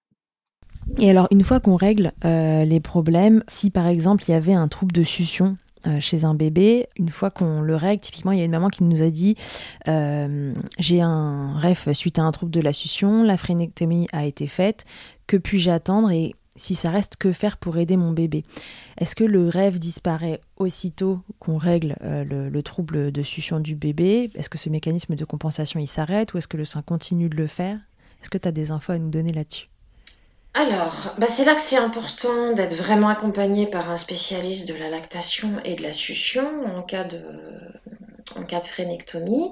Et 1.00 1.10
alors, 1.10 1.28
une 1.32 1.44
fois 1.44 1.60
qu'on 1.60 1.76
règle 1.76 2.12
euh, 2.26 2.64
les 2.64 2.80
problèmes, 2.80 3.44
si 3.48 3.70
par 3.70 3.88
exemple 3.88 4.24
il 4.28 4.32
y 4.32 4.34
avait 4.34 4.54
un 4.54 4.68
trouble 4.68 4.92
de 4.92 5.04
succion 5.04 5.56
euh, 5.88 6.00
chez 6.00 6.26
un 6.26 6.36
bébé, 6.36 6.88
une 6.98 7.10
fois 7.10 7.32
qu'on 7.32 7.62
le 7.62 7.76
règle, 7.76 8.02
typiquement, 8.02 8.32
il 8.32 8.40
y 8.40 8.42
a 8.42 8.46
une 8.46 8.52
maman 8.52 8.70
qui 8.70 8.84
nous 8.84 9.02
a 9.02 9.10
dit 9.10 9.36
euh, 9.88 10.54
J'ai 10.78 11.02
un 11.02 11.58
rêve 11.58 11.92
suite 11.94 12.20
à 12.20 12.24
un 12.24 12.32
trouble 12.32 12.52
de 12.52 12.62
la 12.62 12.74
succion, 12.74 13.24
la 13.24 13.38
phrénectomie 13.38 14.08
a 14.12 14.26
été 14.26 14.48
faite, 14.48 14.86
que 15.28 15.38
puis-je 15.38 15.72
attendre 15.72 16.12
et 16.12 16.36
si 16.58 16.76
ça 16.76 16.92
reste 16.92 17.16
que 17.16 17.32
faire 17.32 17.58
pour 17.58 17.78
aider 17.78 17.96
mon 17.96 18.12
bébé? 18.12 18.44
Est-ce 18.98 19.16
que 19.16 19.24
le 19.24 19.48
rêve 19.48 19.80
disparaît 19.80 20.42
aussitôt 20.58 21.22
qu'on 21.40 21.58
règle 21.58 21.96
le, 22.02 22.50
le, 22.50 22.64
trouble 22.64 23.12
de 23.12 23.24
succion 23.24 23.62
du 23.62 23.74
bébé? 23.74 24.30
Est-ce 24.36 24.50
que 24.50 24.58
ce 24.58 24.70
mécanisme 24.70 25.16
de 25.16 25.26
compensation 25.26 25.80
il 25.80 25.88
s'arrête 25.88 26.34
ou 26.34 26.38
est-ce 26.38 26.50
que 26.50 26.58
le 26.58 26.66
sein 26.66 26.82
continue 26.82 27.30
de 27.30 27.38
le 27.38 27.48
faire? 27.48 27.80
Est-ce 28.22 28.30
que 28.30 28.38
tu 28.38 28.50
as 28.50 28.52
des 28.52 28.72
infos 28.72 28.92
à 28.92 29.00
nous 29.00 29.10
donner 29.10 29.32
là-dessus? 29.32 29.72
Alors, 30.54 31.16
bah 31.18 31.30
c'est 31.30 31.46
là 31.46 31.56
que 31.56 31.62
c'est 31.62 31.78
important 31.78 32.52
d'être 32.52 32.76
vraiment 32.76 33.08
accompagné 33.08 33.68
par 33.68 33.90
un 33.90 33.96
spécialiste 33.96 34.68
de 34.68 34.74
la 34.74 34.90
lactation 34.90 35.62
et 35.64 35.76
de 35.76 35.84
la 35.84 35.94
succion 35.94 36.46
en 36.76 36.82
cas 36.82 37.06
de, 37.06 37.24
en 38.36 38.62
phrénectomie, 38.62 39.52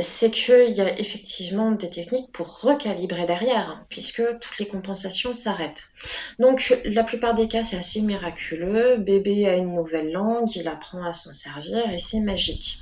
c'est 0.00 0.30
qu'il 0.30 0.70
y 0.70 0.80
a 0.80 0.98
effectivement 0.98 1.72
des 1.72 1.90
techniques 1.90 2.32
pour 2.32 2.60
recalibrer 2.60 3.26
derrière, 3.26 3.84
puisque 3.88 4.22
toutes 4.40 4.58
les 4.58 4.66
compensations 4.66 5.34
s'arrêtent. 5.34 5.90
Donc 6.38 6.74
la 6.84 7.04
plupart 7.04 7.34
des 7.34 7.48
cas, 7.48 7.62
c'est 7.62 7.76
assez 7.76 8.00
miraculeux. 8.00 8.96
Bébé 8.96 9.46
a 9.46 9.56
une 9.56 9.74
nouvelle 9.74 10.12
langue, 10.12 10.54
il 10.56 10.68
apprend 10.68 11.04
à 11.04 11.12
s'en 11.12 11.32
servir 11.32 11.90
et 11.92 11.98
c'est 11.98 12.20
magique. 12.20 12.80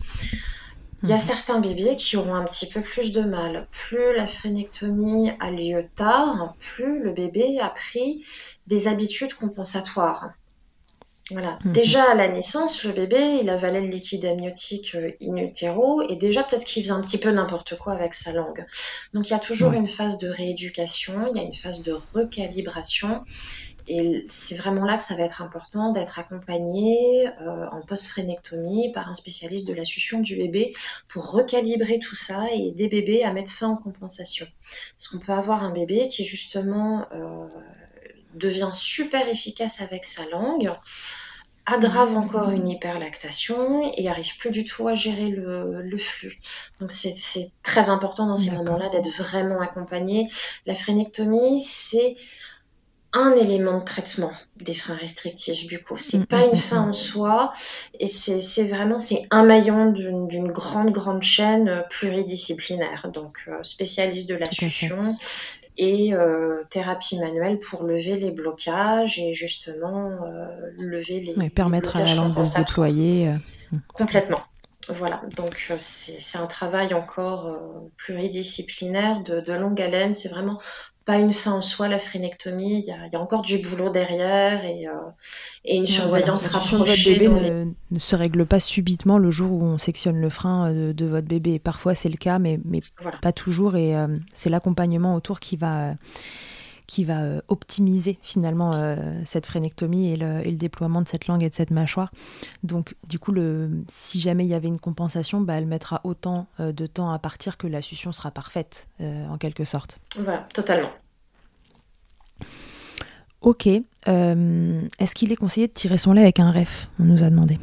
Il 1.02 1.08
y 1.08 1.12
a 1.12 1.16
mhm. 1.16 1.20
certains 1.20 1.60
bébés 1.60 1.96
qui 1.96 2.16
auront 2.16 2.34
un 2.34 2.44
petit 2.44 2.68
peu 2.68 2.80
plus 2.80 3.12
de 3.12 3.20
mal. 3.20 3.68
Plus 3.70 4.14
la 4.16 4.26
phrénectomie 4.26 5.30
a 5.38 5.50
lieu 5.50 5.86
tard, 5.94 6.54
plus 6.58 7.02
le 7.02 7.12
bébé 7.12 7.58
a 7.60 7.68
pris 7.68 8.24
des 8.66 8.88
habitudes 8.88 9.34
compensatoires. 9.34 10.32
Voilà. 11.30 11.58
Mhm. 11.64 11.72
Déjà 11.72 12.10
à 12.10 12.14
la 12.14 12.28
naissance, 12.28 12.84
le 12.84 12.92
bébé, 12.92 13.40
il 13.42 13.50
avalait 13.50 13.82
le 13.82 13.88
liquide 13.88 14.24
amniotique 14.24 14.94
euh, 14.94 15.10
in 15.20 15.36
utero 15.36 16.00
et 16.08 16.16
déjà 16.16 16.42
peut-être 16.42 16.64
qu'il 16.64 16.82
faisait 16.82 16.94
un 16.94 17.02
petit 17.02 17.18
peu 17.18 17.30
n'importe 17.30 17.76
quoi 17.76 17.92
avec 17.92 18.14
sa 18.14 18.32
langue. 18.32 18.64
Donc 19.12 19.28
il 19.28 19.32
y 19.32 19.36
a 19.36 19.38
toujours 19.38 19.72
une 19.72 19.88
phase 19.88 20.18
de 20.18 20.28
rééducation, 20.28 21.30
il 21.30 21.36
y 21.36 21.40
a 21.40 21.46
une 21.46 21.54
phase 21.54 21.82
de 21.82 21.98
recalibration 22.14 23.24
et 23.88 24.26
c'est 24.28 24.54
vraiment 24.54 24.84
là 24.84 24.98
que 24.98 25.02
ça 25.02 25.14
va 25.14 25.22
être 25.22 25.40
important 25.40 25.92
d'être 25.92 26.18
accompagné 26.18 27.26
euh, 27.40 27.66
en 27.72 27.80
post-phrénectomie 27.80 28.92
par 28.92 29.08
un 29.08 29.14
spécialiste 29.14 29.66
de 29.66 29.72
la 29.72 29.86
succion 29.86 30.20
du 30.20 30.36
bébé 30.36 30.74
pour 31.08 31.30
recalibrer 31.30 31.98
tout 31.98 32.14
ça 32.14 32.46
et 32.52 32.68
aider 32.68 32.88
bébé 32.88 33.24
à 33.24 33.32
mettre 33.32 33.50
fin 33.50 33.68
en 33.68 33.76
compensation. 33.76 34.46
Parce 34.92 35.08
qu'on 35.08 35.18
peut 35.18 35.32
avoir 35.32 35.64
un 35.64 35.70
bébé 35.70 36.08
qui 36.08 36.24
justement 36.24 37.06
euh, 37.12 37.46
devient 38.34 38.70
super 38.74 39.26
efficace 39.26 39.80
avec 39.80 40.04
sa 40.04 40.28
langue, 40.28 40.70
aggrave 41.64 42.14
encore 42.14 42.50
une 42.50 42.68
hyperlactation 42.68 43.90
et 43.96 44.08
arrive 44.08 44.36
plus 44.36 44.50
du 44.50 44.64
tout 44.64 44.86
à 44.86 44.94
gérer 44.94 45.28
le, 45.30 45.96
flux. 45.96 46.38
Donc 46.80 46.92
c'est 46.92 47.52
très 47.62 47.88
important 47.88 48.26
dans 48.26 48.36
ces 48.36 48.50
moments-là 48.50 48.90
d'être 48.90 49.08
vraiment 49.08 49.60
accompagné. 49.60 50.30
La 50.66 50.74
phrénectomie, 50.74 51.60
c'est 51.60 52.14
un 53.12 53.32
élément 53.32 53.78
de 53.78 53.84
traitement 53.84 54.30
des 54.56 54.74
freins 54.74 54.96
restrictifs 54.96 55.66
buccaux. 55.66 55.96
C'est 55.96 56.18
mm, 56.18 56.26
pas 56.26 56.40
mm, 56.40 56.50
une 56.50 56.52
mm, 56.52 56.56
fin 56.56 56.80
en 56.88 56.92
soi 56.92 57.52
et 57.98 58.06
c'est 58.06 58.64
vraiment 58.64 58.98
c'est 58.98 59.22
un 59.30 59.44
maillon 59.44 59.90
d'une 59.90 60.52
grande 60.52 60.90
grande 60.90 61.22
chaîne 61.22 61.68
euh, 61.68 61.82
pluridisciplinaire. 61.88 63.08
Donc 63.12 63.44
euh, 63.48 63.62
spécialiste 63.62 64.28
de 64.28 64.34
la 64.34 64.50
succion 64.50 65.16
et 65.78 66.12
euh, 66.12 66.64
thérapie 66.70 67.18
manuelle 67.18 67.58
pour 67.60 67.84
lever 67.84 68.16
les 68.16 68.30
blocages 68.30 69.18
et 69.18 69.32
justement 69.32 70.10
lever 70.76 71.20
les 71.20 71.50
permettre 71.50 71.96
à 71.96 72.04
la 72.04 72.14
langue 72.14 72.34
de 72.36 72.44
se 72.44 72.58
déployer 72.58 73.32
complètement. 73.94 74.40
Voilà, 74.98 75.20
donc 75.36 75.70
c'est 75.78 76.38
un 76.38 76.46
travail 76.46 76.94
encore 76.94 77.54
pluridisciplinaire 77.98 79.22
de, 79.22 79.40
de 79.40 79.52
longue 79.52 79.80
haleine. 79.80 80.14
C'est 80.14 80.30
vraiment 80.30 80.58
pas 81.08 81.16
une 81.16 81.32
fin 81.32 81.52
en 81.52 81.62
soi, 81.62 81.88
la 81.88 81.98
phrénectomie. 81.98 82.84
Il 82.86 83.10
y 83.12 83.16
a, 83.16 83.18
encore 83.18 83.40
du 83.40 83.56
boulot 83.62 83.88
derrière 83.88 84.62
et, 84.66 84.86
euh, 84.86 84.92
une 85.64 85.86
surveillance 85.86 86.46
rapprochée. 86.48 86.76
Votre 86.76 87.30
bébé 87.30 87.66
ne, 87.90 87.98
se 87.98 88.14
règle 88.14 88.44
pas 88.44 88.60
subitement 88.60 89.16
le 89.16 89.30
jour 89.30 89.50
où 89.52 89.64
on 89.64 89.78
sectionne 89.78 90.20
le 90.20 90.28
frein 90.28 90.70
euh, 90.70 90.92
de, 90.92 91.06
votre 91.06 91.26
bébé. 91.26 91.58
Parfois 91.58 91.94
c'est 91.94 92.10
le 92.10 92.18
cas, 92.18 92.38
mais, 92.38 92.60
mais 92.66 92.80
pas 93.22 93.32
toujours. 93.32 93.76
Et 93.76 93.96
euh, 93.96 94.18
c'est 94.34 94.50
l'accompagnement 94.50 95.14
autour 95.14 95.40
qui 95.40 95.56
va 95.56 95.94
qui 96.88 97.04
va 97.04 97.42
optimiser 97.46 98.18
finalement 98.22 98.96
cette 99.24 99.46
phrénectomie 99.46 100.10
et 100.10 100.16
le, 100.16 100.44
et 100.44 100.50
le, 100.50 100.56
déploiement 100.56 101.02
de 101.02 101.06
cette 101.06 101.28
langue 101.28 101.44
et 101.44 101.50
de 101.50 101.54
cette 101.54 101.70
mâchoire. 101.70 102.10
Donc 102.64 102.96
du 103.06 103.20
coup, 103.20 103.30
le, 103.30 103.70
si 103.88 104.20
jamais 104.20 104.44
il 104.44 104.48
y 104.48 104.54
avait 104.54 104.68
une 104.68 104.80
compensation, 104.80 105.40
bah, 105.40 105.54
elle 105.54 105.66
mettra 105.66 106.00
autant 106.02 106.46
de 106.58 106.86
temps 106.86 107.12
à 107.12 107.18
partir 107.20 107.56
que 107.58 107.66
la 107.66 107.82
succion 107.82 108.10
sera 108.10 108.30
parfaite, 108.32 108.88
en 109.00 109.38
quelque 109.38 109.64
sorte. 109.64 110.00
Voilà, 110.16 110.48
totalement. 110.52 110.90
Ok. 113.40 113.68
Euh, 114.08 114.82
est-ce 114.98 115.14
qu'il 115.14 115.32
est 115.32 115.36
conseillé 115.36 115.68
de 115.68 115.72
tirer 115.72 115.98
son 115.98 116.12
lait 116.12 116.22
avec 116.22 116.40
un 116.40 116.50
ref? 116.50 116.88
On 116.98 117.04
nous 117.04 117.22
a 117.22 117.30
demandé. 117.30 117.58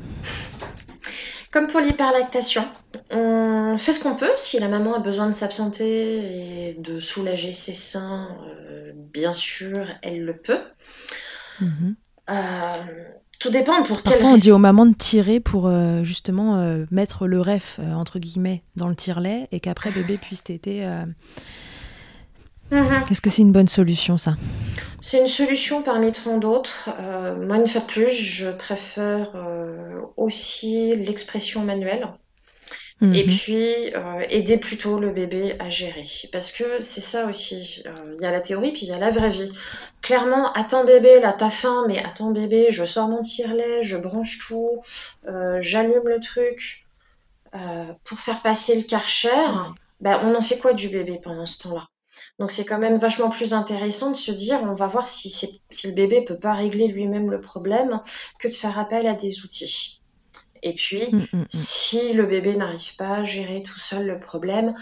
Comme 1.56 1.68
pour 1.68 1.80
l'hyperlactation, 1.80 2.66
on 3.12 3.78
fait 3.78 3.94
ce 3.94 4.04
qu'on 4.04 4.16
peut. 4.16 4.32
Si 4.36 4.60
la 4.60 4.68
maman 4.68 4.94
a 4.94 5.00
besoin 5.00 5.30
de 5.30 5.34
s'absenter 5.34 6.18
et 6.68 6.74
de 6.78 7.00
soulager 7.00 7.54
ses 7.54 7.74
seins, 7.74 8.28
euh, 8.70 8.92
bien 8.94 9.32
sûr, 9.32 9.88
elle 10.02 10.26
le 10.26 10.36
peut. 10.36 10.60
Mhm. 11.62 11.96
Euh, 12.30 12.34
Tout 13.40 13.52
dépend 13.52 13.84
pour 13.84 14.04
quelle 14.04 14.12
Parfois, 14.12 14.32
on 14.32 14.38
dit 14.38 14.52
aux 14.52 14.58
mamans 14.58 14.86
de 14.86 14.96
tirer 14.96 15.40
pour 15.40 15.68
euh, 15.68 16.04
justement 16.04 16.76
mettre 16.92 17.26
le 17.26 17.40
ref, 17.40 17.80
entre 17.94 18.20
guillemets, 18.20 18.62
dans 18.76 18.90
le 18.90 18.96
tire-lait 18.96 19.48
et 19.54 19.62
qu'après 19.62 19.92
bébé 19.92 20.18
puisse 20.18 20.44
téter. 20.44 20.86
Mhm. 22.72 23.04
Est-ce 23.10 23.22
que 23.22 23.30
c'est 23.30 23.42
une 23.44 23.52
bonne 23.52 23.68
solution, 23.68 24.18
ça? 24.18 24.36
C'est 25.02 25.20
une 25.22 25.28
solution 25.28 25.82
parmi 25.84 26.12
tant 26.12 26.38
d'autres. 26.38 26.90
moi, 27.46 27.58
une 27.58 27.68
fois 27.68 27.82
de 27.82 27.86
plus, 27.86 28.10
je 28.12 28.50
préfère 28.50 29.30
aussi 30.18 30.96
l'expression 30.96 31.62
manuelle. 31.62 32.08
Et 33.02 33.26
Mhm. 33.26 33.38
puis, 33.38 33.94
euh, 33.94 34.24
aider 34.30 34.58
plutôt 34.58 35.00
le 35.00 35.12
bébé 35.12 35.56
à 35.60 35.70
gérer. 35.70 36.08
Parce 36.32 36.52
que 36.54 36.80
c'est 36.82 37.02
ça 37.02 37.28
aussi. 37.28 37.84
euh, 37.86 38.16
Il 38.18 38.22
y 38.24 38.26
a 38.26 38.32
la 38.32 38.40
théorie, 38.40 38.72
puis 38.72 38.84
il 38.84 38.88
y 38.90 38.94
a 38.94 38.98
la 38.98 39.10
vraie 39.12 39.30
vie. 39.30 39.52
Clairement, 40.02 40.52
attends 40.54 40.86
bébé, 40.86 41.20
là 41.20 41.34
t'as 41.34 41.50
faim, 41.50 41.84
mais 41.88 42.00
attends 42.04 42.32
bébé, 42.32 42.68
je 42.70 42.86
sors 42.86 43.10
mon 43.10 43.22
tire-lait, 43.22 43.84
je 43.84 43.98
branche 43.98 44.40
tout, 44.48 44.82
euh, 45.28 45.58
j'allume 45.62 46.08
le 46.08 46.20
truc 46.22 46.88
euh, 47.54 47.86
pour 48.06 48.18
faire 48.20 48.42
passer 48.42 48.76
le 48.76 48.84
karcher. 48.84 49.30
Ben, 50.00 50.20
on 50.24 50.34
en 50.34 50.42
fait 50.42 50.58
quoi 50.58 50.74
du 50.74 50.88
bébé 50.90 51.20
pendant 51.22 51.46
ce 51.46 51.64
temps-là? 51.64 51.86
Donc 52.40 52.52
c'est 52.52 52.66
quand 52.66 52.80
même 52.80 52.98
vachement 52.98 53.30
plus 53.30 53.54
intéressant 53.54 54.12
de 54.12 54.18
se 54.18 54.32
dire, 54.32 54.60
on 54.64 54.74
va 54.74 54.88
voir 54.88 55.08
si, 55.08 55.30
si 55.30 55.88
le 55.88 55.94
bébé 55.94 56.24
peut 56.24 56.38
pas 56.38 56.54
régler 56.54 56.88
lui-même 56.88 57.32
le 57.32 57.40
problème 57.40 58.02
que 58.40 58.48
de 58.50 58.54
faire 58.54 58.78
appel 58.78 59.08
à 59.08 59.14
des 59.14 59.42
outils. 59.44 60.02
Et 60.62 60.74
puis, 60.74 61.04
Mm, 61.12 61.18
mm, 61.18 61.42
mm. 61.42 61.46
si 61.50 62.14
le 62.14 62.26
bébé 62.26 62.56
n'arrive 62.56 62.96
pas 62.96 63.18
à 63.18 63.24
gérer 63.24 63.64
tout 63.64 63.80
seul 63.80 64.08
le 64.08 64.20
problème, 64.20 64.76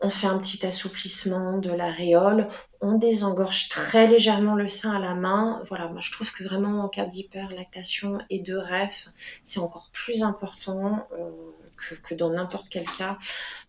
on 0.00 0.10
fait 0.10 0.26
un 0.26 0.36
petit 0.38 0.66
assouplissement 0.66 1.58
de 1.58 1.70
l'aréole, 1.70 2.48
on 2.80 2.98
désengorge 2.98 3.68
très 3.68 4.06
légèrement 4.06 4.56
le 4.56 4.68
sein 4.68 4.94
à 4.94 4.98
la 4.98 5.14
main. 5.14 5.62
Voilà, 5.68 5.88
moi 5.88 6.00
je 6.00 6.10
trouve 6.12 6.30
que 6.32 6.44
vraiment 6.44 6.84
en 6.84 6.88
cas 6.88 7.06
d'hyperlactation 7.06 8.18
et 8.28 8.40
de 8.40 8.56
REF, 8.56 9.08
c'est 9.44 9.60
encore 9.60 9.90
plus 9.92 10.22
important 10.24 11.06
euh, 11.18 11.30
que, 11.76 12.14
dans 12.14 12.30
n'importe 12.30 12.68
quel 12.68 12.84
cas 12.84 13.18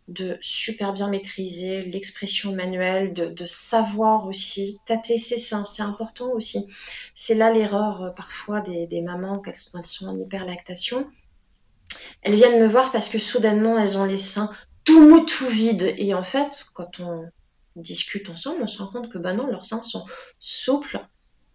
de 0.08 0.38
super 0.42 0.94
bien 0.94 1.10
maîtriser 1.10 1.82
l'expression 1.84 2.54
manuelle, 2.54 3.14
de, 3.14 3.46
savoir 3.46 4.28
aussi 4.28 4.80
tâter 4.86 5.18
ses 5.18 5.38
seins, 5.38 5.66
c'est 5.66 5.84
important 5.84 6.32
aussi. 6.32 6.68
C'est 7.16 7.36
là 7.36 7.52
l'erreur 7.52 8.04
euh, 8.04 8.10
parfois 8.10 8.62
des, 8.62 9.02
mamans 9.02 9.40
quand 9.40 9.52
elles 9.52 9.86
sont 9.86 10.08
en 10.08 10.18
hyperlactation 10.18 11.10
elles 12.22 12.36
viennent 12.36 12.62
me 12.62 12.68
voir 12.68 12.92
parce 12.92 13.10
que 13.10 13.20
soudainement 13.20 13.78
elles 13.78 13.98
ont 13.98 14.06
les 14.06 14.18
seins 14.18 14.50
tout 14.84 15.08
mou, 15.08 15.26
tout 15.26 15.48
vides. 15.48 15.94
Et 15.98 16.14
en 16.14 16.24
fait, 16.24 16.66
quand 16.74 17.00
on 17.00 17.30
discute 17.76 18.30
ensemble, 18.30 18.64
on 18.64 18.68
se 18.68 18.82
rend 18.82 18.88
compte 18.88 19.10
que 19.10 19.18
bah 19.18 19.34
non, 19.34 19.48
leurs 19.48 19.66
seins 19.66 19.84
sont 19.84 20.06
souples, 20.40 21.00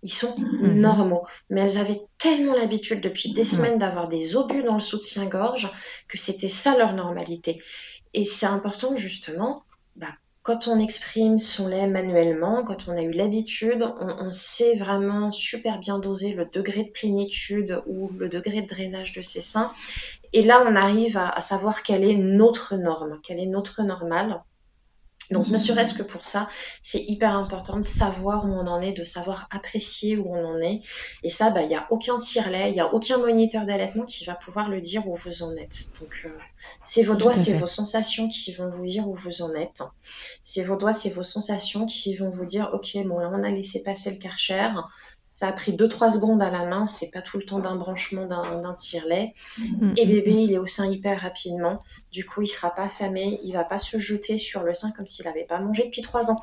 ils 0.02 0.12
sont 0.12 0.34
Mhm. 0.38 0.80
normaux. 0.80 1.26
Mais 1.50 1.62
elles 1.62 1.78
avaient 1.78 2.00
tellement 2.18 2.54
l'habitude 2.54 3.00
depuis 3.00 3.32
des 3.32 3.44
semaines 3.44 3.78
d'avoir 3.78 4.08
des 4.08 4.36
obus 4.36 4.62
dans 4.62 4.74
le 4.74 4.80
soutien-gorge 4.80 5.70
que 6.08 6.18
c'était 6.18 6.48
ça 6.48 6.76
leur 6.76 6.92
normalité. 6.94 7.60
Et 8.14 8.24
c'est 8.24 8.46
important 8.46 8.96
justement, 8.96 9.62
bah, 9.96 10.08
quand 10.42 10.68
on 10.68 10.78
exprime 10.78 11.38
son 11.38 11.68
lait 11.68 11.86
manuellement, 11.86 12.64
quand 12.64 12.88
on 12.88 12.96
a 12.96 13.02
eu 13.02 13.10
l'habitude, 13.12 13.82
on, 14.00 14.26
on 14.26 14.30
sait 14.30 14.76
vraiment 14.76 15.30
super 15.30 15.78
bien 15.78 15.98
doser 15.98 16.32
le 16.32 16.46
degré 16.46 16.84
de 16.84 16.90
plénitude 16.90 17.82
ou 17.86 18.10
le 18.18 18.28
degré 18.28 18.62
de 18.62 18.66
drainage 18.66 19.12
de 19.12 19.22
ses 19.22 19.42
seins. 19.42 19.72
Et 20.32 20.42
là, 20.44 20.64
on 20.66 20.76
arrive 20.76 21.16
à, 21.18 21.28
à 21.30 21.40
savoir 21.40 21.82
quelle 21.82 22.04
est 22.04 22.16
notre 22.16 22.76
norme, 22.76 23.20
quelle 23.22 23.40
est 23.40 23.46
notre 23.46 23.82
normale. 23.82 24.42
Donc, 25.30 25.48
ne 25.48 25.58
serait-ce 25.58 25.94
que 25.94 26.02
pour 26.02 26.24
ça, 26.24 26.48
c'est 26.82 27.00
hyper 27.00 27.34
important 27.34 27.76
de 27.76 27.82
savoir 27.82 28.44
où 28.46 28.48
on 28.48 28.66
en 28.66 28.80
est, 28.80 28.92
de 28.92 29.04
savoir 29.04 29.46
apprécier 29.50 30.16
où 30.16 30.34
on 30.34 30.56
en 30.56 30.60
est. 30.60 30.80
Et 31.22 31.30
ça, 31.30 31.50
bah, 31.50 31.62
il 31.62 31.68
n'y 31.68 31.76
a 31.76 31.86
aucun 31.90 32.18
tire-lait, 32.18 32.70
il 32.70 32.74
n'y 32.74 32.80
a 32.80 32.94
aucun 32.94 33.18
moniteur 33.18 33.66
d'allaitement 33.66 34.04
qui 34.04 34.24
va 34.24 34.34
pouvoir 34.34 34.68
le 34.68 34.80
dire 34.80 35.06
où 35.06 35.14
vous 35.14 35.42
en 35.42 35.52
êtes. 35.54 35.90
Donc, 36.00 36.22
euh, 36.24 36.30
c'est 36.82 37.02
vos 37.02 37.14
doigts, 37.14 37.34
c'est 37.34 37.52
vos 37.52 37.66
sensations 37.66 38.28
qui 38.28 38.52
vont 38.52 38.70
vous 38.70 38.86
dire 38.86 39.06
où 39.06 39.14
vous 39.14 39.42
en 39.42 39.54
êtes. 39.54 39.82
C'est 40.42 40.62
vos 40.62 40.76
doigts, 40.76 40.92
c'est 40.92 41.10
vos 41.10 41.22
sensations 41.22 41.86
qui 41.86 42.14
vont 42.14 42.30
vous 42.30 42.46
dire, 42.46 42.70
OK, 42.72 42.96
bon, 43.04 43.18
là, 43.18 43.30
on 43.32 43.42
a 43.42 43.50
laissé 43.50 43.82
passer 43.82 44.10
le 44.10 44.16
karcher. 44.16 44.70
Ça 45.30 45.48
a 45.48 45.52
pris 45.52 45.72
2-3 45.72 46.10
secondes 46.10 46.40
à 46.42 46.50
la 46.50 46.64
main, 46.64 46.86
c'est 46.86 47.10
pas 47.10 47.20
tout 47.22 47.36
le 47.38 47.44
temps 47.44 47.58
d'un 47.58 47.76
branchement 47.76 48.26
d'un 48.26 48.74
tire-lait. 48.74 49.34
Mm, 49.58 49.92
Et 49.96 50.06
mm, 50.06 50.08
bébé, 50.08 50.32
mm. 50.34 50.38
il 50.38 50.52
est 50.52 50.58
au 50.58 50.66
sein 50.66 50.86
hyper 50.90 51.20
rapidement. 51.20 51.82
Du 52.12 52.24
coup, 52.24 52.42
il 52.42 52.48
sera 52.48 52.74
pas 52.74 52.84
affamé, 52.84 53.38
il 53.44 53.52
va 53.52 53.64
pas 53.64 53.78
se 53.78 53.98
jeter 53.98 54.38
sur 54.38 54.62
le 54.62 54.72
sein 54.74 54.90
comme 54.92 55.06
s'il 55.06 55.26
n'avait 55.26 55.44
pas 55.44 55.60
mangé 55.60 55.84
depuis 55.84 56.02
3 56.02 56.30
ans. 56.30 56.40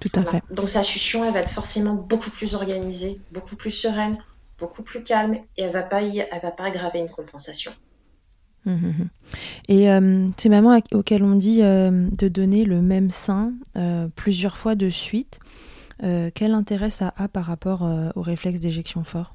Tout 0.00 0.18
à 0.18 0.22
Voilà. 0.22 0.40
fait. 0.40 0.54
Donc 0.54 0.68
sa 0.68 0.82
succion, 0.82 1.24
elle 1.24 1.32
va 1.32 1.40
être 1.40 1.50
forcément 1.50 1.94
beaucoup 1.94 2.30
plus 2.30 2.54
organisée, 2.54 3.18
beaucoup 3.32 3.56
plus 3.56 3.70
sereine, 3.70 4.18
beaucoup 4.58 4.82
plus 4.82 5.02
calme, 5.02 5.34
et 5.56 5.62
elle 5.62 5.72
va 5.72 5.82
pas, 5.82 6.02
y- 6.02 6.18
elle 6.30 6.40
va 6.42 6.50
pas 6.52 6.64
aggraver 6.64 7.00
une 7.00 7.10
compensation. 7.10 7.72
Et 9.68 9.90
euh, 9.90 10.26
ces 10.38 10.48
mamans 10.48 10.80
auxquelles 10.92 11.22
on 11.22 11.34
dit 11.36 11.62
euh, 11.62 12.08
de 12.12 12.28
donner 12.28 12.64
le 12.64 12.80
même 12.80 13.10
sein 13.10 13.52
euh, 13.76 14.08
plusieurs 14.16 14.56
fois 14.56 14.74
de 14.74 14.88
suite, 14.88 15.38
quel 16.34 16.52
intérêt 16.52 16.90
ça 16.90 17.12
a 17.16 17.28
par 17.28 17.44
rapport 17.46 17.84
euh, 17.84 18.10
au 18.16 18.22
réflexe 18.22 18.60
d'éjection 18.60 19.04
fort? 19.04 19.34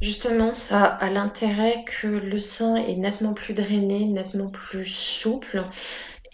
Justement, 0.00 0.52
ça 0.52 0.84
a 0.84 1.10
l'intérêt 1.10 1.84
que 1.86 2.08
le 2.08 2.38
sein 2.40 2.74
est 2.74 2.96
nettement 2.96 3.34
plus 3.34 3.54
drainé, 3.54 4.04
nettement 4.06 4.50
plus 4.50 4.84
souple, 4.84 5.64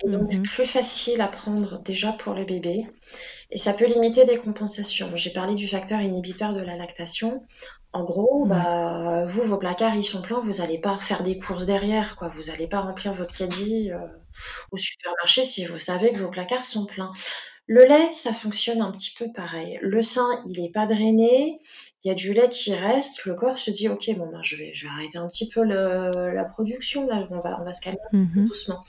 et 0.05 0.11
donc 0.11 0.31
Mhm. 0.31 0.43
plus 0.43 0.67
facile 0.67 1.21
à 1.21 1.29
prendre 1.29 1.83
déjà 1.83 2.13
pour 2.15 2.35
le 2.35 2.45
bébé. 2.45 2.87
Et 3.51 3.59
ça 3.59 3.75
peut 3.75 3.87
limiter 3.87 4.25
des 4.27 4.39
compensations. 4.39 5.11
J'ai 5.17 5.33
parlé 5.33 5.55
du 5.55 5.69
facteur 5.69 6.01
inhibiteur 6.01 6.55
de 6.55 6.63
la 6.63 6.77
lactation. 6.77 7.47
En 7.93 8.05
gros, 8.05 8.47
bah, 8.47 9.27
vous, 9.29 9.43
vos 9.45 9.59
placards, 9.59 9.97
ils 9.97 10.05
sont 10.05 10.23
pleins, 10.23 10.41
vous 10.41 10.55
n'allez 10.59 10.81
pas 10.81 10.97
faire 10.99 11.23
des 11.25 11.39
courses 11.39 11.67
derrière, 11.67 12.17
quoi. 12.17 12.29
Vous 12.29 12.45
n'allez 12.45 12.69
pas 12.69 12.81
remplir 12.81 13.15
votre 13.15 13.35
caddie 13.37 13.93
euh, 13.93 13.99
au 14.73 14.77
supermarché 14.79 15.45
si 15.45 15.65
vous 15.67 15.79
savez 15.79 16.13
que 16.13 16.19
vos 16.19 16.31
placards 16.31 16.65
sont 16.67 16.87
pleins. 16.87 17.13
Le 17.71 17.85
lait, 17.85 18.13
ça 18.15 18.33
fonctionne 18.33 18.81
un 18.81 18.91
petit 18.91 19.15
peu 19.19 19.31
pareil. 19.31 19.79
Le 19.83 20.01
sein, 20.01 20.27
il 20.49 20.63
n'est 20.63 20.71
pas 20.71 20.87
drainé, 20.87 21.61
il 22.03 22.09
y 22.09 22.11
a 22.11 22.15
du 22.15 22.33
lait 22.33 22.49
qui 22.49 22.75
reste, 22.75 23.27
le 23.27 23.35
corps 23.35 23.59
se 23.59 23.71
dit, 23.71 23.91
ok, 23.91 24.09
bon, 24.17 24.27
ben, 24.33 24.41
je, 24.43 24.57
vais, 24.57 24.73
je 24.73 24.87
vais 24.87 24.91
arrêter 24.91 25.19
un 25.19 25.29
petit 25.29 25.51
peu 25.51 25.63
le- 25.65 26.33
la 26.35 26.45
production, 26.47 27.07
là, 27.07 27.29
on 27.31 27.39
va, 27.41 27.59
on 27.61 27.65
va 27.65 27.75
se 27.75 27.83
calmer 27.83 27.99
Mhm. 28.15 28.47
doucement. 28.47 28.83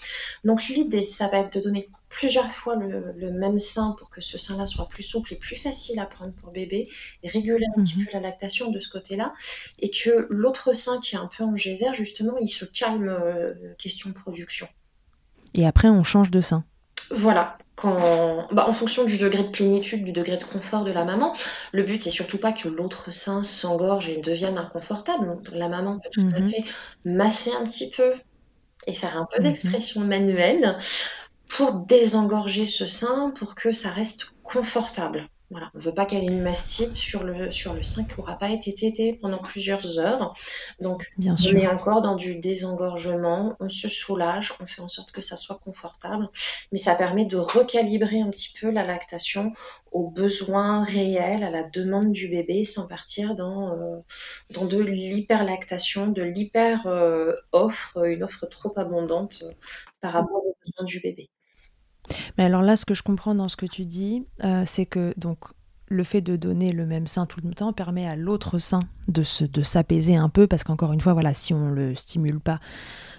Donc 0.45 0.63
l'idée, 0.69 1.03
ça 1.03 1.27
va 1.27 1.39
être 1.39 1.53
de 1.57 1.59
donner 1.61 1.89
plusieurs 2.07 2.49
fois 2.53 2.77
le, 2.77 3.11
le 3.17 3.32
même 3.34 3.59
sein 3.59 3.95
pour 3.99 4.09
que 4.09 4.21
ce 4.21 4.38
sein-là 4.38 4.65
soit 4.65 4.88
plus 4.88 5.03
souple 5.03 5.34
et 5.34 5.38
plus 5.38 5.57
facile 5.57 5.99
à 5.99 6.05
prendre 6.05 6.32
pour 6.32 6.51
bébé, 6.53 6.88
et 7.23 7.27
réguler 7.27 7.65
un 7.75 7.82
petit 7.82 7.99
Mhm. 7.99 8.05
peu 8.05 8.11
la 8.13 8.21
lactation 8.21 8.71
de 8.71 8.80
ce 8.80 8.88
côté-là, 8.88 9.34
et 9.80 9.89
que 9.89 10.25
l'autre 10.30 10.71
sein 10.73 11.01
qui 11.01 11.15
est 11.15 11.19
un 11.19 11.27
peu 11.38 11.43
en 11.43 11.57
geyser, 11.57 11.93
justement, 11.93 12.38
il 12.39 12.47
se 12.47 12.63
calme 12.63 13.09
euh, 13.09 13.53
question 13.77 14.13
production. 14.13 14.67
Et 15.53 15.65
après, 15.67 15.89
on 15.89 16.05
change 16.05 16.32
de 16.32 16.39
sein. 16.39 16.63
Voilà. 17.12 17.57
Quand, 17.76 18.47
bah, 18.51 18.68
en 18.68 18.74
fonction 18.74 19.05
du 19.05 19.18
degré 19.18 19.43
de 19.43 19.49
plénitude, 19.51 20.03
du 20.03 20.12
degré 20.12 20.36
de 20.38 20.43
confort 20.43 20.84
de 20.84 20.91
la 20.91 21.05
maman, 21.05 21.34
le 21.72 21.84
but 21.84 22.01
c'est 22.03 22.12
surtout 22.12 22.38
pas 22.38 22.51
que 22.51 22.68
l'autre 22.68 23.10
sein 23.12 23.41
s'engorge 23.43 24.10
et 24.10 24.18
devienne 24.22 24.57
inconfortable. 24.57 25.26
Donc, 25.28 25.47
la 25.53 25.70
maman 25.70 25.97
peut 25.99 26.10
tout 26.12 26.26
à 26.36 26.41
Mhm. 26.41 26.49
fait 26.49 26.66
masser 27.05 27.51
un 27.53 27.64
petit 27.64 27.89
peu 27.91 28.14
et 28.88 28.93
faire 28.93 29.18
un 29.18 29.28
peu 29.32 29.39
Mhm. 29.39 29.43
d'expression 29.43 30.01
manuelle 30.01 30.78
pour 31.49 31.74
désengorger 31.86 32.68
ce 32.68 32.86
sein 32.86 33.32
pour 33.32 33.55
que 33.55 33.72
ça 33.72 33.89
reste 33.91 34.28
confortable. 34.43 35.30
Voilà. 35.52 35.72
On 35.74 35.80
veut 35.80 35.93
pas 35.93 36.06
qu'elle 36.06 36.24
ait 36.24 36.28
une 36.28 36.43
mastite 36.43 36.93
sur 36.93 37.24
le, 37.24 37.50
sur 37.50 37.74
le 37.74 37.82
sein 37.82 38.04
qui 38.04 38.16
n'aura 38.18 38.38
pas 38.38 38.50
été 38.50 38.72
tété 38.72 39.14
pendant 39.14 39.39
plusieurs 39.39 39.97
heures. 39.97 40.34
Donc, 40.80 41.12
Bien 41.18 41.34
on 41.34 41.38
sûr. 41.38 41.58
est 41.58 41.68
encore 41.68 42.04
dans 42.04 42.16
du 42.16 42.39
désengorgement, 42.39 43.56
on 43.60 43.68
se 43.68 43.89
soulage, 43.89 44.54
on 44.62 44.68
fait 44.68 44.82
en 44.82 44.89
sorte 44.89 45.12
que 45.12 45.22
ça 45.24 45.36
soit 45.36 45.60
confortable, 45.64 46.30
mais 46.72 46.78
ça 46.78 46.93
permet 46.93 47.26
de 47.26 47.38
recalibrer 47.38 48.22
un 48.22 48.30
petit 48.30 48.54
peu 48.60 48.70
la 48.70 48.84
lactation 48.84 49.54
aux 49.91 50.10
besoins 50.12 50.84
réels, 50.84 51.43
à 51.43 51.50
la 51.50 51.64
demande 51.64 52.12
du 52.12 52.28
bébé, 52.28 52.64
sans 52.64 52.88
partir 52.88 53.36
dans, 53.36 53.76
euh, 53.76 54.00
dans 54.52 54.66
de 54.66 54.80
l'hyperlactation, 54.80 56.08
de 56.08 56.22
l'hyper-offre, 56.22 58.06
une 58.06 58.24
offre 58.24 58.45
trop 58.45 58.74
abondante 58.76 59.43
euh, 59.43 59.52
par 60.00 60.14
rapport 60.14 60.45
aux 60.45 60.56
besoins 60.64 60.86
du 60.86 61.00
bébé. 61.00 61.30
Mais 62.38 62.43
alors 62.45 62.62
là, 62.62 62.76
ce 62.76 62.86
que 62.86 62.93
je 62.93 63.03
comprends 63.03 63.36
dans 63.36 63.47
ce 63.49 63.55
que 63.55 63.66
tu 63.66 63.86
dis, 63.86 64.26
euh, 64.43 64.64
c'est 64.66 64.86
que 64.86 65.14
donc 65.18 65.39
le 65.91 66.03
fait 66.03 66.22
de 66.22 66.36
donner 66.36 66.72
le 66.72 66.86
même 66.86 67.07
sein 67.07 67.26
tout 67.26 67.39
le 67.43 67.51
temps 67.55 67.74
permet 67.74 68.05
à 68.07 68.16
l'autre 68.16 68.60
sein 68.60 68.82
de 69.07 69.24
se 69.24 69.43
de 69.43 69.64
s'apaiser 69.64 70.16
un 70.16 70.30
peu 70.30 70.45
parce 70.45 70.64
qu'encore 70.64 70.93
une 70.93 71.01
fois, 71.01 71.14
voilà, 71.14 71.34
si 71.34 71.53
on 71.53 71.72
le 71.72 71.95
stimule 71.95 72.39
pas 72.39 72.60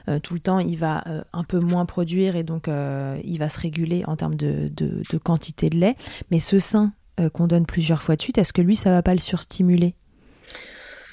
euh, 0.08 0.20
tout 0.20 0.34
le 0.34 0.40
temps, 0.40 0.60
il 0.60 0.76
va 0.76 1.02
euh, 1.08 1.22
un 1.32 1.42
peu 1.42 1.58
moins 1.58 1.84
produire 1.84 2.36
et 2.36 2.44
donc 2.44 2.68
il 2.68 3.38
va 3.38 3.48
se 3.48 3.58
réguler 3.58 4.04
en 4.06 4.14
termes 4.16 4.36
de, 4.36 4.70
de- 4.74 5.02
de 5.10 5.18
quantité 5.18 5.68
de 5.68 5.78
lait. 5.78 5.96
Mais 6.30 6.38
ce 6.40 6.58
sein 6.58 6.92
qu'on 7.34 7.46
donne 7.48 7.66
plusieurs 7.66 8.02
fois 8.02 8.16
de 8.16 8.22
suite, 8.22 8.38
est-ce 8.38 8.52
que 8.52 8.62
lui, 8.62 8.76
ça 8.76 8.90
va 8.92 9.02
pas 9.02 9.12
le 9.14 9.20
surstimuler? 9.20 9.94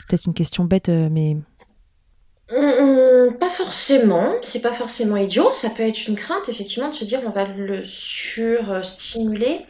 Peut-être 0.08 0.26
une 0.26 0.34
question 0.34 0.64
bête, 0.64 0.88
mais 0.90 1.36
Hum, 2.50 3.38
pas 3.40 3.50
forcément, 3.50 4.34
c'est 4.42 4.62
pas 4.62 4.72
forcément 4.72 5.18
idiot, 5.18 5.52
ça 5.52 5.70
peut 5.70 5.84
être 5.84 6.08
une 6.08 6.16
crainte 6.16 6.48
effectivement 6.48 6.90
de 6.90 6.96
se 6.96 7.04
dire 7.04 7.20
on 7.26 7.30
va 7.30 7.46
le 7.46 7.84
surstimuler. 7.86 9.66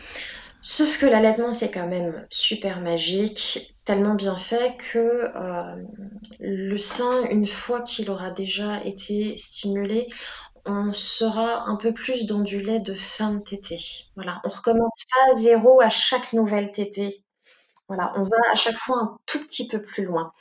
Sauf 0.62 1.00
que 1.00 1.06
l'allaitement, 1.08 1.52
c'est 1.52 1.72
quand 1.72 1.88
même 1.88 2.28
super 2.32 2.82
magique, 2.82 3.76
tellement 3.86 4.16
bien 4.16 4.38
fait 4.38 4.78
que 4.94 5.00
euh, 5.36 5.76
le 6.42 6.78
sein, 6.78 7.26
une 7.32 7.48
fois 7.48 7.82
qu'il 7.82 8.10
aura 8.12 8.32
déjà 8.32 8.84
été 8.86 9.38
stimulé, 9.38 10.08
on 10.66 10.94
sera 10.94 11.68
un 11.70 11.78
peu 11.78 11.94
plus 11.94 12.26
dans 12.28 12.42
du 12.42 12.62
lait 12.64 12.80
de 12.82 12.94
fin 12.96 13.34
de 13.36 13.44
tétée. 13.44 13.82
Voilà, 14.16 14.42
on 14.46 14.50
recommence 14.50 15.04
pas 15.12 15.34
à 15.34 15.38
zéro 15.38 15.82
à 15.82 15.90
chaque 15.90 16.34
nouvelle 16.34 16.72
tétée. 16.72 17.24
Voilà, 17.88 18.12
on 18.18 18.24
va 18.24 18.38
à 18.52 18.56
chaque 18.56 18.76
fois 18.76 19.00
un 19.00 19.18
tout 19.26 19.40
petit 19.40 19.68
peu 19.68 19.82
plus 19.82 20.04
loin. 20.06 20.34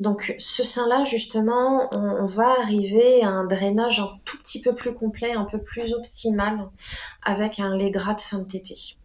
Donc 0.00 0.34
ce 0.38 0.64
sein-là, 0.64 1.04
justement, 1.04 1.88
on, 1.92 2.26
va 2.26 2.58
arriver 2.60 3.22
à 3.22 3.28
un 3.28 3.44
drainage 3.44 4.00
un 4.00 4.10
tout 4.24 4.38
petit 4.38 4.60
peu 4.60 4.74
plus 4.74 4.94
complet, 4.94 5.32
un 5.32 5.44
peu 5.44 5.60
plus 5.62 5.94
optimal, 5.94 6.68
avec 7.22 7.58
un 7.58 7.74
lait 7.74 7.90
gras 7.90 8.14
de 8.14 8.20
fin 8.20 8.38
de 8.38 8.44
tétée. 8.44 8.96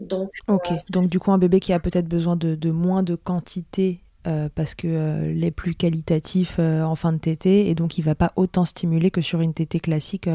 Donc, 0.00 0.30
ok, 0.48 0.72
euh, 0.72 0.76
donc 0.92 1.06
du 1.06 1.18
coup 1.18 1.32
un 1.32 1.38
bébé 1.38 1.58
qui 1.58 1.72
a 1.72 1.80
peut-être 1.80 2.08
besoin 2.08 2.36
de, 2.36 2.70
moins 2.70 3.02
de 3.02 3.14
quantité 3.14 4.02
euh, 4.26 4.48
parce 4.54 4.74
que 4.74 4.86
euh, 4.86 5.32
les 5.32 5.50
plus 5.50 5.74
qualitatifs 5.74 6.58
en 6.58 6.94
fin 6.94 7.12
de 7.12 7.18
tétée 7.18 7.68
et 7.68 7.74
donc 7.74 7.98
il 7.98 8.02
va 8.02 8.14
pas 8.14 8.32
autant 8.36 8.64
stimuler 8.64 9.10
que 9.10 9.20
sur 9.20 9.40
une 9.40 9.54
tétée 9.54 9.80
classique 9.80 10.28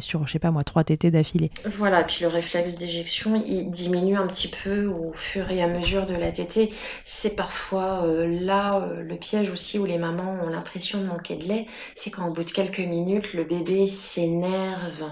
sur 0.00 0.26
je 0.26 0.32
sais 0.32 0.38
pas 0.38 0.50
moi 0.50 0.64
trois 0.64 0.84
tétées 0.84 1.10
d'affilée. 1.10 1.50
Voilà, 1.76 2.02
puis 2.04 2.18
le 2.22 2.28
réflexe 2.28 2.78
d'éjection 2.78 3.42
il 3.46 3.70
diminue 3.70 4.16
un 4.16 4.26
petit 4.26 4.48
peu 4.48 4.86
au 4.86 5.12
fur 5.12 5.50
et 5.50 5.62
à 5.62 5.68
mesure 5.68 6.06
de 6.06 6.14
la 6.14 6.32
tétée. 6.32 6.72
C'est 7.04 7.36
parfois 7.36 8.06
là 8.26 8.88
le 9.00 9.16
piège 9.16 9.50
aussi 9.50 9.78
où 9.78 9.84
les 9.84 9.98
mamans 9.98 10.44
ont 10.44 10.48
l'impression 10.48 11.00
de 11.00 11.06
manquer 11.06 11.36
de 11.36 11.44
lait, 11.44 11.66
c'est 11.94 12.10
qu'en 12.10 12.30
bout 12.30 12.44
de 12.44 12.50
quelques 12.50 12.80
minutes 12.80 13.34
le 13.34 13.44
bébé 13.44 13.86
s'énerve 13.86 15.04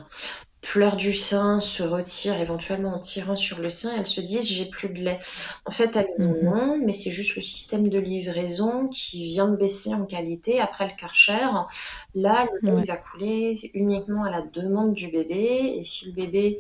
pleure 0.61 0.97
du 0.97 1.13
sein, 1.13 1.61
se 1.61 1.83
retire 1.83 2.39
éventuellement 2.39 2.95
en 2.95 2.99
tirant 2.99 3.37
sur 3.37 3.61
le 3.61 3.71
sein, 3.71 3.93
elles 3.97 4.07
se 4.07 4.21
disent 4.21 4.47
j'ai 4.47 4.67
plus 4.67 4.91
de 4.91 5.01
lait. 5.01 5.19
En 5.65 5.71
fait, 5.71 5.97
elles 5.97 6.07
disent 6.19 6.29
non, 6.43 6.79
mais 6.85 6.93
c'est 6.93 7.11
juste 7.11 7.37
le 7.37 7.43
système 7.43 7.89
de 7.89 7.99
livraison 7.99 8.89
qui 8.89 9.25
vient 9.25 9.49
de 9.49 9.57
baisser 9.57 9.95
en 9.95 10.05
qualité 10.05 10.61
après 10.61 10.87
le 10.87 10.93
karcher. 10.99 11.49
Là, 12.15 12.47
le 12.63 12.77
lait 12.77 12.85
va 12.85 12.97
couler 12.97 13.71
uniquement 13.75 14.25
à 14.25 14.31
la 14.31 14.43
demande 14.43 14.95
du 14.95 15.11
bébé 15.11 15.75
et 15.77 15.83
si 15.83 16.07
le 16.07 16.13
bébé 16.13 16.59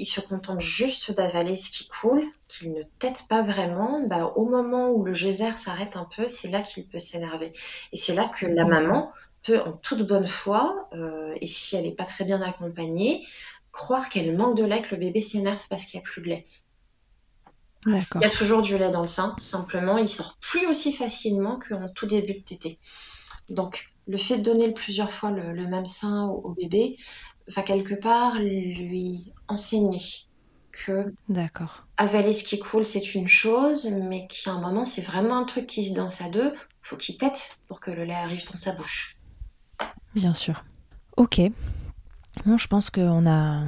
il 0.00 0.06
se 0.06 0.20
contente 0.22 0.60
juste 0.60 1.12
d'avaler 1.14 1.56
ce 1.56 1.68
qui 1.68 1.86
coule, 1.86 2.24
qu'il 2.48 2.72
ne 2.72 2.82
tète 2.98 3.26
pas 3.28 3.42
vraiment, 3.42 4.00
bah, 4.06 4.32
au 4.34 4.46
moment 4.46 4.88
où 4.88 5.04
le 5.04 5.12
geyser 5.12 5.54
s'arrête 5.58 5.94
un 5.94 6.08
peu, 6.16 6.26
c'est 6.26 6.48
là 6.48 6.62
qu'il 6.62 6.86
peut 6.86 6.98
s'énerver. 6.98 7.52
Et 7.92 7.98
c'est 7.98 8.14
là 8.14 8.24
que 8.28 8.46
la 8.46 8.64
maman 8.64 9.12
peut 9.42 9.60
en 9.60 9.72
toute 9.72 10.06
bonne 10.06 10.26
foi, 10.26 10.88
euh, 10.92 11.34
et 11.40 11.46
si 11.46 11.76
elle 11.76 11.84
n'est 11.84 11.94
pas 11.94 12.04
très 12.04 12.24
bien 12.24 12.42
accompagnée, 12.42 13.26
croire 13.72 14.08
qu'elle 14.08 14.36
manque 14.36 14.56
de 14.56 14.64
lait, 14.64 14.82
que 14.82 14.94
le 14.94 15.00
bébé 15.00 15.20
s'énerve 15.20 15.66
parce 15.68 15.84
qu'il 15.84 15.98
n'y 15.98 16.06
a 16.06 16.08
plus 16.08 16.22
de 16.22 16.28
lait. 16.28 16.44
Il 17.86 18.20
y 18.20 18.24
a 18.24 18.30
toujours 18.30 18.60
du 18.60 18.76
lait 18.76 18.90
dans 18.90 19.00
le 19.00 19.06
sein, 19.06 19.34
simplement 19.38 19.96
il 19.96 20.08
sort 20.08 20.36
plus 20.40 20.66
aussi 20.66 20.92
facilement 20.92 21.58
qu'en 21.58 21.88
tout 21.88 22.06
début 22.06 22.34
de 22.34 22.40
tétée. 22.40 22.78
Donc 23.48 23.90
le 24.06 24.18
fait 24.18 24.38
de 24.38 24.42
donner 24.42 24.72
plusieurs 24.72 25.10
fois 25.10 25.30
le, 25.30 25.66
même 25.66 25.86
sein 25.86 26.26
au, 26.26 26.50
bébé 26.50 26.96
va 27.48 27.62
quelque 27.62 27.94
part 27.94 28.34
lui 28.38 29.32
enseigner 29.48 30.02
que 30.72 31.12
avaler 31.96 32.34
ce 32.34 32.44
qui 32.44 32.58
coule 32.58 32.84
c'est 32.84 33.14
une 33.14 33.28
chose, 33.28 33.86
mais 33.86 34.26
qu'à 34.26 34.52
un 34.52 34.60
moment 34.60 34.84
c'est 34.84 35.00
vraiment 35.00 35.38
un 35.38 35.44
truc 35.44 35.66
qui 35.66 35.88
se 35.88 35.94
danse 35.94 36.20
à 36.20 36.28
deux, 36.28 36.52
faut 36.82 36.96
qu'il 36.96 37.16
tète 37.16 37.58
pour 37.66 37.80
que 37.80 37.90
le 37.90 38.04
lait 38.04 38.14
arrive 38.14 38.46
dans 38.50 38.58
sa 38.58 38.72
bouche. 38.72 39.19
Bien 40.14 40.34
sûr. 40.34 40.64
Ok. 41.16 41.40
Bon, 42.46 42.56
je 42.56 42.66
pense 42.68 42.90
qu'on 42.90 43.26
a, 43.26 43.62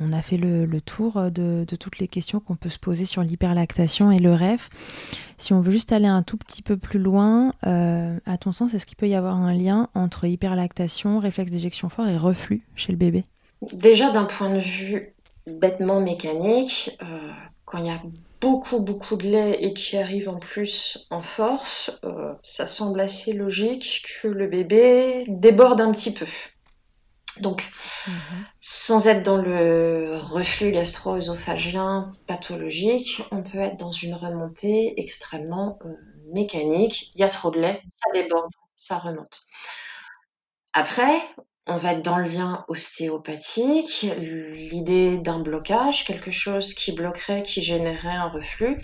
on, 0.00 0.12
a 0.12 0.22
fait 0.22 0.36
le, 0.36 0.80
tour 0.80 1.30
de, 1.30 1.64
toutes 1.78 1.98
les 1.98 2.08
questions 2.08 2.40
qu'on 2.40 2.56
peut 2.56 2.68
se 2.68 2.78
poser 2.78 3.04
sur 3.04 3.22
l'hyperlactation 3.22 4.10
et 4.10 4.18
le 4.18 4.32
rêve. 4.34 4.68
Si 5.38 5.52
on 5.52 5.60
veut 5.60 5.72
juste 5.72 5.92
aller 5.92 6.06
un 6.06 6.22
tout 6.22 6.36
petit 6.36 6.62
peu 6.62 6.76
plus 6.76 6.98
loin, 6.98 7.52
euh, 7.66 8.18
à 8.26 8.38
ton 8.38 8.52
sens, 8.52 8.74
est-ce 8.74 8.86
qu'il 8.86 8.96
peut 8.96 9.08
y 9.08 9.14
avoir 9.14 9.36
un 9.36 9.52
lien 9.52 9.88
entre 9.94 10.24
hyperlactation, 10.26 11.18
réflexe 11.18 11.50
d'éjection 11.50 11.88
fort 11.88 12.06
et 12.06 12.16
reflux 12.16 12.62
chez 12.76 12.92
le 12.92 12.98
bébé? 12.98 13.24
Déjà, 13.72 14.10
d'un 14.10 14.24
point 14.24 14.50
de 14.50 14.58
vue 14.58 15.14
bêtement 15.46 16.00
mécanique, 16.00 16.96
euh, 17.02 17.30
quand 17.64 17.78
il 17.78 17.86
y 17.86 17.90
a 17.90 18.00
beaucoup 18.42 18.80
beaucoup 18.80 19.16
de 19.16 19.28
lait 19.28 19.62
et 19.62 19.72
qui 19.72 19.96
arrive 19.96 20.28
en 20.28 20.38
plus 20.38 21.06
en 21.10 21.22
force, 21.22 21.98
euh, 22.04 22.34
ça 22.42 22.66
semble 22.66 23.00
assez 23.00 23.32
logique 23.32 24.04
que 24.20 24.28
le 24.28 24.48
bébé 24.48 25.24
déborde 25.28 25.80
un 25.80 25.92
petit 25.92 26.12
peu. 26.12 26.26
Donc, 27.40 27.62
mhm. 28.06 28.44
sans 28.60 29.06
être 29.06 29.22
dans 29.22 29.38
le 29.38 30.18
reflux 30.20 30.72
gastro-œsophagien 30.72 32.12
pathologique, 32.26 33.22
on 33.30 33.42
peut 33.42 33.60
être 33.60 33.78
dans 33.78 33.92
une 33.92 34.14
remontée 34.14 35.00
extrêmement 35.00 35.78
euh, 35.86 35.94
mécanique. 36.34 37.12
Il 37.14 37.20
y 37.20 37.24
a 37.24 37.28
trop 37.28 37.50
de 37.50 37.60
lait, 37.60 37.80
ça 37.90 38.10
déborde, 38.12 38.50
ça 38.74 38.98
remonte. 38.98 39.44
Après, 40.74 41.12
on 41.66 41.76
va 41.76 41.92
être 41.92 42.04
dans 42.04 42.18
le 42.18 42.24
lien 42.24 42.64
ostéopathique, 42.68 44.06
l'idée 44.18 45.18
d'un 45.18 45.40
blocage, 45.40 46.04
quelque 46.04 46.30
chose 46.30 46.74
qui 46.74 46.92
bloquerait, 46.92 47.42
qui 47.42 47.62
générerait 47.62 48.16
un 48.16 48.28
reflux, 48.28 48.78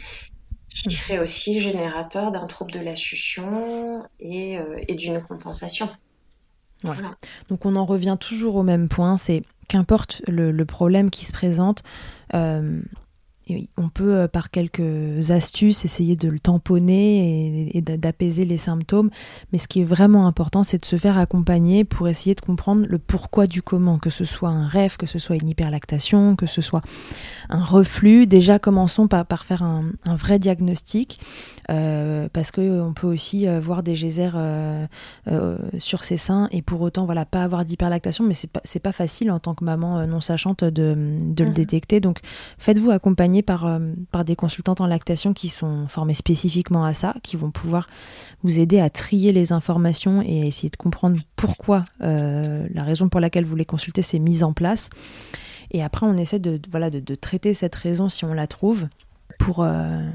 qui 0.68 0.88
mmh. 0.88 0.90
serait 0.90 1.18
aussi 1.18 1.60
générateur 1.60 2.30
d'un 2.30 2.46
trouble 2.46 2.70
de 2.70 2.80
la 2.80 2.94
succion 2.94 4.04
et, 4.20 4.58
euh, 4.58 4.80
d'une 4.90 5.20
compensation. 5.20 5.88
Voilà. 6.84 7.16
Donc 7.48 7.66
on 7.66 7.74
en 7.74 7.84
revient 7.84 8.16
toujours 8.20 8.54
au 8.54 8.62
même 8.62 8.88
point, 8.88 9.16
c'est 9.16 9.42
qu'importe 9.66 10.22
le, 10.28 10.64
problème 10.64 11.10
qui 11.10 11.24
se 11.24 11.32
présente, 11.32 11.82
euh, 12.34 12.80
on 13.76 13.88
peut, 13.88 14.14
euh, 14.14 14.28
par 14.28 14.50
quelques 14.50 15.30
astuces, 15.30 15.84
essayer 15.84 16.16
de 16.16 16.28
le 16.28 16.38
tamponner 16.38 17.70
et, 17.74 17.80
d'apaiser 17.80 18.44
les 18.44 18.58
symptômes. 18.58 19.10
Mais 19.52 19.58
ce 19.58 19.68
qui 19.68 19.80
est 19.80 19.84
vraiment 19.84 20.26
important, 20.26 20.62
c'est 20.62 20.78
de 20.78 20.84
se 20.84 20.96
faire 20.96 21.18
accompagner 21.18 21.84
pour 21.84 22.08
essayer 22.08 22.34
de 22.34 22.40
comprendre 22.40 22.86
le 22.86 22.98
pourquoi 22.98 23.46
du 23.46 23.62
comment, 23.62 23.98
que 23.98 24.10
ce 24.10 24.24
soit 24.24 24.50
un 24.50 24.66
rêve, 24.66 24.96
que 24.96 25.06
ce 25.06 25.18
soit 25.18 25.36
une 25.36 25.48
hyperlactation, 25.48 26.36
que 26.36 26.46
ce 26.46 26.60
soit 26.60 26.82
un 27.48 27.64
reflux. 27.64 28.26
Déjà, 28.26 28.58
commençons 28.58 29.08
par, 29.08 29.24
par 29.26 29.44
faire 29.44 29.62
un, 29.62 29.84
vrai 30.06 30.38
diagnostic, 30.38 31.20
euh, 31.70 32.28
parce 32.32 32.50
qu'on 32.50 32.92
peut 32.94 33.06
aussi 33.06 33.46
euh, 33.46 33.60
voir 33.60 33.82
des 33.82 33.94
geysers 33.94 34.30
sur 35.78 36.04
ses 36.04 36.16
seins 36.16 36.48
et 36.50 36.62
pour 36.62 36.80
autant, 36.80 37.04
voilà, 37.04 37.24
pas 37.24 37.42
avoir 37.42 37.64
d'hyperlactation, 37.64 38.24
mais 38.24 38.34
c'est 38.34 38.48
pas, 38.48 38.60
pas 38.82 38.92
facile 38.92 39.30
en 39.30 39.38
tant 39.38 39.54
que 39.54 39.64
maman 39.64 40.06
non 40.06 40.20
sachante 40.20 40.64
de, 40.64 40.94
le 41.38 41.50
mmh. 41.50 41.52
détecter. 41.52 42.00
Donc, 42.00 42.20
faites-vous 42.58 42.90
accompagner 42.90 43.37
par, 43.42 43.66
euh, 43.66 43.78
par 44.10 44.24
des 44.24 44.36
consultantes 44.36 44.80
en 44.80 44.86
lactation 44.86 45.32
qui 45.32 45.48
sont 45.48 45.88
formées 45.88 46.14
spécifiquement 46.14 46.84
à 46.84 46.94
ça, 46.94 47.14
qui 47.22 47.36
vont 47.36 47.50
pouvoir 47.50 47.86
vous 48.42 48.60
aider 48.60 48.80
à 48.80 48.90
trier 48.90 49.32
les 49.32 49.52
informations 49.52 50.22
et 50.22 50.42
à 50.42 50.44
essayer 50.46 50.70
de 50.70 50.76
comprendre 50.76 51.18
pourquoi 51.36 51.84
euh, 52.02 52.66
la 52.72 52.82
raison 52.82 53.08
pour 53.08 53.20
laquelle 53.20 53.44
vous 53.44 53.56
les 53.56 53.64
consultez 53.64 54.02
s'est 54.02 54.18
mise 54.18 54.42
en 54.42 54.52
place. 54.52 54.90
Et 55.70 55.82
après, 55.82 56.06
on 56.06 56.16
essaie 56.16 56.38
de, 56.38 56.60
voilà, 56.70 56.90
de, 56.90 57.14
traiter 57.14 57.54
cette 57.54 57.74
raison 57.74 58.08
si 58.08 58.24
on 58.24 58.32
la 58.32 58.46
trouve 58.46 58.88
pour, 59.38 59.62
euh, 59.62 60.08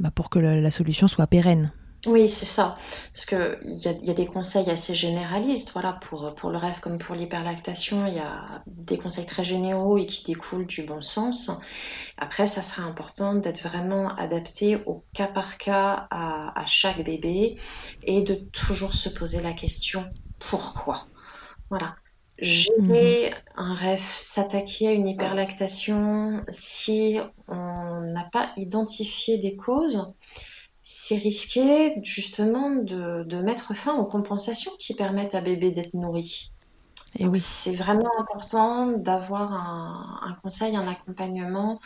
bah, 0.00 0.10
pour 0.10 0.30
que 0.30 0.38
la 0.38 0.70
solution 0.70 1.08
soit 1.08 1.26
pérenne. 1.26 1.70
Oui, 2.06 2.28
c'est 2.28 2.46
ça. 2.46 2.76
Parce 3.12 3.26
qu'il 3.26 3.58
y 3.64 3.88
a, 3.88 3.92
y 3.92 4.10
a 4.10 4.14
des 4.14 4.26
conseils 4.26 4.70
assez 4.70 4.94
généralistes. 4.94 5.72
Voilà, 5.72 5.94
pour, 5.94 6.34
pour 6.36 6.50
le 6.50 6.56
rêve 6.56 6.78
comme 6.80 6.98
pour 6.98 7.16
l'hyperlactation, 7.16 8.06
il 8.06 8.14
y 8.14 8.20
a 8.20 8.62
des 8.66 8.96
conseils 8.96 9.26
très 9.26 9.42
généraux 9.44 9.98
et 9.98 10.06
qui 10.06 10.24
découlent 10.24 10.66
du 10.66 10.84
bon 10.84 11.02
sens. 11.02 11.50
Après, 12.16 12.46
ça 12.46 12.62
sera 12.62 12.86
important 12.86 13.34
d'être 13.34 13.60
vraiment 13.60 14.14
adapté 14.16 14.76
au 14.86 15.04
cas 15.14 15.26
par 15.26 15.58
cas 15.58 16.06
à, 16.10 16.60
à 16.60 16.66
chaque 16.66 17.02
bébé 17.04 17.56
et 18.04 18.22
de 18.22 18.34
toujours 18.34 18.94
se 18.94 19.08
poser 19.08 19.42
la 19.42 19.52
question 19.52 20.08
pourquoi? 20.38 21.08
Voilà. 21.70 21.96
Gérer 22.38 23.30
mhm. 23.30 23.34
un 23.56 23.74
rêve, 23.74 24.04
s'attaquer 24.04 24.88
à 24.88 24.92
une 24.92 25.06
hyperlactation 25.06 26.42
si 26.50 27.18
on 27.48 28.00
n'a 28.02 28.28
pas 28.30 28.52
identifié 28.58 29.38
des 29.38 29.56
causes, 29.56 30.06
c'est 30.88 31.16
risqué 31.16 31.98
justement 32.04 32.76
de, 32.76 33.42
mettre 33.42 33.74
fin 33.74 33.96
aux 33.96 34.04
compensations 34.04 34.70
qui 34.78 34.94
permettent 34.94 35.34
à 35.34 35.40
bébé 35.40 35.72
d'être 35.72 35.94
nourri. 35.94 36.52
Et 37.18 37.26
oui. 37.26 37.40
C'est 37.40 37.72
vraiment 37.72 38.10
important 38.20 38.92
d'avoir 38.92 39.52
un, 39.52 40.36
conseil, 40.44 40.76
un 40.76 40.86
accompagnement 40.86 41.80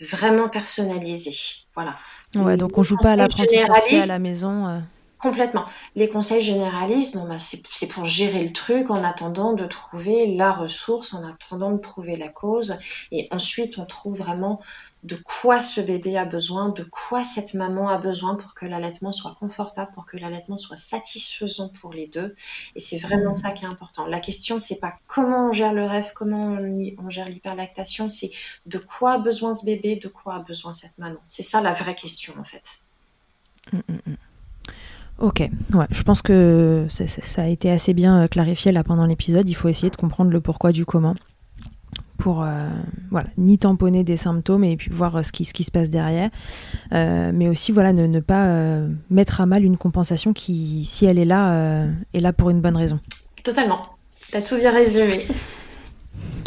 vraiment 0.00 0.48
personnalisé. 0.48 1.36
Voilà. 1.74 1.96
Ouais, 2.34 2.56
donc 2.56 2.78
on 2.78 2.82
joue 2.82 2.96
pas 2.96 3.10
à 3.10 3.16
l'apprentissage 3.16 4.04
à 4.04 4.06
la 4.06 4.18
maison. 4.18 4.66
Euh. 4.66 4.80
Complètement. 5.18 5.64
Les 5.94 6.10
conseils 6.10 6.42
généralistes, 6.42 7.16
bah, 7.16 7.38
c'est 7.38 7.88
pour 7.88 8.04
gérer 8.04 8.44
le 8.44 8.52
truc 8.52 8.90
en 8.90 9.02
attendant 9.02 9.54
de 9.54 9.64
trouver 9.64 10.34
la 10.36 10.52
ressource, 10.52 11.14
en 11.14 11.24
attendant 11.24 11.70
de 11.70 11.80
trouver 11.80 12.16
la 12.16 12.28
cause. 12.28 12.76
Et 13.12 13.26
ensuite, 13.30 13.78
on 13.78 13.86
trouve 13.86 14.18
vraiment 14.18 14.60
de 15.04 15.16
quoi 15.16 15.58
ce 15.58 15.80
bébé 15.80 16.18
a 16.18 16.26
besoin, 16.26 16.68
de 16.68 16.82
quoi 16.82 17.24
cette 17.24 17.54
maman 17.54 17.88
a 17.88 17.96
besoin 17.96 18.34
pour 18.34 18.52
que 18.52 18.66
l'allaitement 18.66 19.10
soit 19.10 19.34
confortable, 19.40 19.90
pour 19.94 20.04
que 20.04 20.18
l'allaitement 20.18 20.58
soit 20.58 20.76
satisfaisant 20.76 21.70
pour 21.70 21.94
les 21.94 22.08
deux. 22.08 22.34
Et 22.74 22.80
c'est 22.80 22.98
vraiment 22.98 23.32
ça 23.32 23.52
qui 23.52 23.64
est 23.64 23.68
important. 23.68 24.06
La 24.06 24.20
question, 24.20 24.58
c'est 24.58 24.80
pas 24.80 24.98
comment 25.06 25.48
on 25.48 25.52
gère 25.52 25.72
le 25.72 25.86
rêve, 25.86 26.12
comment 26.14 26.58
on, 26.98 27.08
gère 27.08 27.30
l'hyperlactation, 27.30 28.10
c'est 28.10 28.30
de 28.66 28.78
quoi 28.78 29.12
a 29.12 29.18
besoin 29.18 29.54
ce 29.54 29.64
bébé, 29.64 29.96
de 29.96 30.08
quoi 30.08 30.34
a 30.34 30.40
besoin 30.40 30.74
cette 30.74 30.98
maman. 30.98 31.20
C'est 31.24 31.42
ça 31.42 31.62
la 31.62 31.72
vraie 31.72 31.94
question 31.94 32.34
en 32.38 32.44
fait. 32.44 32.80
Mmh, 33.72 33.78
mmh, 33.88 33.94
mmh. 34.06 34.16
Ok, 35.18 35.40
ouais, 35.40 35.86
je 35.90 36.02
pense 36.02 36.20
que 36.20 36.86
ça, 36.90 37.42
a 37.42 37.46
été 37.46 37.70
assez 37.70 37.94
bien 37.94 38.22
euh, 38.22 38.28
clarifié 38.28 38.70
là 38.70 38.84
pendant 38.84 39.06
l'épisode. 39.06 39.48
Il 39.48 39.54
faut 39.54 39.68
essayer 39.68 39.88
de 39.88 39.96
comprendre 39.96 40.30
le 40.30 40.40
pourquoi 40.40 40.72
du 40.72 40.84
comment 40.84 41.14
pour 42.18 42.42
euh, 42.42 42.58
voilà, 43.10 43.28
ni 43.36 43.58
tamponner 43.58 44.02
des 44.02 44.16
symptômes 44.16 44.64
et 44.64 44.76
puis 44.76 44.90
voir 44.90 45.16
euh, 45.16 45.22
ce 45.22 45.32
qui, 45.32 45.44
ce 45.44 45.52
qui 45.52 45.64
se 45.64 45.70
passe 45.70 45.90
derrière, 45.90 46.30
mais 46.92 47.48
aussi 47.48 47.72
voilà, 47.72 47.92
ne, 47.92 48.06
ne 48.06 48.20
pas 48.20 48.80
mettre 49.10 49.40
à 49.40 49.46
mal 49.46 49.64
une 49.64 49.76
compensation 49.76 50.32
qui, 50.32 50.84
si 50.84 51.06
elle 51.06 51.18
est 51.18 51.24
là, 51.24 51.86
est 52.12 52.20
là 52.20 52.32
pour 52.32 52.50
une 52.50 52.60
bonne 52.60 52.76
raison. 52.76 53.00
Totalement, 53.42 53.82
tu 54.30 54.36
as 54.36 54.42
tout 54.42 54.56
bien 54.56 54.72
résumé. 54.72 55.26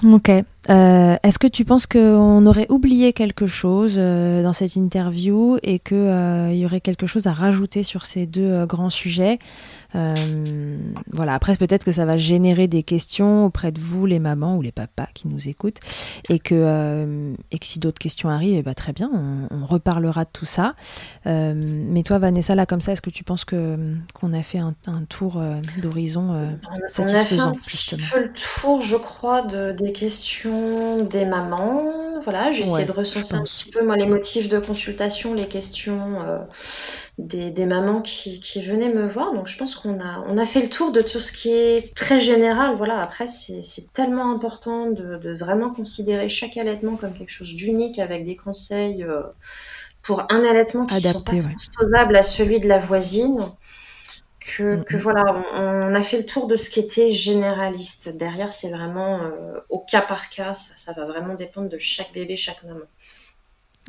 Ok. 0.03 0.32
Euh, 0.70 1.16
est-ce 1.24 1.39
que 1.39 1.47
tu 1.47 1.64
penses 1.64 1.88
qu'on 1.88 2.45
aurait 2.45 2.68
oublié 2.70 3.14
quelque 3.14 3.47
chose 3.47 3.95
euh, 3.97 4.43
dans 4.43 4.51
cette 4.51 4.76
interview 4.76 5.57
et 5.64 5.80
qu'il 5.80 5.97
euh, 5.97 6.53
y 6.53 6.66
aurait 6.66 6.82
quelque 6.82 7.07
chose 7.07 7.28
à 7.28 7.34
rajouter 7.34 7.84
sur 7.84 8.05
ces 8.05 8.26
deux 8.26 8.66
grands 8.66 8.89
sujets? 8.89 9.39
Voilà, 11.12 11.34
après 11.34 11.55
peut-être 11.55 11.84
que 11.84 11.91
ça 11.91 12.05
va 12.05 12.16
générer 12.16 12.68
des 12.68 12.84
questions 12.84 13.45
auprès 13.45 13.72
de 13.72 13.80
vous, 13.80 14.05
les 14.05 14.20
mamans 14.20 14.55
ou 14.55 14.62
les 14.62 14.72
papas 14.72 15.07
qui 15.16 15.28
nous 15.28 15.49
écoutent, 15.49 15.80
et 16.30 16.38
que, 16.38 17.34
et 17.49 17.57
que 17.57 17.66
si 17.66 17.80
d'autres 17.80 17.97
questions 17.97 18.30
arrivent, 18.30 18.57
eh 18.60 18.62
ben, 18.62 18.76
très 18.76 18.93
bien, 18.93 19.10
on, 19.12 19.66
reparlera 19.66 20.26
de 20.26 20.30
tout 20.32 20.45
ça. 20.45 20.76
Mais 21.26 22.03
toi, 22.03 22.20
Vanessa, 22.20 22.53
là 22.53 22.68
comme 22.68 22.82
ça, 22.82 22.91
est-ce 22.91 23.01
que 23.01 23.10
tu 23.10 23.24
penses 23.24 23.45
qu'on 23.45 24.34
a 24.34 24.43
fait 24.43 24.60
un, 24.60 24.76
tour 25.10 25.41
d'horizon 25.82 26.55
satisfaisant 26.88 27.07
On 27.07 27.16
a 27.16 27.26
fait 27.26 27.39
un 27.39 27.53
petit 27.53 27.97
peu 28.12 28.22
le 28.22 28.32
tour, 28.34 28.82
je 28.82 28.95
crois, 28.95 29.41
de, 29.41 29.72
des 29.72 29.91
questions 29.91 30.49
des 31.04 31.26
mamans. 31.26 32.20
Voilà, 32.22 32.52
j'ai 32.52 32.64
essayé 32.64 32.86
de 32.86 32.91
recenser 32.91 33.36
un 33.36 33.43
petit 33.43 33.72
peu 33.72 33.84
moi 33.84 33.95
les 33.95 34.06
motifs 34.06 34.50
de 34.50 34.60
consultation, 34.60 35.34
les 35.34 35.47
questions 35.47 36.20
des, 37.18 37.66
mamans 37.66 38.02
qui, 38.02 38.39
qui, 38.39 38.62
venaient 38.62 38.93
me 38.93 39.06
voir. 39.06 39.34
Donc 39.34 39.47
je 39.47 39.58
pense 39.58 39.76
qu'on 39.76 40.00
a, 40.00 40.24
on 40.28 40.38
a 40.38 40.45
fait 40.45 40.62
le 40.62 40.70
tour 40.70 40.91
de 40.91 41.02
tout 41.02 41.20
ce 41.20 41.32
qui 41.32 41.52
est 41.52 41.93
très 41.95 42.20
général. 42.20 42.76
Voilà, 42.76 43.02
après, 43.02 43.28
c'est 43.28 43.93
tellement 43.93 44.32
important 44.32 44.88
de, 44.88 45.18
de, 45.18 45.34
vraiment 45.34 45.70
considérer 45.70 46.30
chaque 46.30 46.58
allaitement 46.58 46.95
comme 46.95 47.14
quelque 47.14 47.32
chose 47.32 47.54
d'unique 47.54 48.00
avec 48.00 48.26
des 48.26 48.36
conseils 48.36 49.04
euh, 49.04 49.22
pour 50.02 50.26
un 50.30 50.43
allaitement 50.43 50.86
qui 50.86 50.95
ne 50.95 51.14
sont 51.14 51.22
pas 51.22 51.38
transposables 51.38 52.16
à 52.16 52.24
celui 52.24 52.60
de 52.60 52.68
la 52.68 52.80
voisine. 52.80 53.45
Que, 54.58 54.84
que, 54.84 54.97
voilà, 54.97 55.43
on, 55.54 55.93
a 55.93 56.02
fait 56.02 56.18
le 56.18 56.26
tour 56.26 56.47
de 56.47 56.56
ce 56.56 56.70
qui 56.70 56.80
était 56.80 57.12
généraliste. 57.12 58.16
Derrière, 58.18 58.54
c'est 58.54 58.70
vraiment 58.70 59.20
euh, 59.22 59.60
au 59.70 59.80
cas 59.80 60.02
par 60.02 60.30
cas, 60.30 60.54
ça, 60.54 60.74
ça 60.78 60.93
va 60.93 61.06
vraiment 61.06 61.36
dépendre 61.36 61.70
de 61.70 61.78
chaque 61.78 62.14
bébé, 62.14 62.36
chaque 62.36 62.64
maman. 62.64 62.86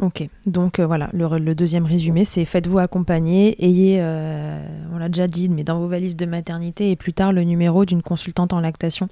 Ok, 0.00 0.26
donc 0.46 0.78
euh, 0.78 0.86
voilà, 0.86 1.10
le, 1.12 1.54
deuxième 1.54 1.84
résumé, 1.84 2.24
c'est 2.24 2.46
faites-vous 2.46 2.78
accompagner, 2.78 3.62
ayez, 3.62 3.98
euh, 4.00 4.58
on 4.94 4.98
l'a 4.98 5.08
déjà 5.08 5.26
dit, 5.26 5.50
mais 5.50 5.62
dans 5.62 5.78
vos 5.78 5.88
valises 5.88 6.16
de 6.16 6.24
maternité 6.24 6.90
et 6.90 6.96
plus 6.96 7.12
tard 7.12 7.34
le 7.34 7.42
numéro 7.42 7.84
d'une 7.84 8.02
consultante 8.02 8.54
en 8.54 8.60
lactation 8.60 9.08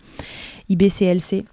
IBCLC 0.70 1.44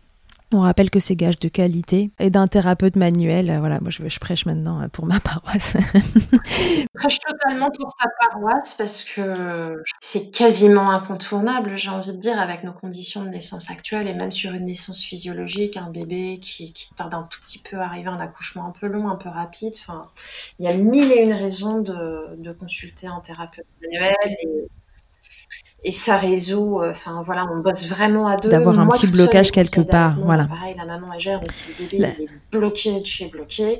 on 0.53 0.61
rappelle 0.61 0.89
que 0.89 0.99
c'est 0.99 1.15
gage 1.15 1.39
de 1.39 1.47
qualité 1.47 2.11
et 2.19 2.29
d'un 2.29 2.47
thérapeute 2.47 2.95
manuel. 2.95 3.49
Euh, 3.49 3.59
voilà, 3.59 3.79
moi 3.79 3.89
je, 3.89 4.19
prêche 4.19 4.45
maintenant 4.45 4.81
euh, 4.81 4.87
pour 4.87 5.05
ma 5.05 5.19
paroisse. 5.21 5.75
je 5.93 6.85
prêche 6.93 7.19
totalement 7.19 7.69
pour 7.71 7.93
ta 7.95 8.09
paroisse 8.21 8.73
parce 8.75 9.03
que 9.03 9.83
c'est 10.01 10.31
quasiment 10.31 10.91
incontournable, 10.91 11.75
j'ai 11.75 11.89
envie 11.89 12.11
de 12.11 12.17
dire, 12.17 12.39
avec 12.39 12.63
nos 12.63 12.73
conditions 12.73 13.23
de 13.23 13.29
naissance 13.29 13.69
actuelles 13.71 14.07
et 14.07 14.13
même 14.13 14.31
sur 14.31 14.53
une 14.53 14.65
naissance 14.65 15.03
physiologique, 15.03 15.77
un 15.77 15.89
bébé 15.89 16.39
qui, 16.41 16.73
tarde 16.95 17.13
un 17.13 17.23
tout 17.23 17.41
petit 17.41 17.59
peu 17.59 17.77
à 17.77 17.85
arriver, 17.85 18.07
un 18.07 18.19
accouchement 18.19 18.65
un 18.67 18.71
peu 18.71 18.87
long, 18.87 19.09
un 19.09 19.15
peu 19.15 19.29
rapide. 19.29 19.73
Enfin, 19.75 20.07
il 20.59 20.65
y 20.65 20.67
a 20.67 20.73
mille 20.75 21.11
et 21.11 21.23
une 21.23 21.33
raisons 21.33 21.81
de, 21.81 22.35
de 22.37 22.51
consulter 22.51 23.07
un 23.07 23.19
thérapeute 23.19 23.65
manuel 23.81 24.15
et 25.85 25.91
ça 25.91 26.17
résout. 26.17 26.81
Euh, 26.81 26.89
enfin 26.89 27.21
voilà, 27.23 27.47
on 27.49 27.59
bosse 27.59 27.87
vraiment 27.87 28.27
à 28.27 28.37
deux. 28.37 28.49
D'avoir 28.49 28.77
un 28.77 28.87
petit 28.87 29.07
blocage 29.07 29.51
quelque 29.51 29.81
part, 29.81 30.19
voilà. 30.19 30.45
Pareil, 30.45 30.75
la 30.75 30.85
maman 30.85 31.13
elle 31.13 31.19
gère, 31.19 31.39
mais 31.41 31.49
si 31.49 31.69
le 31.69 31.85
bébé 31.85 32.03
est 32.03 32.27
bloqué 32.51 32.99
de 32.99 33.05
chez 33.05 33.27
bloqué, 33.27 33.79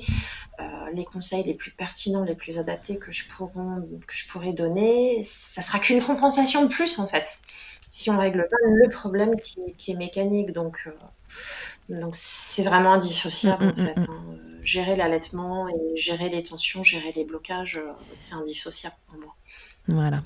euh, 0.59 0.63
les 0.93 1.03
conseils 1.03 1.43
les 1.43 1.55
plus 1.55 1.71
pertinents, 1.71 2.23
les 2.23 2.35
plus 2.35 2.59
adaptés 2.59 2.97
que 2.97 3.11
je 3.11 3.27
pourrais, 3.27 3.81
que 4.07 4.15
je 4.15 4.27
pourrais 4.27 4.53
donner, 4.53 5.21
ça 5.23 5.63
sera 5.63 5.79
qu'une 5.79 6.01
compensation 6.01 6.63
de 6.63 6.69
plus 6.69 6.99
en 6.99 7.07
fait. 7.07 7.39
Si 7.89 8.11
on 8.11 8.19
règle 8.19 8.47
pas 8.49 8.57
le 8.67 8.89
problème 8.89 9.31
qui, 9.41 9.91
est 9.91 9.95
mécanique, 9.95 10.51
donc 10.51 10.83
euh, 10.85 10.91
donc 12.01 12.13
c'est 12.15 12.63
vraiment 12.63 12.93
indissociable 12.93 13.65
mm, 13.65 13.69
en 13.69 13.71
mm, 13.71 13.85
fait. 13.85 14.07
Mm, 14.07 14.11
hein. 14.11 14.23
Gérer 14.61 14.95
l'allaitement 14.95 15.69
et 15.69 15.95
gérer 15.95 16.29
les 16.29 16.43
tensions, 16.43 16.81
gérer 16.83 17.11
les 17.15 17.23
blocages, 17.23 17.79
c'est 18.15 18.33
indissociable 18.33 18.95
pour 19.07 19.19
moi. 19.19 19.35
Voilà. 19.87 20.21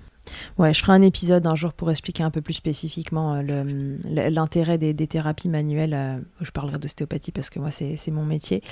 Ouais, 0.57 0.73
je 0.73 0.81
ferai 0.81 0.93
un 0.93 1.01
épisode 1.01 1.45
un 1.47 1.55
jour 1.55 1.73
pour 1.73 1.89
expliquer 1.91 2.23
un 2.23 2.31
peu 2.31 2.41
plus 2.41 2.53
spécifiquement 2.53 3.35
euh, 3.35 3.97
l'intérêt 4.29 4.77
des, 4.77 5.07
thérapies 5.07 5.49
manuelles. 5.49 5.93
Euh, 5.93 6.17
je 6.41 6.51
parlerai 6.51 6.77
d'ostéopathie 6.79 7.31
parce 7.31 7.49
que 7.49 7.59
moi, 7.59 7.71
c'est 7.71 8.11
mon 8.11 8.25
métier. 8.25 8.63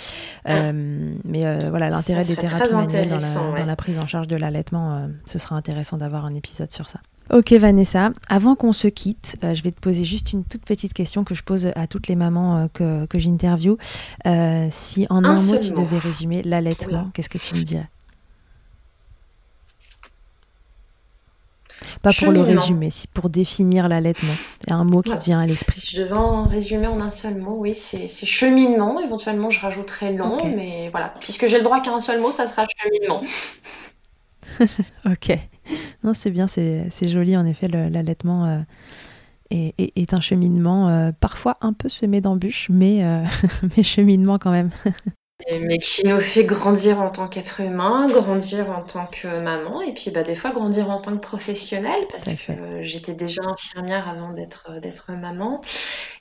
Euh, 0.47 1.13
mais 1.23 1.57
voilà, 1.69 1.89
l'intérêt 1.89 2.25
des 2.25 2.35
thérapies 2.35 2.73
manuelles 2.73 3.09
dans 3.09 3.65
la, 3.65 3.75
prise 3.75 3.99
en 3.99 4.07
charge 4.07 4.27
de 4.27 4.35
l'allaitement, 4.35 5.07
ce 5.25 5.39
sera 5.39 5.55
intéressant 5.55 5.97
d'avoir 5.97 6.25
un 6.25 6.33
épisode 6.33 6.71
sur 6.71 6.89
ça. 6.89 6.99
Ok 7.29 7.51
Vanessa, 7.51 8.11
avant 8.29 8.55
qu'on 8.55 8.71
se 8.71 8.87
quitte, 8.87 9.35
je 9.41 9.61
vais 9.61 9.71
te 9.71 9.81
poser 9.81 10.05
juste 10.05 10.31
une 10.31 10.45
toute 10.45 10.63
petite 10.63 10.93
question 10.93 11.25
que 11.25 11.35
je 11.35 11.43
pose 11.43 11.69
à 11.75 11.85
toutes 11.85 12.07
les 12.07 12.15
mamans 12.15 12.69
que, 12.73 13.05
que 13.05 13.19
j'interviewe. 13.19 13.77
si 14.71 15.07
en 15.09 15.23
un, 15.25 15.35
mot 15.35 15.57
tu 15.61 15.71
devais 15.71 15.97
résumer 15.97 16.41
l'allaitement, 16.43 17.09
qu'est-ce 17.13 17.29
que 17.29 17.37
tu 17.37 17.55
me 17.55 17.63
dirais? 17.63 17.89
Pas 22.01 22.11
pour 22.11 22.31
le 22.31 22.41
résumer, 22.41 22.89
si 22.89 23.07
pour 23.07 23.29
définir 23.29 23.87
l'allaitement. 23.87 24.33
Il 24.65 24.69
y 24.69 24.73
a 24.73 24.75
un 24.75 24.83
mot 24.83 25.01
qui 25.01 25.15
te 25.17 25.23
vient 25.23 25.39
à 25.39 25.45
l'esprit. 25.45 25.79
Si 25.79 25.95
je 25.95 26.01
devais 26.01 26.17
en 26.17 26.43
résumer 26.43 26.87
en 26.87 26.99
un 26.99 27.11
seul 27.11 27.35
mot, 27.35 27.57
oui, 27.59 27.75
c'est 27.75 28.07
cheminement. 28.07 28.99
Éventuellement, 28.99 29.49
je 29.49 29.59
rajouterai 29.59 30.13
long, 30.13 30.37
mais 30.55 30.89
voilà. 30.89 31.13
Puisque 31.19 31.47
j'ai 31.47 31.57
le 31.57 31.63
droit 31.63 31.81
qu'à 31.81 31.91
un 31.91 31.99
seul 31.99 32.19
mot, 32.19 32.31
ça 32.31 32.47
sera 32.47 32.65
cheminement. 32.77 33.21
ok. 35.05 35.37
Non, 36.03 36.13
c'est 36.13 36.31
bien, 36.31 36.47
c'est 36.47 37.07
joli 37.07 37.37
en 37.37 37.45
effet, 37.45 37.67
l'allaitement. 37.67 38.45
Euh, 38.45 38.59
est, 39.49 40.13
un 40.13 40.21
cheminement 40.21 40.89
euh, 40.89 41.11
parfois 41.17 41.57
un 41.61 41.73
peu 41.73 41.89
semé 41.89 42.21
d'embûches, 42.21 42.67
mais, 42.69 43.03
euh, 43.03 43.23
mais 43.77 43.83
cheminement 43.83 44.37
quand 44.37 44.51
même. 44.51 44.71
mais 45.45 45.77
qui 45.77 46.03
nous 46.03 46.19
fait 46.19 46.43
grandir 46.43 46.99
en 46.99 47.09
tant 47.09 47.27
qu'être 47.27 47.61
humain, 47.61 48.07
grandir 48.07 48.71
en 48.71 48.83
tant 48.83 49.05
que 49.05 49.27
maman, 49.39 49.81
et 49.81 49.93
puis 49.93 50.09
bah, 50.09 50.23
des 50.23 50.33
fois 50.33 50.51
grandir 50.51 50.89
en 50.89 50.99
tant 50.99 51.13
que 51.15 51.21
professionnelle, 51.21 52.05
parce 52.11 52.33
que 52.33 52.81
j'étais 52.81 53.13
déjà 53.13 53.43
infirmière 53.43 54.09
avant 54.09 54.31
d'être 54.31 54.79
d'être 54.79 55.11
maman. 55.11 55.61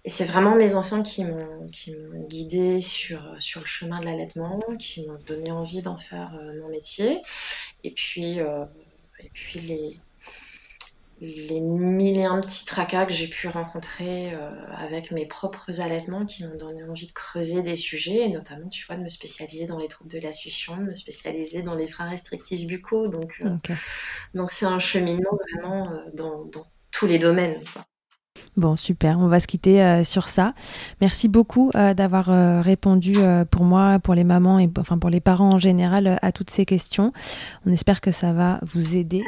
Et 0.05 0.11
c'est 0.11 0.25
vraiment 0.25 0.55
mes 0.55 0.75
enfants 0.75 1.03
qui 1.03 1.25
m'ont 1.25 1.67
qui 1.73 1.93
m'ont 1.95 2.27
guidée 2.29 2.81
sur 2.81 3.23
sur 3.39 3.61
le 3.61 3.67
chemin 3.67 4.01
de 4.01 4.05
l'allaitement, 4.05 4.61
qui 4.79 5.07
m'ont 5.07 5.19
donné 5.27 5.51
envie 5.51 5.83
d'en 5.83 5.97
faire 5.97 6.39
euh, 6.39 6.61
mon 6.61 6.69
métier. 6.69 7.23
Et 7.85 7.93
puis 7.93 8.41
euh, 8.41 8.65
et 9.19 9.31
puis 9.33 9.61
les 9.61 10.01
les 11.21 11.61
mille 11.61 12.19
et 12.19 12.25
un 12.25 12.41
petits 12.41 12.67
tracas 12.67 13.07
que 13.07 13.13
j'ai 13.13 13.29
pu 13.29 13.49
rencontrer 13.49 14.35
euh, 14.35 14.51
avec 14.77 15.11
mes 15.13 15.25
propres 15.25 15.81
allaitements 15.81 16.27
qui 16.27 16.45
m'ont 16.45 16.57
donné 16.57 16.83
envie 16.85 17.07
de 17.07 17.13
creuser 17.13 17.63
des 17.63 17.77
sujets, 17.77 18.27
et 18.27 18.29
notamment, 18.29 18.69
tu 18.69 18.85
vois, 18.87 18.97
de 18.97 19.03
me 19.03 19.09
spécialiser 19.09 19.67
dans 19.67 19.79
les 19.79 19.89
troubles 19.89 20.11
de 20.11 20.21
la 20.21 20.33
succion, 20.33 20.77
de 20.77 20.83
me 20.83 20.95
spécialiser 20.95 21.63
dans 21.63 21.75
les 21.75 21.87
freins 21.87 22.09
restrictifs 22.09 22.67
buccaux. 22.67 23.09
Donc, 23.09 23.43
euh, 23.45 23.57
donc 24.35 24.51
c'est 24.51 24.67
un 24.67 24.79
cheminement 24.79 25.39
vraiment 25.53 25.91
euh, 25.91 25.97
dans, 26.13 26.45
dans, 26.45 26.67
tous 26.91 27.07
les 27.07 27.19
domaines. 27.19 27.63
Quoi. 27.73 27.85
Bon, 28.57 28.75
super. 28.75 29.19
On 29.19 29.29
va 29.29 29.41
se 29.41 29.47
quitter 29.47 29.83
euh, 29.83 30.03
sur 30.03 30.29
ça. 30.29 30.55
Merci 31.01 31.29
beaucoup 31.29 31.71
euh, 31.75 31.93
d'avoir 31.93 32.31
euh, 32.31 32.63
répondu 32.63 33.15
pour 33.51 33.65
moi, 33.65 33.99
pour 33.99 34.15
les 34.15 34.25
mamans 34.25 34.59
et 34.59 34.71
enfin 34.79 34.99
pour 34.99 35.11
les 35.11 35.21
parents 35.21 35.55
en 35.55 35.59
général 35.59 36.19
à 36.23 36.33
toutes 36.33 36.51
ces 36.51 36.65
questions. 36.65 37.13
On 37.67 37.73
espère 37.73 38.01
que 38.01 38.13
ça 38.13 38.33
va 38.33 38.61
vous 38.63 38.97
aider 38.97 39.23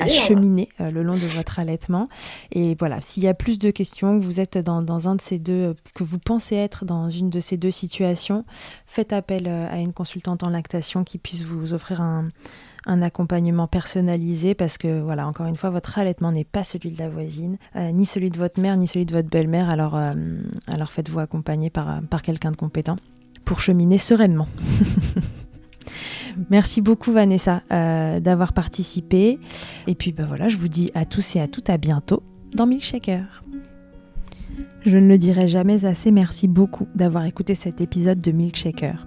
à 0.00 0.08
cheminer 0.08 0.68
le 0.78 1.02
long 1.02 1.14
de 1.14 1.36
votre 1.36 1.58
allaitement. 1.58 2.08
Et 2.50 2.76
voilà, 2.78 3.00
s'il 3.00 3.22
y 3.22 3.28
a 3.28 3.34
plus 3.34 3.58
de 3.58 3.70
questions, 3.70 4.18
que 4.18 4.24
vous 4.24 4.40
êtes 4.40 4.58
dans, 4.58 4.82
dans, 4.82 5.08
un 5.08 5.14
de 5.14 5.20
ces 5.20 5.38
deux, 5.38 5.74
que 5.94 6.02
vous 6.02 6.18
pensez 6.18 6.56
être 6.56 6.84
dans 6.84 7.10
une 7.10 7.30
de 7.30 7.40
ces 7.40 7.56
deux 7.56 7.70
situations, 7.70 8.44
faites 8.86 9.12
appel 9.12 9.48
à 9.48 9.78
une 9.78 9.92
consultante 9.92 10.42
en 10.42 10.50
lactation 10.50 11.04
qui 11.04 11.18
puisse 11.18 11.44
vous 11.44 11.74
offrir 11.74 12.00
un 12.00 12.28
un 12.86 13.02
accompagnement 13.02 13.66
personnalisé 13.66 14.54
parce 14.54 14.78
que 14.78 15.00
voilà, 15.00 15.26
encore 15.26 15.46
une 15.46 15.56
fois, 15.56 15.70
votre 15.70 15.98
allaitement 15.98 16.32
n'est 16.32 16.44
pas 16.44 16.64
celui 16.64 16.90
de 16.90 16.98
la 16.98 17.08
voisine, 17.08 17.56
ni 17.76 18.06
celui 18.06 18.30
de 18.30 18.38
votre 18.38 18.60
mère, 18.60 18.76
ni 18.76 18.86
celui 18.86 19.06
de 19.06 19.14
votre 19.14 19.28
belle-mère. 19.28 19.70
Alors, 19.70 19.96
alors 20.66 20.90
faites-vous 20.90 21.20
accompagner 21.20 21.70
par, 21.70 22.02
par 22.10 22.22
quelqu'un 22.22 22.50
de 22.50 22.56
compétent 22.56 22.96
pour 23.44 23.60
cheminer 23.60 23.98
sereinement. 23.98 24.48
Merci 26.50 26.80
beaucoup 26.80 27.12
Vanessa 27.12 27.62
euh, 27.70 28.20
d'avoir 28.20 28.52
participé. 28.52 29.38
Et 29.86 29.94
puis 29.94 30.12
ben 30.12 30.26
voilà, 30.26 30.48
je 30.48 30.56
vous 30.56 30.68
dis 30.68 30.90
à 30.94 31.04
tous 31.04 31.36
et 31.36 31.40
à 31.40 31.48
toutes 31.48 31.70
à 31.70 31.76
bientôt 31.76 32.22
dans 32.54 32.66
Milkshaker. 32.66 33.42
Je 34.84 34.98
ne 34.98 35.06
le 35.06 35.16
dirai 35.16 35.46
jamais 35.46 35.84
assez, 35.84 36.10
merci 36.10 36.48
beaucoup 36.48 36.88
d'avoir 36.94 37.24
écouté 37.24 37.54
cet 37.54 37.80
épisode 37.80 38.18
de 38.18 38.32
Milkshaker. 38.32 39.06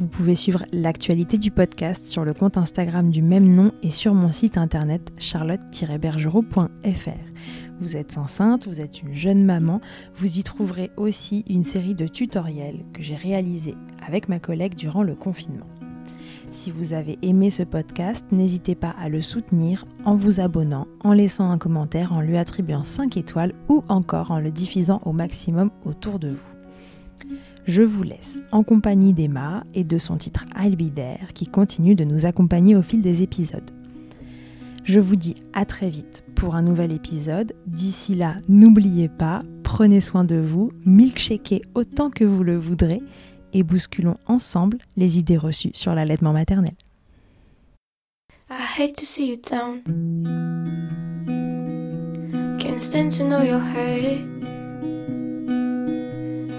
Vous 0.00 0.08
pouvez 0.08 0.34
suivre 0.34 0.64
l'actualité 0.72 1.36
du 1.36 1.50
podcast 1.50 2.08
sur 2.08 2.24
le 2.24 2.32
compte 2.32 2.56
Instagram 2.56 3.10
du 3.10 3.20
même 3.20 3.52
nom 3.52 3.70
et 3.82 3.90
sur 3.90 4.14
mon 4.14 4.32
site 4.32 4.56
internet 4.56 5.12
charlotte-bergerot.fr. 5.18 7.10
Vous 7.82 7.96
êtes 7.96 8.16
enceinte, 8.16 8.66
vous 8.66 8.80
êtes 8.80 9.02
une 9.02 9.12
jeune 9.12 9.44
maman, 9.44 9.82
vous 10.14 10.38
y 10.38 10.42
trouverez 10.42 10.90
aussi 10.96 11.44
une 11.50 11.64
série 11.64 11.94
de 11.94 12.06
tutoriels 12.06 12.86
que 12.94 13.02
j'ai 13.02 13.14
réalisés 13.14 13.76
avec 14.06 14.30
ma 14.30 14.38
collègue 14.38 14.74
durant 14.74 15.02
le 15.02 15.14
confinement. 15.14 15.66
Si 16.50 16.70
vous 16.70 16.94
avez 16.94 17.18
aimé 17.20 17.50
ce 17.50 17.62
podcast, 17.62 18.24
n'hésitez 18.32 18.74
pas 18.74 18.94
à 18.98 19.10
le 19.10 19.20
soutenir 19.20 19.84
en 20.06 20.16
vous 20.16 20.40
abonnant, 20.40 20.86
en 21.04 21.12
laissant 21.12 21.50
un 21.50 21.58
commentaire, 21.58 22.14
en 22.14 22.22
lui 22.22 22.38
attribuant 22.38 22.84
5 22.84 23.18
étoiles 23.18 23.52
ou 23.68 23.84
encore 23.88 24.30
en 24.30 24.40
le 24.40 24.50
diffusant 24.50 25.02
au 25.04 25.12
maximum 25.12 25.70
autour 25.84 26.18
de 26.18 26.30
vous. 26.30 26.49
Je 27.70 27.84
vous 27.84 28.02
laisse 28.02 28.42
en 28.50 28.64
compagnie 28.64 29.12
d'Emma 29.12 29.62
et 29.74 29.84
de 29.84 29.96
son 29.96 30.16
titre 30.16 30.44
Albidaire 30.56 31.28
qui 31.34 31.46
continue 31.46 31.94
de 31.94 32.02
nous 32.02 32.26
accompagner 32.26 32.74
au 32.74 32.82
fil 32.82 33.00
des 33.00 33.22
épisodes. 33.22 33.70
Je 34.82 34.98
vous 34.98 35.14
dis 35.14 35.36
à 35.52 35.64
très 35.64 35.88
vite 35.88 36.24
pour 36.34 36.56
un 36.56 36.62
nouvel 36.62 36.90
épisode. 36.90 37.52
D'ici 37.68 38.16
là, 38.16 38.34
n'oubliez 38.48 39.08
pas, 39.08 39.42
prenez 39.62 40.00
soin 40.00 40.24
de 40.24 40.34
vous, 40.34 40.72
milkshakez 40.84 41.62
autant 41.76 42.10
que 42.10 42.24
vous 42.24 42.42
le 42.42 42.58
voudrez 42.58 43.02
et 43.52 43.62
bousculons 43.62 44.16
ensemble 44.26 44.78
les 44.96 45.20
idées 45.20 45.38
reçues 45.38 45.70
sur 45.72 45.94
l'allaitement 45.94 46.32
maternel. 46.32 46.74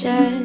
future. 0.00 0.39